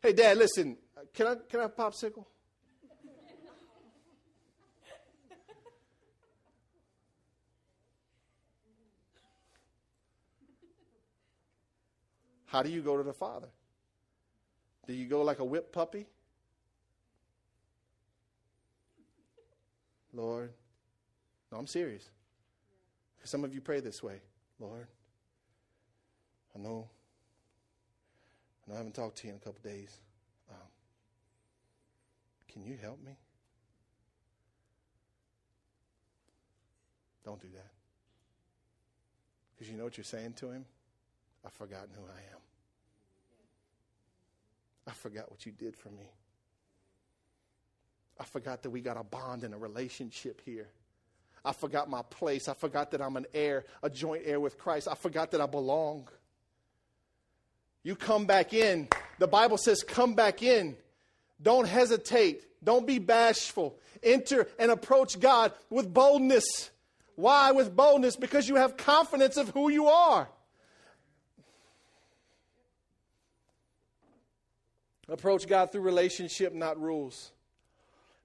hey, 0.08 0.14
dad, 0.14 0.38
listen, 0.38 0.78
uh, 0.96 1.02
can 1.14 1.28
I, 1.28 1.36
can 1.50 1.60
I 1.60 1.64
have 1.64 1.74
a 1.78 1.82
popsicle? 1.82 2.24
How 12.46 12.64
do 12.64 12.70
you 12.70 12.82
go 12.82 12.96
to 12.96 13.04
the 13.04 13.12
Father? 13.12 13.50
Do 14.88 14.94
you 14.94 15.08
go 15.08 15.24
like 15.24 15.40
a 15.40 15.44
whipped 15.44 15.74
puppy? 15.74 16.06
Lord, 20.14 20.54
no, 21.52 21.58
I'm 21.58 21.68
serious. 21.68 22.10
Some 23.26 23.44
of 23.44 23.54
you 23.54 23.60
pray 23.60 23.82
this 23.82 24.02
way 24.02 24.22
Lord, 24.58 24.88
I 26.56 26.60
know, 26.60 26.88
I 28.70 28.74
I 28.74 28.78
haven't 28.78 28.96
talked 28.96 29.18
to 29.20 29.28
you 29.28 29.34
in 29.34 29.38
a 29.38 29.40
couple 29.40 29.62
days. 29.64 29.98
Um, 30.50 30.58
can 32.52 32.64
you 32.64 32.78
help 32.82 33.04
me? 33.04 33.14
Don't 37.24 37.42
do 37.42 37.48
that. 37.54 37.72
Because 39.54 39.72
you 39.72 39.78
know 39.78 39.84
what 39.84 39.98
you're 39.98 40.04
saying 40.04 40.34
to 40.34 40.52
him? 40.52 40.66
I've 41.46 41.54
forgotten 41.54 41.90
who 41.96 42.04
I 42.04 42.20
am. 42.34 42.40
I 44.88 44.92
forgot 44.92 45.30
what 45.30 45.46
you 45.46 45.52
did 45.52 45.76
for 45.76 45.90
me. 45.90 46.10
I 48.20 48.24
forgot 48.24 48.64
that 48.64 48.70
we 48.70 48.82
got 48.82 48.98
a 48.98 49.04
bond 49.04 49.44
and 49.44 49.54
a 49.54 49.58
relationship 49.58 50.42
here. 50.44 50.70
I 51.44 51.54
forgot 51.54 51.90
my 51.90 52.02
place. 52.02 52.48
I 52.48 52.54
forgot 52.54 52.92
that 52.92 53.02
I'm 53.02 53.16
an 53.18 53.26
heir, 53.34 53.66
a 53.84 53.90
joint 53.90 54.24
heir 54.26 54.40
with 54.40 54.58
Christ. 54.58 54.88
I 54.90 54.96
forgot 54.96 55.32
that 55.32 55.42
I 55.42 55.46
belong. 55.46 56.08
You 57.84 57.96
come 57.96 58.26
back 58.26 58.54
in. 58.54 58.88
The 59.20 59.28
Bible 59.28 59.58
says, 59.58 59.84
come 59.84 60.14
back 60.14 60.44
in. 60.44 60.76
Don't 61.42 61.68
hesitate. 61.68 62.44
Don't 62.64 62.88
be 62.88 63.00
bashful. 63.00 63.78
Enter 64.04 64.48
and 64.60 64.72
approach 64.72 65.20
God 65.20 65.54
with 65.70 65.94
boldness. 65.94 66.72
Why 67.16 67.52
with 67.52 67.76
boldness? 67.76 68.16
Because 68.16 68.48
you 68.48 68.56
have 68.56 68.78
confidence 68.78 69.38
of 69.38 69.50
who 69.50 69.70
you 69.70 69.88
are. 69.88 70.30
Approach 75.10 75.48
God 75.48 75.72
through 75.72 75.82
relationship, 75.82 76.54
not 76.54 76.80
rules. 76.80 77.32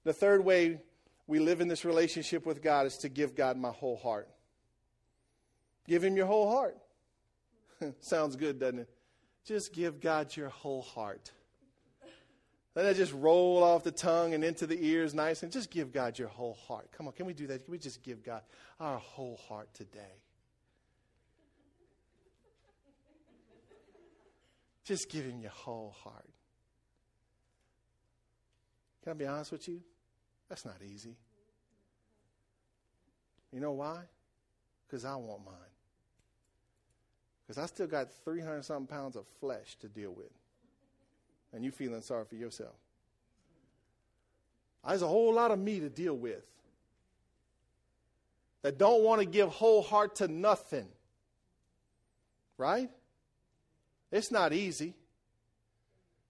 The 0.04 0.12
third 0.12 0.44
way 0.44 0.80
we 1.26 1.38
live 1.38 1.60
in 1.60 1.68
this 1.68 1.84
relationship 1.84 2.44
with 2.44 2.60
God 2.60 2.86
is 2.86 2.96
to 2.98 3.08
give 3.08 3.36
God 3.36 3.56
my 3.56 3.70
whole 3.70 3.96
heart. 3.96 4.28
Give 5.86 6.02
Him 6.02 6.16
your 6.16 6.26
whole 6.26 6.50
heart. 6.50 6.76
Sounds 8.00 8.34
good, 8.34 8.58
doesn't 8.58 8.80
it? 8.80 8.90
Just 9.44 9.72
give 9.72 10.00
God 10.00 10.36
your 10.36 10.48
whole 10.48 10.82
heart. 10.82 11.32
Let 12.74 12.84
that 12.84 12.96
just 12.96 13.12
roll 13.12 13.62
off 13.62 13.84
the 13.84 13.90
tongue 13.90 14.32
and 14.32 14.42
into 14.42 14.66
the 14.66 14.78
ears 14.82 15.12
nice 15.12 15.42
and 15.42 15.52
just 15.52 15.70
give 15.70 15.92
God 15.92 16.18
your 16.18 16.28
whole 16.28 16.54
heart. 16.54 16.90
Come 16.92 17.06
on, 17.06 17.12
can 17.12 17.26
we 17.26 17.34
do 17.34 17.46
that? 17.48 17.64
Can 17.64 17.72
we 17.72 17.78
just 17.78 18.02
give 18.02 18.22
God 18.22 18.42
our 18.80 18.96
whole 18.98 19.38
heart 19.48 19.68
today? 19.74 20.22
Just 24.84 25.10
give 25.10 25.24
Him 25.24 25.40
your 25.40 25.50
whole 25.50 25.94
heart. 26.02 26.28
Can 29.02 29.12
I 29.12 29.14
be 29.14 29.26
honest 29.26 29.52
with 29.52 29.68
you? 29.68 29.80
That's 30.48 30.64
not 30.64 30.76
easy. 30.82 31.16
You 33.52 33.60
know 33.60 33.72
why? 33.72 33.98
Because 34.86 35.04
I 35.04 35.14
want 35.16 35.44
mine. 35.44 35.71
Because 37.52 37.64
I 37.64 37.66
still 37.66 37.86
got 37.86 38.10
300 38.24 38.64
something 38.64 38.86
pounds 38.86 39.14
of 39.14 39.26
flesh 39.38 39.76
to 39.82 39.86
deal 39.86 40.10
with. 40.10 40.30
And 41.52 41.62
you 41.62 41.70
feeling 41.70 42.00
sorry 42.00 42.24
for 42.24 42.34
yourself. 42.34 42.72
There's 44.88 45.02
a 45.02 45.06
whole 45.06 45.34
lot 45.34 45.50
of 45.50 45.58
me 45.58 45.78
to 45.80 45.90
deal 45.90 46.16
with 46.16 46.46
that 48.62 48.78
don't 48.78 49.02
want 49.02 49.20
to 49.20 49.26
give 49.26 49.50
whole 49.50 49.82
heart 49.82 50.14
to 50.16 50.28
nothing. 50.28 50.86
Right? 52.56 52.88
It's 54.10 54.30
not 54.30 54.54
easy. 54.54 54.94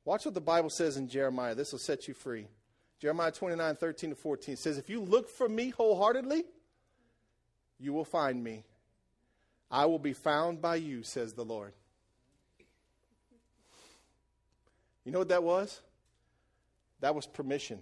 Watch 0.05 0.25
what 0.25 0.35
the 0.35 0.41
Bible 0.41 0.71
says 0.71 0.97
in 0.97 1.09
Jeremiah. 1.09 1.55
This 1.55 1.71
will 1.71 1.79
set 1.79 2.09
you 2.09 2.15
free. 2.15 2.49
Jeremiah 2.99 3.31
29, 3.31 3.77
13 3.77 4.11
to 4.11 4.17
14 4.17 4.57
says, 4.57 4.77
If 4.77 4.91
you 4.91 5.01
look 5.01 5.31
for 5.31 5.49
me 5.49 5.71
wholeheartedly, 5.71 6.43
you 7.79 7.93
will 7.93 8.05
find 8.05 8.43
me. 8.43 8.65
I 9.73 9.87
will 9.87 9.99
be 9.99 10.13
found 10.13 10.61
by 10.61 10.77
you, 10.77 11.03
says 11.03 11.33
the 11.33 11.47
Lord. 11.47 11.73
You 15.05 15.13
know 15.13 15.19
what 15.21 15.31
that 15.31 15.43
was? 15.43 15.81
That 17.01 17.15
was 17.15 17.27
permission. 17.27 17.81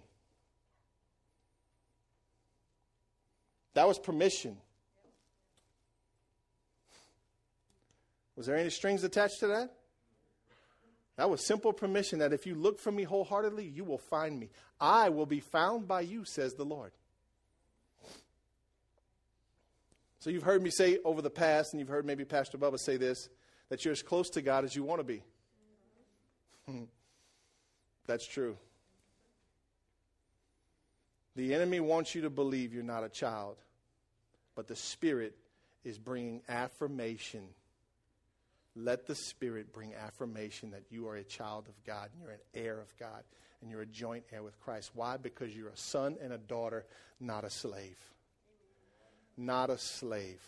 That 3.74 3.88
was 3.88 3.98
permission. 3.98 4.56
Was 8.36 8.46
there 8.46 8.56
any 8.56 8.70
strings 8.70 9.02
attached 9.04 9.40
to 9.40 9.48
that? 9.48 9.74
That 11.16 11.28
was 11.28 11.44
simple 11.44 11.72
permission 11.72 12.20
that 12.20 12.32
if 12.32 12.46
you 12.46 12.54
look 12.54 12.78
for 12.78 12.90
me 12.90 13.02
wholeheartedly, 13.02 13.66
you 13.66 13.84
will 13.84 13.98
find 13.98 14.38
me. 14.38 14.48
I 14.80 15.10
will 15.10 15.26
be 15.26 15.40
found 15.40 15.86
by 15.86 16.00
you, 16.02 16.24
says 16.24 16.54
the 16.54 16.64
Lord. 16.64 16.92
So 20.20 20.30
you've 20.30 20.42
heard 20.42 20.62
me 20.62 20.70
say 20.70 20.98
over 21.04 21.22
the 21.22 21.30
past, 21.30 21.72
and 21.72 21.80
you've 21.80 21.88
heard 21.88 22.06
maybe 22.06 22.24
Pastor 22.24 22.58
Bubba 22.58 22.78
say 22.78 22.96
this, 22.96 23.28
that 23.68 23.84
you're 23.84 23.92
as 23.92 24.02
close 24.02 24.30
to 24.30 24.42
God 24.42 24.64
as 24.64 24.76
you 24.76 24.84
want 24.84 25.00
to 25.00 25.04
be. 25.04 25.22
That's 28.06 28.26
true. 28.26 28.56
The 31.36 31.54
enemy 31.54 31.80
wants 31.80 32.14
you 32.14 32.22
to 32.22 32.30
believe 32.30 32.74
you're 32.74 32.82
not 32.82 33.04
a 33.04 33.08
child, 33.08 33.56
but 34.54 34.68
the 34.68 34.76
Spirit 34.76 35.36
is 35.84 35.98
bringing 35.98 36.42
affirmation 36.48 37.48
let 38.76 39.06
the 39.06 39.14
Spirit 39.14 39.72
bring 39.72 39.94
affirmation 39.94 40.70
that 40.70 40.84
you 40.90 41.08
are 41.08 41.16
a 41.16 41.24
child 41.24 41.66
of 41.68 41.84
God 41.84 42.08
and 42.12 42.22
you're 42.22 42.32
an 42.32 42.40
heir 42.54 42.80
of 42.80 42.96
God 42.98 43.24
and 43.60 43.70
you're 43.70 43.82
a 43.82 43.86
joint 43.86 44.24
heir 44.32 44.42
with 44.42 44.58
Christ. 44.60 44.92
Why? 44.94 45.16
Because 45.16 45.54
you're 45.54 45.68
a 45.68 45.76
son 45.76 46.16
and 46.22 46.32
a 46.32 46.38
daughter, 46.38 46.86
not 47.18 47.44
a 47.44 47.50
slave. 47.50 47.98
Not 49.40 49.70
a 49.70 49.78
slave. 49.78 50.42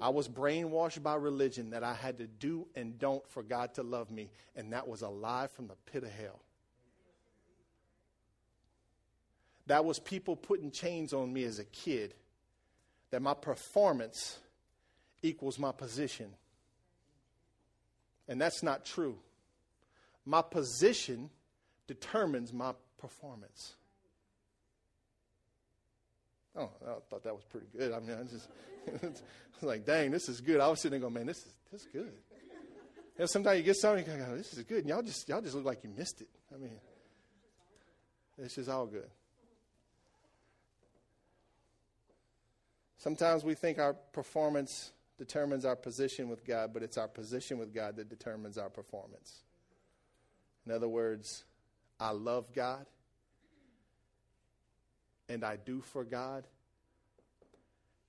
I 0.00 0.10
was 0.10 0.28
brainwashed 0.28 1.02
by 1.02 1.16
religion 1.16 1.70
that 1.70 1.82
I 1.82 1.92
had 1.92 2.18
to 2.18 2.28
do 2.28 2.68
and 2.76 3.00
don't 3.00 3.28
for 3.28 3.42
God 3.42 3.74
to 3.74 3.82
love 3.82 4.12
me, 4.12 4.30
and 4.54 4.72
that 4.72 4.86
was 4.86 5.02
a 5.02 5.08
lie 5.08 5.48
from 5.48 5.66
the 5.66 5.74
pit 5.86 6.04
of 6.04 6.12
hell. 6.12 6.38
That 9.66 9.84
was 9.84 9.98
people 9.98 10.36
putting 10.36 10.70
chains 10.70 11.12
on 11.12 11.32
me 11.32 11.42
as 11.42 11.58
a 11.58 11.64
kid, 11.64 12.14
that 13.10 13.22
my 13.22 13.34
performance 13.34 14.38
equals 15.20 15.58
my 15.58 15.72
position. 15.72 16.30
And 18.28 18.40
that's 18.40 18.62
not 18.62 18.84
true. 18.84 19.18
My 20.24 20.42
position 20.42 21.30
determines 21.88 22.52
my 22.52 22.74
performance. 22.98 23.74
Oh, 26.58 26.70
I 26.86 26.94
thought 27.10 27.22
that 27.24 27.34
was 27.34 27.44
pretty 27.44 27.66
good. 27.76 27.92
I 27.92 28.00
mean, 28.00 28.16
I 28.18 28.22
just 28.24 28.48
I 28.88 29.06
was 29.06 29.22
like, 29.62 29.84
dang, 29.84 30.10
this 30.10 30.28
is 30.28 30.40
good. 30.40 30.60
I 30.60 30.68
was 30.68 30.80
sitting 30.80 31.00
there 31.00 31.08
going, 31.08 31.14
man, 31.14 31.26
this 31.26 31.38
is 31.38 31.54
this 31.70 31.82
is 31.82 31.88
good. 31.92 32.12
And 33.18 33.28
sometimes 33.28 33.58
you 33.58 33.64
get 33.64 33.76
something, 33.76 34.04
you 34.04 34.24
go, 34.24 34.36
this 34.36 34.52
is 34.52 34.62
good, 34.64 34.80
and 34.80 34.88
y'all 34.88 35.02
just 35.02 35.28
y'all 35.28 35.40
just 35.40 35.54
look 35.54 35.64
like 35.64 35.84
you 35.84 35.90
missed 35.96 36.20
it. 36.20 36.28
I 36.54 36.58
mean, 36.58 36.78
it's 38.38 38.54
just 38.54 38.68
all 38.68 38.86
good. 38.86 39.08
Sometimes 42.98 43.44
we 43.44 43.54
think 43.54 43.78
our 43.78 43.94
performance 43.94 44.92
determines 45.18 45.64
our 45.64 45.76
position 45.76 46.28
with 46.28 46.44
God, 46.44 46.72
but 46.74 46.82
it's 46.82 46.98
our 46.98 47.08
position 47.08 47.58
with 47.58 47.74
God 47.74 47.96
that 47.96 48.08
determines 48.08 48.58
our 48.58 48.68
performance. 48.68 49.42
In 50.66 50.72
other 50.72 50.88
words, 50.88 51.44
I 52.00 52.10
love 52.10 52.52
God 52.54 52.86
and 55.28 55.44
I 55.44 55.56
do 55.56 55.80
for 55.80 56.04
God 56.04 56.46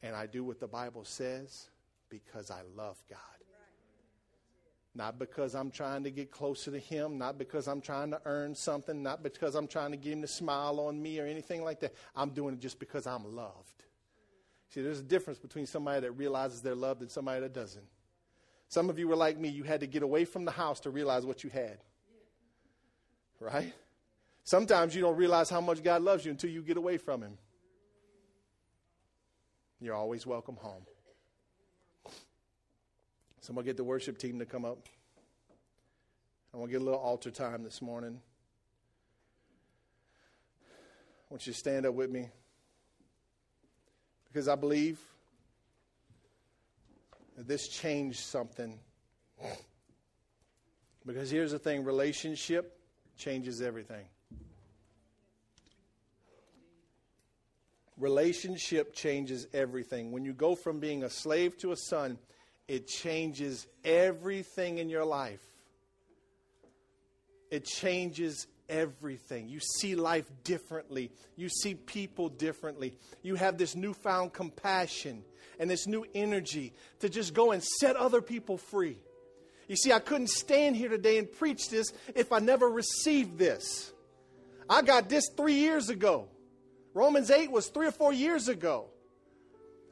and 0.01 0.15
I 0.15 0.25
do 0.25 0.43
what 0.43 0.59
the 0.59 0.67
Bible 0.67 1.03
says 1.03 1.69
because 2.09 2.51
I 2.51 2.61
love 2.75 3.01
God. 3.09 3.19
Not 4.95 5.19
because 5.19 5.53
I'm 5.53 5.69
trying 5.69 6.03
to 6.05 6.11
get 6.11 6.31
closer 6.31 6.71
to 6.71 6.79
Him, 6.79 7.19
not 7.19 7.37
because 7.37 7.67
I'm 7.67 7.81
trying 7.81 8.09
to 8.11 8.21
earn 8.25 8.55
something, 8.55 9.03
not 9.03 9.21
because 9.21 9.53
I'm 9.53 9.67
trying 9.67 9.91
to 9.91 9.97
get 9.97 10.13
Him 10.13 10.21
to 10.21 10.27
smile 10.27 10.79
on 10.79 10.99
me 10.99 11.19
or 11.19 11.25
anything 11.27 11.63
like 11.63 11.79
that. 11.81 11.93
I'm 12.15 12.31
doing 12.31 12.55
it 12.55 12.59
just 12.59 12.79
because 12.79 13.05
I'm 13.05 13.35
loved. 13.35 13.83
See, 14.69 14.81
there's 14.81 14.99
a 14.99 15.03
difference 15.03 15.37
between 15.37 15.67
somebody 15.67 16.01
that 16.01 16.11
realizes 16.13 16.61
they're 16.61 16.73
loved 16.73 17.01
and 17.01 17.11
somebody 17.11 17.41
that 17.41 17.53
doesn't. 17.53 17.85
Some 18.69 18.89
of 18.89 18.97
you 18.97 19.07
were 19.07 19.15
like 19.15 19.37
me, 19.37 19.49
you 19.49 19.63
had 19.63 19.81
to 19.81 19.87
get 19.87 20.01
away 20.01 20.25
from 20.25 20.45
the 20.45 20.51
house 20.51 20.79
to 20.81 20.89
realize 20.89 21.25
what 21.25 21.43
you 21.43 21.51
had. 21.51 21.77
Right? 23.39 23.73
Sometimes 24.47 24.95
you 24.95 25.01
don't 25.01 25.17
realize 25.17 25.49
how 25.49 25.59
much 25.59 25.83
God 25.83 26.03
loves 26.03 26.23
you 26.23 26.31
until 26.31 26.49
you 26.49 26.61
get 26.61 26.77
away 26.77 26.95
from 26.95 27.21
Him. 27.21 27.37
You're 29.81 29.93
always 29.93 30.25
welcome 30.25 30.55
home. 30.55 30.83
So 33.41 33.49
I'm 33.49 33.55
going 33.55 33.65
to 33.65 33.69
get 33.69 33.75
the 33.75 33.83
worship 33.83 34.17
team 34.17 34.39
to 34.39 34.45
come 34.45 34.63
up. 34.63 34.87
I 36.53 36.57
want 36.57 36.69
to 36.69 36.71
get 36.71 36.81
a 36.81 36.85
little 36.85 36.97
altar 36.97 37.29
time 37.29 37.61
this 37.61 37.81
morning. 37.81 38.21
I 40.63 41.33
want 41.33 41.45
you 41.45 41.51
to 41.51 41.59
stand 41.59 41.85
up 41.85 41.93
with 41.93 42.09
me 42.09 42.29
because 44.29 44.47
I 44.47 44.55
believe 44.55 44.97
that 47.35 47.49
this 47.49 47.67
changed 47.67 48.21
something. 48.21 48.79
Because 51.05 51.29
here's 51.29 51.51
the 51.51 51.59
thing 51.59 51.83
relationship 51.83 52.79
changes 53.17 53.61
everything. 53.61 54.05
Relationship 57.97 58.93
changes 58.93 59.47
everything. 59.53 60.11
When 60.11 60.23
you 60.23 60.33
go 60.33 60.55
from 60.55 60.79
being 60.79 61.03
a 61.03 61.09
slave 61.09 61.57
to 61.59 61.71
a 61.71 61.75
son, 61.75 62.19
it 62.67 62.87
changes 62.87 63.65
everything 63.83 64.77
in 64.77 64.89
your 64.89 65.05
life. 65.05 65.41
It 67.49 67.65
changes 67.65 68.45
everything. 68.69 69.47
You 69.47 69.59
see 69.59 69.95
life 69.95 70.29
differently. 70.43 71.11
You 71.35 71.49
see 71.49 71.75
people 71.75 72.29
differently. 72.29 72.97
You 73.23 73.35
have 73.35 73.57
this 73.57 73.75
newfound 73.75 74.33
compassion 74.33 75.23
and 75.59 75.69
this 75.69 75.87
new 75.87 76.05
energy 76.13 76.73
to 76.99 77.09
just 77.09 77.33
go 77.33 77.51
and 77.51 77.63
set 77.63 77.95
other 77.95 78.21
people 78.21 78.57
free. 78.57 78.97
You 79.67 79.75
see, 79.75 79.91
I 79.91 79.99
couldn't 79.99 80.29
stand 80.29 80.75
here 80.75 80.89
today 80.89 81.17
and 81.17 81.31
preach 81.31 81.69
this 81.69 81.91
if 82.15 82.31
I 82.31 82.39
never 82.39 82.69
received 82.69 83.37
this. 83.37 83.91
I 84.69 84.81
got 84.81 85.09
this 85.09 85.29
three 85.35 85.55
years 85.55 85.89
ago. 85.89 86.27
Romans 86.97 87.29
8 87.29 87.51
was 87.51 87.67
three 87.67 87.85
or 87.85 87.91
four 87.91 88.11
years 88.11 88.47
ago. 88.47 88.87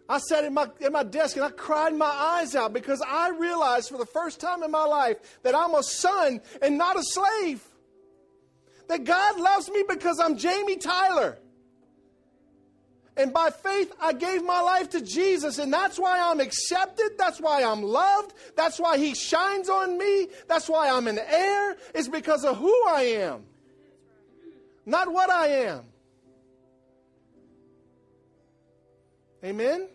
I 0.10 0.18
sat 0.18 0.43
in 0.43 0.53
my, 0.53 0.68
in 0.82 0.91
my 0.91 1.03
desk 1.03 1.36
and 1.36 1.45
I 1.45 1.51
cried 1.51 1.93
my 1.93 2.06
eyes 2.06 2.56
out 2.56 2.74
because 2.74 3.01
I 3.08 3.30
realized 3.30 3.89
for 3.89 3.97
the 3.97 4.08
first 4.08 4.39
time 4.39 4.64
in 4.64 4.72
my 4.72 4.86
life 4.86 5.18
that 5.43 5.56
I'm 5.56 5.76
a 5.76 5.84
son 5.84 6.41
and 6.64 6.78
not 6.80 6.97
a 6.97 7.03
slave. 7.03 7.64
That 8.88 9.03
God 9.03 9.39
loves 9.39 9.70
me 9.70 9.84
because 9.88 10.20
I'm 10.20 10.38
Jamie 10.38 10.78
Tyler. 10.78 11.38
And 13.18 13.32
by 13.32 13.51
faith, 13.51 13.93
I 14.01 14.14
gave 14.14 14.43
my 14.43 14.62
life 14.62 14.89
to 14.89 15.01
Jesus. 15.01 15.60
And 15.60 15.72
that's 15.72 15.97
why 15.97 16.20
I'm 16.20 16.39
accepted. 16.39 17.18
That's 17.18 17.39
why 17.39 17.64
I'm 17.64 17.84
loved. 17.84 18.34
That's 18.56 18.80
why 18.80 18.97
He 18.97 19.14
shines 19.14 19.70
on 19.70 19.97
me. 19.97 20.28
That's 20.47 20.68
why 20.68 20.89
I'm 20.89 21.08
an 21.08 21.20
heir. 21.20 21.78
It's 21.93 22.08
because 22.08 22.43
of 22.43 22.58
who 22.58 22.88
I 22.88 23.01
am, 23.03 23.43
not 24.86 25.12
what 25.12 25.30
I 25.30 25.47
am. 25.47 25.86
Amen? 29.46 29.88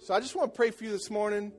So 0.00 0.12
I 0.12 0.18
just 0.18 0.34
want 0.34 0.52
to 0.52 0.56
pray 0.56 0.72
for 0.72 0.82
you 0.82 0.90
this 0.90 1.08
morning. 1.08 1.52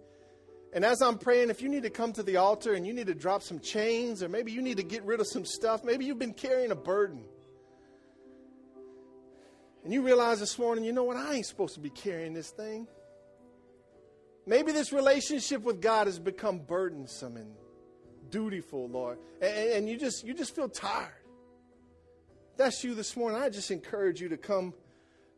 And 0.73 0.83
as 0.83 1.01
I'm 1.01 1.17
praying, 1.17 1.49
if 1.49 1.61
you 1.61 1.69
need 1.69 1.83
to 1.83 1.89
come 1.89 2.11
to 2.13 2.23
the 2.23 2.35
altar 2.35 2.73
and 2.73 2.85
you 2.85 2.91
need 2.91 3.07
to 3.07 3.13
drop 3.13 3.41
some 3.41 3.61
chains, 3.61 4.21
or 4.21 4.27
maybe 4.27 4.51
you 4.51 4.61
need 4.61 4.75
to 4.77 4.83
get 4.83 5.03
rid 5.03 5.21
of 5.21 5.27
some 5.27 5.45
stuff, 5.45 5.85
maybe 5.85 6.03
you've 6.03 6.19
been 6.19 6.33
carrying 6.33 6.71
a 6.71 6.75
burden. 6.75 7.23
And 9.85 9.93
you 9.93 10.01
realize 10.01 10.41
this 10.41 10.59
morning, 10.59 10.83
you 10.83 10.91
know 10.91 11.05
what? 11.05 11.15
I 11.15 11.35
ain't 11.35 11.45
supposed 11.45 11.75
to 11.75 11.79
be 11.79 11.89
carrying 11.89 12.33
this 12.33 12.49
thing. 12.49 12.85
Maybe 14.45 14.73
this 14.73 14.91
relationship 14.91 15.61
with 15.61 15.81
God 15.81 16.07
has 16.07 16.19
become 16.19 16.59
burdensome 16.59 17.37
and 17.37 17.53
dutiful, 18.29 18.89
Lord. 18.89 19.17
And, 19.41 19.71
and 19.71 19.89
you 19.89 19.97
just 19.97 20.25
you 20.25 20.33
just 20.33 20.53
feel 20.53 20.67
tired. 20.67 21.23
that's 22.57 22.83
you 22.83 22.95
this 22.95 23.15
morning. 23.15 23.41
I 23.41 23.47
just 23.47 23.71
encourage 23.71 24.19
you 24.19 24.27
to 24.29 24.37
come 24.37 24.73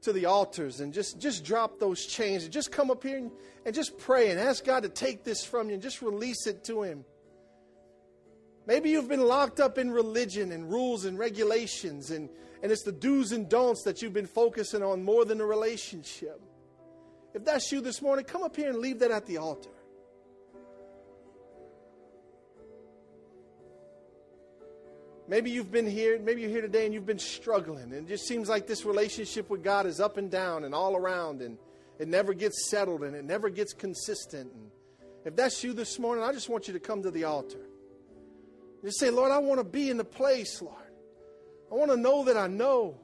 to 0.04 0.14
the 0.14 0.26
altars 0.26 0.80
and 0.80 0.94
just, 0.94 1.20
just 1.20 1.44
drop 1.44 1.80
those 1.80 2.06
chains 2.06 2.44
and 2.44 2.54
just 2.54 2.72
come 2.72 2.92
up 2.92 3.04
here 3.04 3.18
and, 3.18 3.32
and 3.66 3.74
just 3.74 3.98
pray 3.98 4.30
and 4.30 4.40
ask 4.40 4.64
God 4.64 4.84
to 4.84 4.90
take 4.90 5.24
this 5.24 5.44
from 5.44 5.68
you 5.68 5.74
and 5.74 5.84
just 5.84 6.02
release 6.02 6.48
it 6.48 6.64
to 6.66 6.84
Him. 6.84 7.06
Maybe 8.66 8.92
you've 8.92 9.10
been 9.10 9.26
locked 9.26 9.60
up 9.60 9.78
in 9.78 9.92
religion 9.92 10.52
and 10.52 10.70
rules 10.70 11.04
and 11.06 11.20
regulations, 11.20 12.12
and, 12.12 12.30
and 12.62 12.72
it's 12.72 12.84
the 12.84 12.94
do's 12.94 13.34
and 13.34 13.50
don'ts 13.50 13.84
that 13.84 14.02
you've 14.02 14.14
been 14.14 14.26
focusing 14.26 14.82
on 14.82 15.04
more 15.04 15.26
than 15.26 15.40
the 15.40 15.46
relationship. 15.46 16.42
If 17.34 17.44
that's 17.44 17.72
you 17.72 17.82
this 17.82 18.02
morning, 18.02 18.26
come 18.26 18.44
up 18.44 18.56
here 18.56 18.70
and 18.70 18.78
leave 18.78 19.00
that 19.00 19.12
at 19.12 19.26
the 19.26 19.38
altar. 19.38 19.70
Maybe 25.28 25.52
you've 25.52 25.72
been 25.72 25.88
here, 25.88 26.20
maybe 26.20 26.42
you're 26.42 26.50
here 26.50 26.62
today 26.62 26.86
and 26.86 26.94
you've 26.94 27.06
been 27.06 27.20
struggling, 27.20 27.84
and 27.84 27.94
it 27.94 28.08
just 28.08 28.28
seems 28.28 28.50
like 28.50 28.68
this 28.68 28.84
relationship 28.84 29.50
with 29.50 29.64
God 29.64 29.86
is 29.86 30.00
up 30.00 30.18
and 30.18 30.30
down 30.30 30.66
and 30.66 30.76
all 30.76 30.98
around, 30.98 31.42
and 31.42 31.58
it 31.98 32.08
never 32.08 32.34
gets 32.34 32.70
settled 32.70 33.04
and 33.04 33.16
it 33.16 33.24
never 33.24 33.50
gets 33.50 33.74
consistent. 33.74 34.52
And 34.52 34.72
if 35.24 35.36
that's 35.36 35.64
you 35.64 35.74
this 35.74 35.98
morning, 36.00 36.24
I 36.24 36.34
just 36.34 36.50
want 36.50 36.68
you 36.68 36.74
to 36.74 36.80
come 36.80 37.04
to 37.04 37.12
the 37.12 37.24
altar. 37.24 37.70
Just 38.84 39.00
say, 39.00 39.10
Lord, 39.10 39.32
I 39.32 39.38
want 39.38 39.60
to 39.60 39.64
be 39.64 39.90
in 39.90 39.96
the 39.96 40.04
place, 40.04 40.62
Lord. 40.62 40.76
I 41.72 41.76
want 41.76 41.92
to 41.92 41.98
know 41.98 42.26
that 42.26 42.36
I 42.36 42.48
know. 42.48 42.98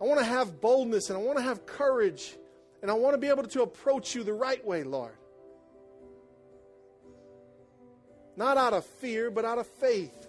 I 0.00 0.04
want 0.04 0.18
to 0.18 0.26
have 0.26 0.60
boldness 0.60 1.08
and 1.08 1.18
I 1.18 1.22
want 1.22 1.38
to 1.38 1.44
have 1.44 1.64
courage 1.64 2.36
and 2.82 2.90
I 2.90 2.94
want 2.94 3.14
to 3.14 3.18
be 3.18 3.28
able 3.28 3.44
to 3.44 3.62
approach 3.62 4.14
you 4.14 4.24
the 4.24 4.32
right 4.32 4.64
way, 4.66 4.82
Lord. 4.82 5.16
Not 8.36 8.58
out 8.58 8.74
of 8.74 8.84
fear, 8.84 9.30
but 9.30 9.44
out 9.44 9.58
of 9.58 9.66
faith. 9.66 10.25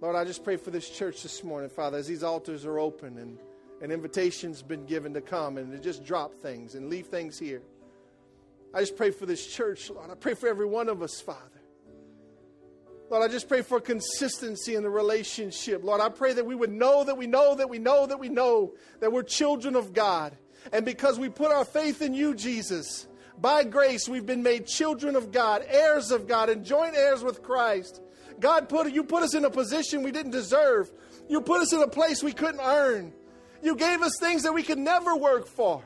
Lord, 0.00 0.16
I 0.16 0.24
just 0.24 0.44
pray 0.44 0.56
for 0.56 0.70
this 0.70 0.88
church 0.88 1.22
this 1.22 1.44
morning, 1.44 1.68
Father, 1.68 1.98
as 1.98 2.06
these 2.06 2.22
altars 2.22 2.64
are 2.64 2.78
open 2.78 3.18
and 3.18 3.38
an 3.82 3.90
invitation's 3.90 4.62
been 4.62 4.86
given 4.86 5.12
to 5.12 5.20
come 5.20 5.58
and 5.58 5.70
to 5.72 5.78
just 5.78 6.04
drop 6.04 6.32
things 6.40 6.74
and 6.74 6.88
leave 6.88 7.08
things 7.08 7.38
here. 7.38 7.60
I 8.72 8.80
just 8.80 8.96
pray 8.96 9.10
for 9.10 9.26
this 9.26 9.46
church, 9.46 9.90
Lord. 9.90 10.10
I 10.10 10.14
pray 10.14 10.32
for 10.32 10.48
every 10.48 10.64
one 10.64 10.88
of 10.88 11.02
us, 11.02 11.20
Father. 11.20 11.60
Lord, 13.10 13.22
I 13.22 13.30
just 13.30 13.46
pray 13.46 13.60
for 13.60 13.78
consistency 13.78 14.74
in 14.74 14.82
the 14.82 14.88
relationship. 14.90 15.84
Lord, 15.84 16.00
I 16.00 16.08
pray 16.08 16.32
that 16.32 16.46
we 16.46 16.54
would 16.54 16.72
know 16.72 17.04
that 17.04 17.18
we 17.18 17.26
know 17.26 17.54
that 17.54 17.68
we 17.68 17.78
know 17.78 18.06
that 18.06 18.18
we 18.18 18.30
know 18.30 18.72
that 19.00 19.12
we're 19.12 19.22
children 19.22 19.76
of 19.76 19.92
God. 19.92 20.34
And 20.72 20.86
because 20.86 21.18
we 21.18 21.28
put 21.28 21.52
our 21.52 21.64
faith 21.66 22.00
in 22.00 22.14
you, 22.14 22.34
Jesus, 22.34 23.06
by 23.38 23.64
grace 23.64 24.08
we've 24.08 24.24
been 24.24 24.42
made 24.42 24.66
children 24.66 25.14
of 25.14 25.30
God, 25.30 25.62
heirs 25.68 26.10
of 26.10 26.26
God, 26.26 26.48
and 26.48 26.64
joint 26.64 26.94
heirs 26.94 27.22
with 27.22 27.42
Christ. 27.42 28.00
God 28.40 28.68
put 28.68 28.90
you 28.92 29.04
put 29.04 29.22
us 29.22 29.34
in 29.34 29.44
a 29.44 29.50
position 29.50 30.02
we 30.02 30.12
didn't 30.12 30.32
deserve. 30.32 30.90
You 31.28 31.40
put 31.40 31.60
us 31.60 31.72
in 31.72 31.80
a 31.82 31.88
place 31.88 32.22
we 32.22 32.32
couldn't 32.32 32.60
earn. 32.60 33.12
You 33.62 33.76
gave 33.76 34.02
us 34.02 34.12
things 34.20 34.42
that 34.42 34.54
we 34.54 34.62
could 34.62 34.78
never 34.78 35.16
work 35.16 35.46
for. 35.46 35.84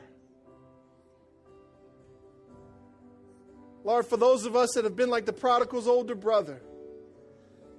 Lord, 3.83 4.07
for 4.07 4.17
those 4.17 4.45
of 4.45 4.55
us 4.55 4.71
that 4.75 4.85
have 4.85 4.95
been 4.95 5.09
like 5.09 5.25
the 5.25 5.33
prodigal's 5.33 5.87
older 5.87 6.15
brother, 6.15 6.61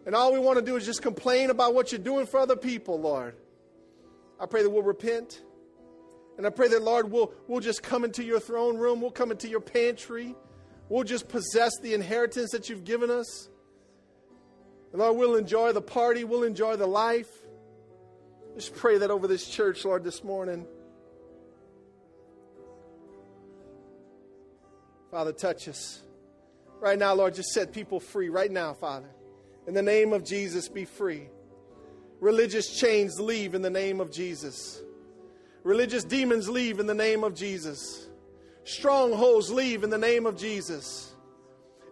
and 0.05 0.15
all 0.15 0.33
we 0.33 0.39
want 0.39 0.59
to 0.59 0.65
do 0.65 0.77
is 0.77 0.85
just 0.85 1.03
complain 1.03 1.51
about 1.51 1.75
what 1.75 1.91
you're 1.91 1.99
doing 1.99 2.27
for 2.27 2.39
other 2.39 2.55
people, 2.55 3.01
Lord, 3.01 3.35
I 4.39 4.47
pray 4.47 4.63
that 4.63 4.71
we'll 4.71 4.83
repent 4.83 5.43
And 6.37 6.47
I 6.47 6.51
pray 6.51 6.69
that, 6.69 6.83
Lord, 6.83 7.11
we'll, 7.11 7.33
we'll 7.49 7.61
just 7.61 7.83
come 7.83 8.05
into 8.05 8.23
your 8.23 8.41
throne 8.41 8.77
room, 8.77 9.01
we'll 9.01 9.11
come 9.11 9.31
into 9.31 9.49
your 9.49 9.61
pantry, 9.61 10.35
we'll 10.89 11.05
just 11.05 11.29
possess 11.29 11.73
the 11.83 11.95
inheritance 11.95 12.51
that 12.53 12.69
you've 12.69 12.85
given 12.85 13.11
us. 13.11 13.49
Lord, 14.97 15.17
we'll 15.19 15.37
enjoy 15.37 15.73
the 15.73 15.83
party, 15.83 16.25
we'll 16.25 16.45
enjoy 16.45 16.77
the 16.77 16.87
life. 16.87 17.29
Just 18.55 18.75
pray 18.75 18.97
that 18.99 19.11
over 19.11 19.29
this 19.29 19.47
church, 19.47 19.85
Lord, 19.85 20.03
this 20.03 20.25
morning. 20.25 20.67
Father, 25.11 25.33
touch 25.33 25.69
us. 25.69 26.03
Right 26.81 26.99
now, 26.99 27.15
Lord, 27.15 27.35
just 27.35 27.51
set 27.51 27.73
people 27.73 28.01
free 28.01 28.31
right 28.31 28.51
now, 28.51 28.73
Father. 28.73 29.09
In 29.67 29.75
the 29.75 29.83
name 29.83 30.13
of 30.13 30.25
Jesus, 30.25 30.69
be 30.69 30.85
free. 30.85 31.29
Religious 32.21 32.79
chains 32.79 33.21
leave 33.21 33.55
in 33.55 33.61
the 33.61 33.71
name 33.71 34.01
of 34.01 34.11
Jesus. 34.11 34.83
Religious 35.63 36.05
demons 36.05 36.49
leave 36.49 36.79
in 36.79 36.87
the 36.87 36.95
name 36.95 37.25
of 37.25 37.35
Jesus. 37.35 38.09
Strongholds 38.65 39.51
leave 39.51 39.85
in 39.85 39.91
the 39.91 39.99
name 39.99 40.25
of 40.25 40.37
Jesus. 40.39 41.13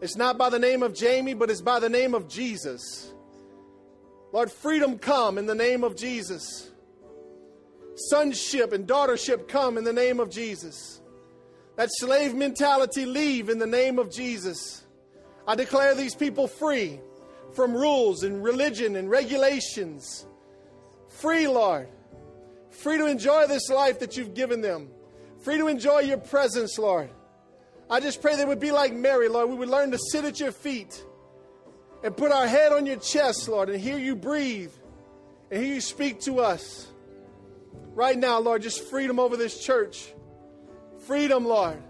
It's 0.05 0.17
not 0.17 0.37
by 0.37 0.51
the 0.51 0.59
name 0.59 0.83
of 0.83 0.93
Jamie, 0.93 1.33
but 1.33 1.49
it's 1.49 1.63
by 1.63 1.81
the 1.81 1.89
name 1.89 2.13
of 2.13 2.29
Jesus. 2.29 3.15
Lord, 4.35 4.53
freedom 4.53 4.99
come 4.99 5.39
in 5.39 5.47
the 5.47 5.55
name 5.55 5.83
of 5.83 5.97
Jesus. 5.97 6.71
Sonship 7.95 8.75
and 8.75 8.87
daughtership 8.87 9.49
come 9.49 9.79
in 9.79 9.85
the 9.85 9.95
name 9.95 10.21
of 10.21 10.29
Jesus. 10.29 11.01
That 11.77 11.89
slave 11.91 12.35
mentality 12.35 13.07
leave 13.07 13.49
in 13.49 13.59
the 13.59 13.67
name 13.67 13.99
of 13.99 14.13
Jesus. 14.13 14.85
I 15.49 15.55
declare 15.55 15.95
these 15.95 16.15
people 16.15 16.49
free 16.49 17.01
from 17.55 17.73
rules 17.73 18.25
and 18.25 18.45
religion 18.45 18.97
and 18.97 19.09
regulations. 19.09 20.27
Free, 21.09 21.49
Lord. 21.49 21.89
Free 22.69 22.99
to 22.99 23.07
enjoy 23.07 23.47
this 23.47 23.71
life 23.71 24.01
that 24.01 24.19
you've 24.19 24.35
given 24.35 24.61
them. 24.61 24.91
Free 25.41 25.57
to 25.57 25.67
enjoy 25.67 26.01
your 26.01 26.19
presence, 26.19 26.77
Lord. 26.79 27.09
I 27.91 28.01
just 28.01 28.23
pray 28.23 28.37
they 28.37 28.45
would 28.45 28.61
be 28.61 28.73
like 28.73 28.93
Mary, 28.93 29.29
Lord. 29.29 29.51
We 29.51 29.57
would 29.57 29.69
learn 29.69 29.91
to 29.91 29.99
sit 29.99 30.25
at 30.25 30.41
your 30.41 30.53
feet 30.53 31.05
and 32.03 32.17
put 32.17 32.33
our 32.33 32.47
head 32.47 32.73
on 32.73 32.87
your 32.87 32.97
chest, 32.97 33.49
Lord, 33.49 33.69
and 33.69 33.81
hear 33.81 33.99
you 33.99 34.17
breathe 34.17 34.73
and 35.51 35.63
hear 35.63 35.75
you 35.75 35.81
speak 35.81 36.21
to 36.23 36.41
us. 36.41 36.89
Right 37.95 38.19
now, 38.19 38.41
Lord, 38.41 38.63
just 38.63 38.89
freedom 38.89 39.21
over 39.21 39.37
this 39.37 39.65
church. 39.65 40.13
Freedom, 41.07 41.45
Lord. 41.45 41.83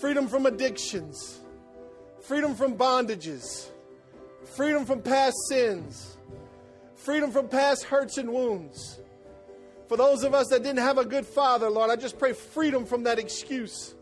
Freedom 0.00 0.26
from 0.26 0.46
addictions. 0.46 1.40
Freedom 2.22 2.54
from 2.54 2.76
bondages. 2.76 3.68
Freedom 4.56 4.84
from 4.84 5.02
past 5.02 5.36
sins. 5.48 6.18
Freedom 6.96 7.30
from 7.30 7.48
past 7.48 7.84
hurts 7.84 8.18
and 8.18 8.32
wounds. 8.32 9.00
For 9.88 9.96
those 9.96 10.24
of 10.24 10.34
us 10.34 10.48
that 10.48 10.62
didn't 10.62 10.78
have 10.78 10.98
a 10.98 11.04
good 11.04 11.26
father, 11.26 11.70
Lord, 11.70 11.90
I 11.90 11.96
just 11.96 12.18
pray 12.18 12.32
freedom 12.32 12.86
from 12.86 13.04
that 13.04 13.18
excuse. 13.18 13.94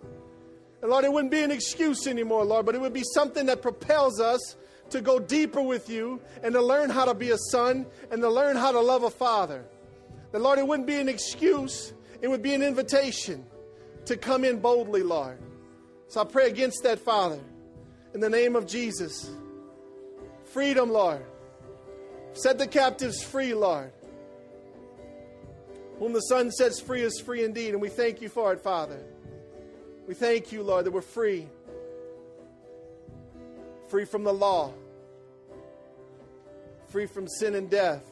And 0.83 0.91
Lord, 0.91 1.05
it 1.05 1.12
wouldn't 1.12 1.30
be 1.30 1.43
an 1.43 1.53
excuse 1.53 2.09
anymore, 2.09 2.45
Lord, 2.45 2.66
but 2.66 2.74
it 2.74 2.80
would 2.80 2.93
be 2.93 3.05
something 3.14 3.47
that 3.47 3.62
propels 3.62 4.20
us 4.20 4.57
to 4.91 5.01
go 5.01 5.18
deeper 5.20 5.62
with 5.62 5.89
you 5.89 6.20
and 6.43 6.53
to 6.55 6.61
learn 6.61 6.91
how 6.91 7.05
to 7.05 7.14
be 7.14 7.30
a 7.30 7.39
son 7.51 7.87
and 8.11 8.20
to 8.20 8.28
learn 8.28 8.57
how 8.57 8.72
to 8.72 8.80
love 8.80 9.05
a 9.05 9.11
father. 9.11 9.64
That, 10.33 10.43
Lord, 10.43 10.59
it 10.59 10.66
wouldn't 10.66 10.89
be 10.89 10.97
an 10.97 11.09
excuse, 11.09 11.93
it 12.20 12.28
would 12.28 12.43
be 12.43 12.53
an 12.53 12.62
invitation 12.62 13.47
to 14.07 14.16
come 14.16 14.45
in 14.45 14.59
boldly, 14.59 15.03
Lord. 15.03 15.39
So 16.09 16.20
I 16.20 16.24
pray 16.24 16.49
against 16.49 16.83
that, 16.83 16.99
Father, 16.99 17.41
in 18.12 18.20
the 18.20 18.28
name 18.28 18.57
of 18.57 18.66
Jesus. 18.66 19.30
Freedom, 20.47 20.91
Lord. 20.91 21.24
Set 22.35 22.59
the 22.59 22.66
captives 22.66 23.22
free, 23.22 23.55
Lord. 23.55 23.93
Whom 25.99 26.12
the 26.12 26.20
Son 26.20 26.51
sets 26.51 26.80
free 26.80 27.03
is 27.03 27.20
free 27.20 27.45
indeed, 27.45 27.70
and 27.70 27.80
we 27.80 27.89
thank 27.89 28.20
you 28.20 28.28
for 28.28 28.53
it, 28.53 28.61
Father. 28.61 28.99
We 30.07 30.14
thank 30.14 30.53
you, 30.53 30.62
Lord, 30.62 30.86
that 30.86 30.90
we're 30.90 31.00
free. 31.00 31.48
Free 33.88 34.05
from 34.05 34.24
the 34.24 34.32
law, 34.32 34.72
free 36.88 37.07
from 37.07 37.28
sin 37.28 37.55
and 37.55 37.68
death. 37.68 38.03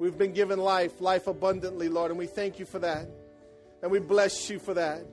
We've 0.00 0.18
been 0.18 0.32
given 0.32 0.58
life, 0.58 1.00
life 1.00 1.28
abundantly, 1.28 1.88
Lord, 1.88 2.10
and 2.10 2.18
we 2.18 2.26
thank 2.26 2.58
you 2.58 2.66
for 2.66 2.80
that. 2.80 3.06
And 3.82 3.90
we 3.90 4.00
bless 4.00 4.50
you 4.50 4.58
for 4.58 4.74
that. 4.74 5.04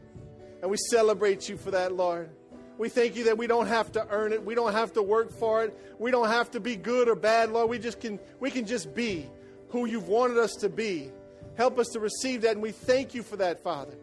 And 0.62 0.72
we 0.72 0.78
celebrate 0.78 1.48
you 1.48 1.58
for 1.58 1.72
that, 1.72 1.94
Lord. 1.94 2.30
We 2.78 2.90
thank 2.90 3.16
you 3.16 3.26
that 3.26 3.38
we 3.38 3.46
don't 3.46 3.68
have 3.68 3.92
to 3.92 4.08
earn 4.10 4.34
it. 4.34 4.44
We 4.44 4.56
don't 4.56 4.74
have 4.74 4.94
to 4.94 5.04
work 5.04 5.32
for 5.32 5.64
it. 5.64 5.78
We 6.00 6.10
don't 6.10 6.30
have 6.30 6.50
to 6.52 6.60
be 6.60 6.76
good 6.76 7.08
or 7.08 7.16
bad, 7.16 7.52
Lord. 7.52 7.70
We 7.70 7.78
just 7.78 8.00
can 8.00 8.20
we 8.40 8.50
can 8.50 8.66
just 8.66 8.96
be 8.96 9.30
who 9.70 9.86
you've 9.86 10.08
wanted 10.08 10.38
us 10.38 10.54
to 10.62 10.70
be. 10.70 11.12
Help 11.56 11.78
us 11.78 11.90
to 11.90 12.00
receive 12.00 12.42
that 12.42 12.54
and 12.54 12.62
we 12.62 12.72
thank 12.72 13.14
you 13.14 13.22
for 13.22 13.36
that, 13.38 13.62
Father. 13.62 13.94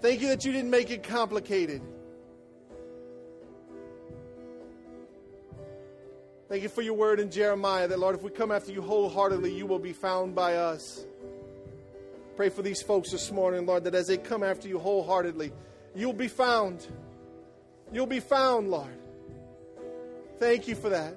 Thank 0.00 0.22
you 0.22 0.28
that 0.28 0.44
you 0.44 0.52
didn't 0.52 0.70
make 0.70 0.90
it 0.90 1.02
complicated. 1.02 1.82
Thank 6.48 6.62
you 6.62 6.68
for 6.68 6.82
your 6.82 6.94
word 6.94 7.20
in 7.20 7.30
Jeremiah 7.30 7.86
that, 7.86 7.98
Lord, 7.98 8.16
if 8.16 8.22
we 8.22 8.30
come 8.30 8.50
after 8.50 8.72
you 8.72 8.82
wholeheartedly, 8.82 9.54
you 9.54 9.66
will 9.66 9.78
be 9.78 9.92
found 9.92 10.34
by 10.34 10.56
us. 10.56 11.06
Pray 12.34 12.48
for 12.48 12.62
these 12.62 12.82
folks 12.82 13.10
this 13.10 13.30
morning, 13.30 13.66
Lord, 13.66 13.84
that 13.84 13.94
as 13.94 14.06
they 14.06 14.16
come 14.16 14.42
after 14.42 14.66
you 14.66 14.78
wholeheartedly, 14.78 15.52
you'll 15.94 16.12
be 16.12 16.28
found. 16.28 16.86
You'll 17.92 18.06
be 18.06 18.20
found, 18.20 18.70
Lord. 18.70 18.96
Thank 20.38 20.66
you 20.66 20.74
for 20.74 20.88
that. 20.88 21.14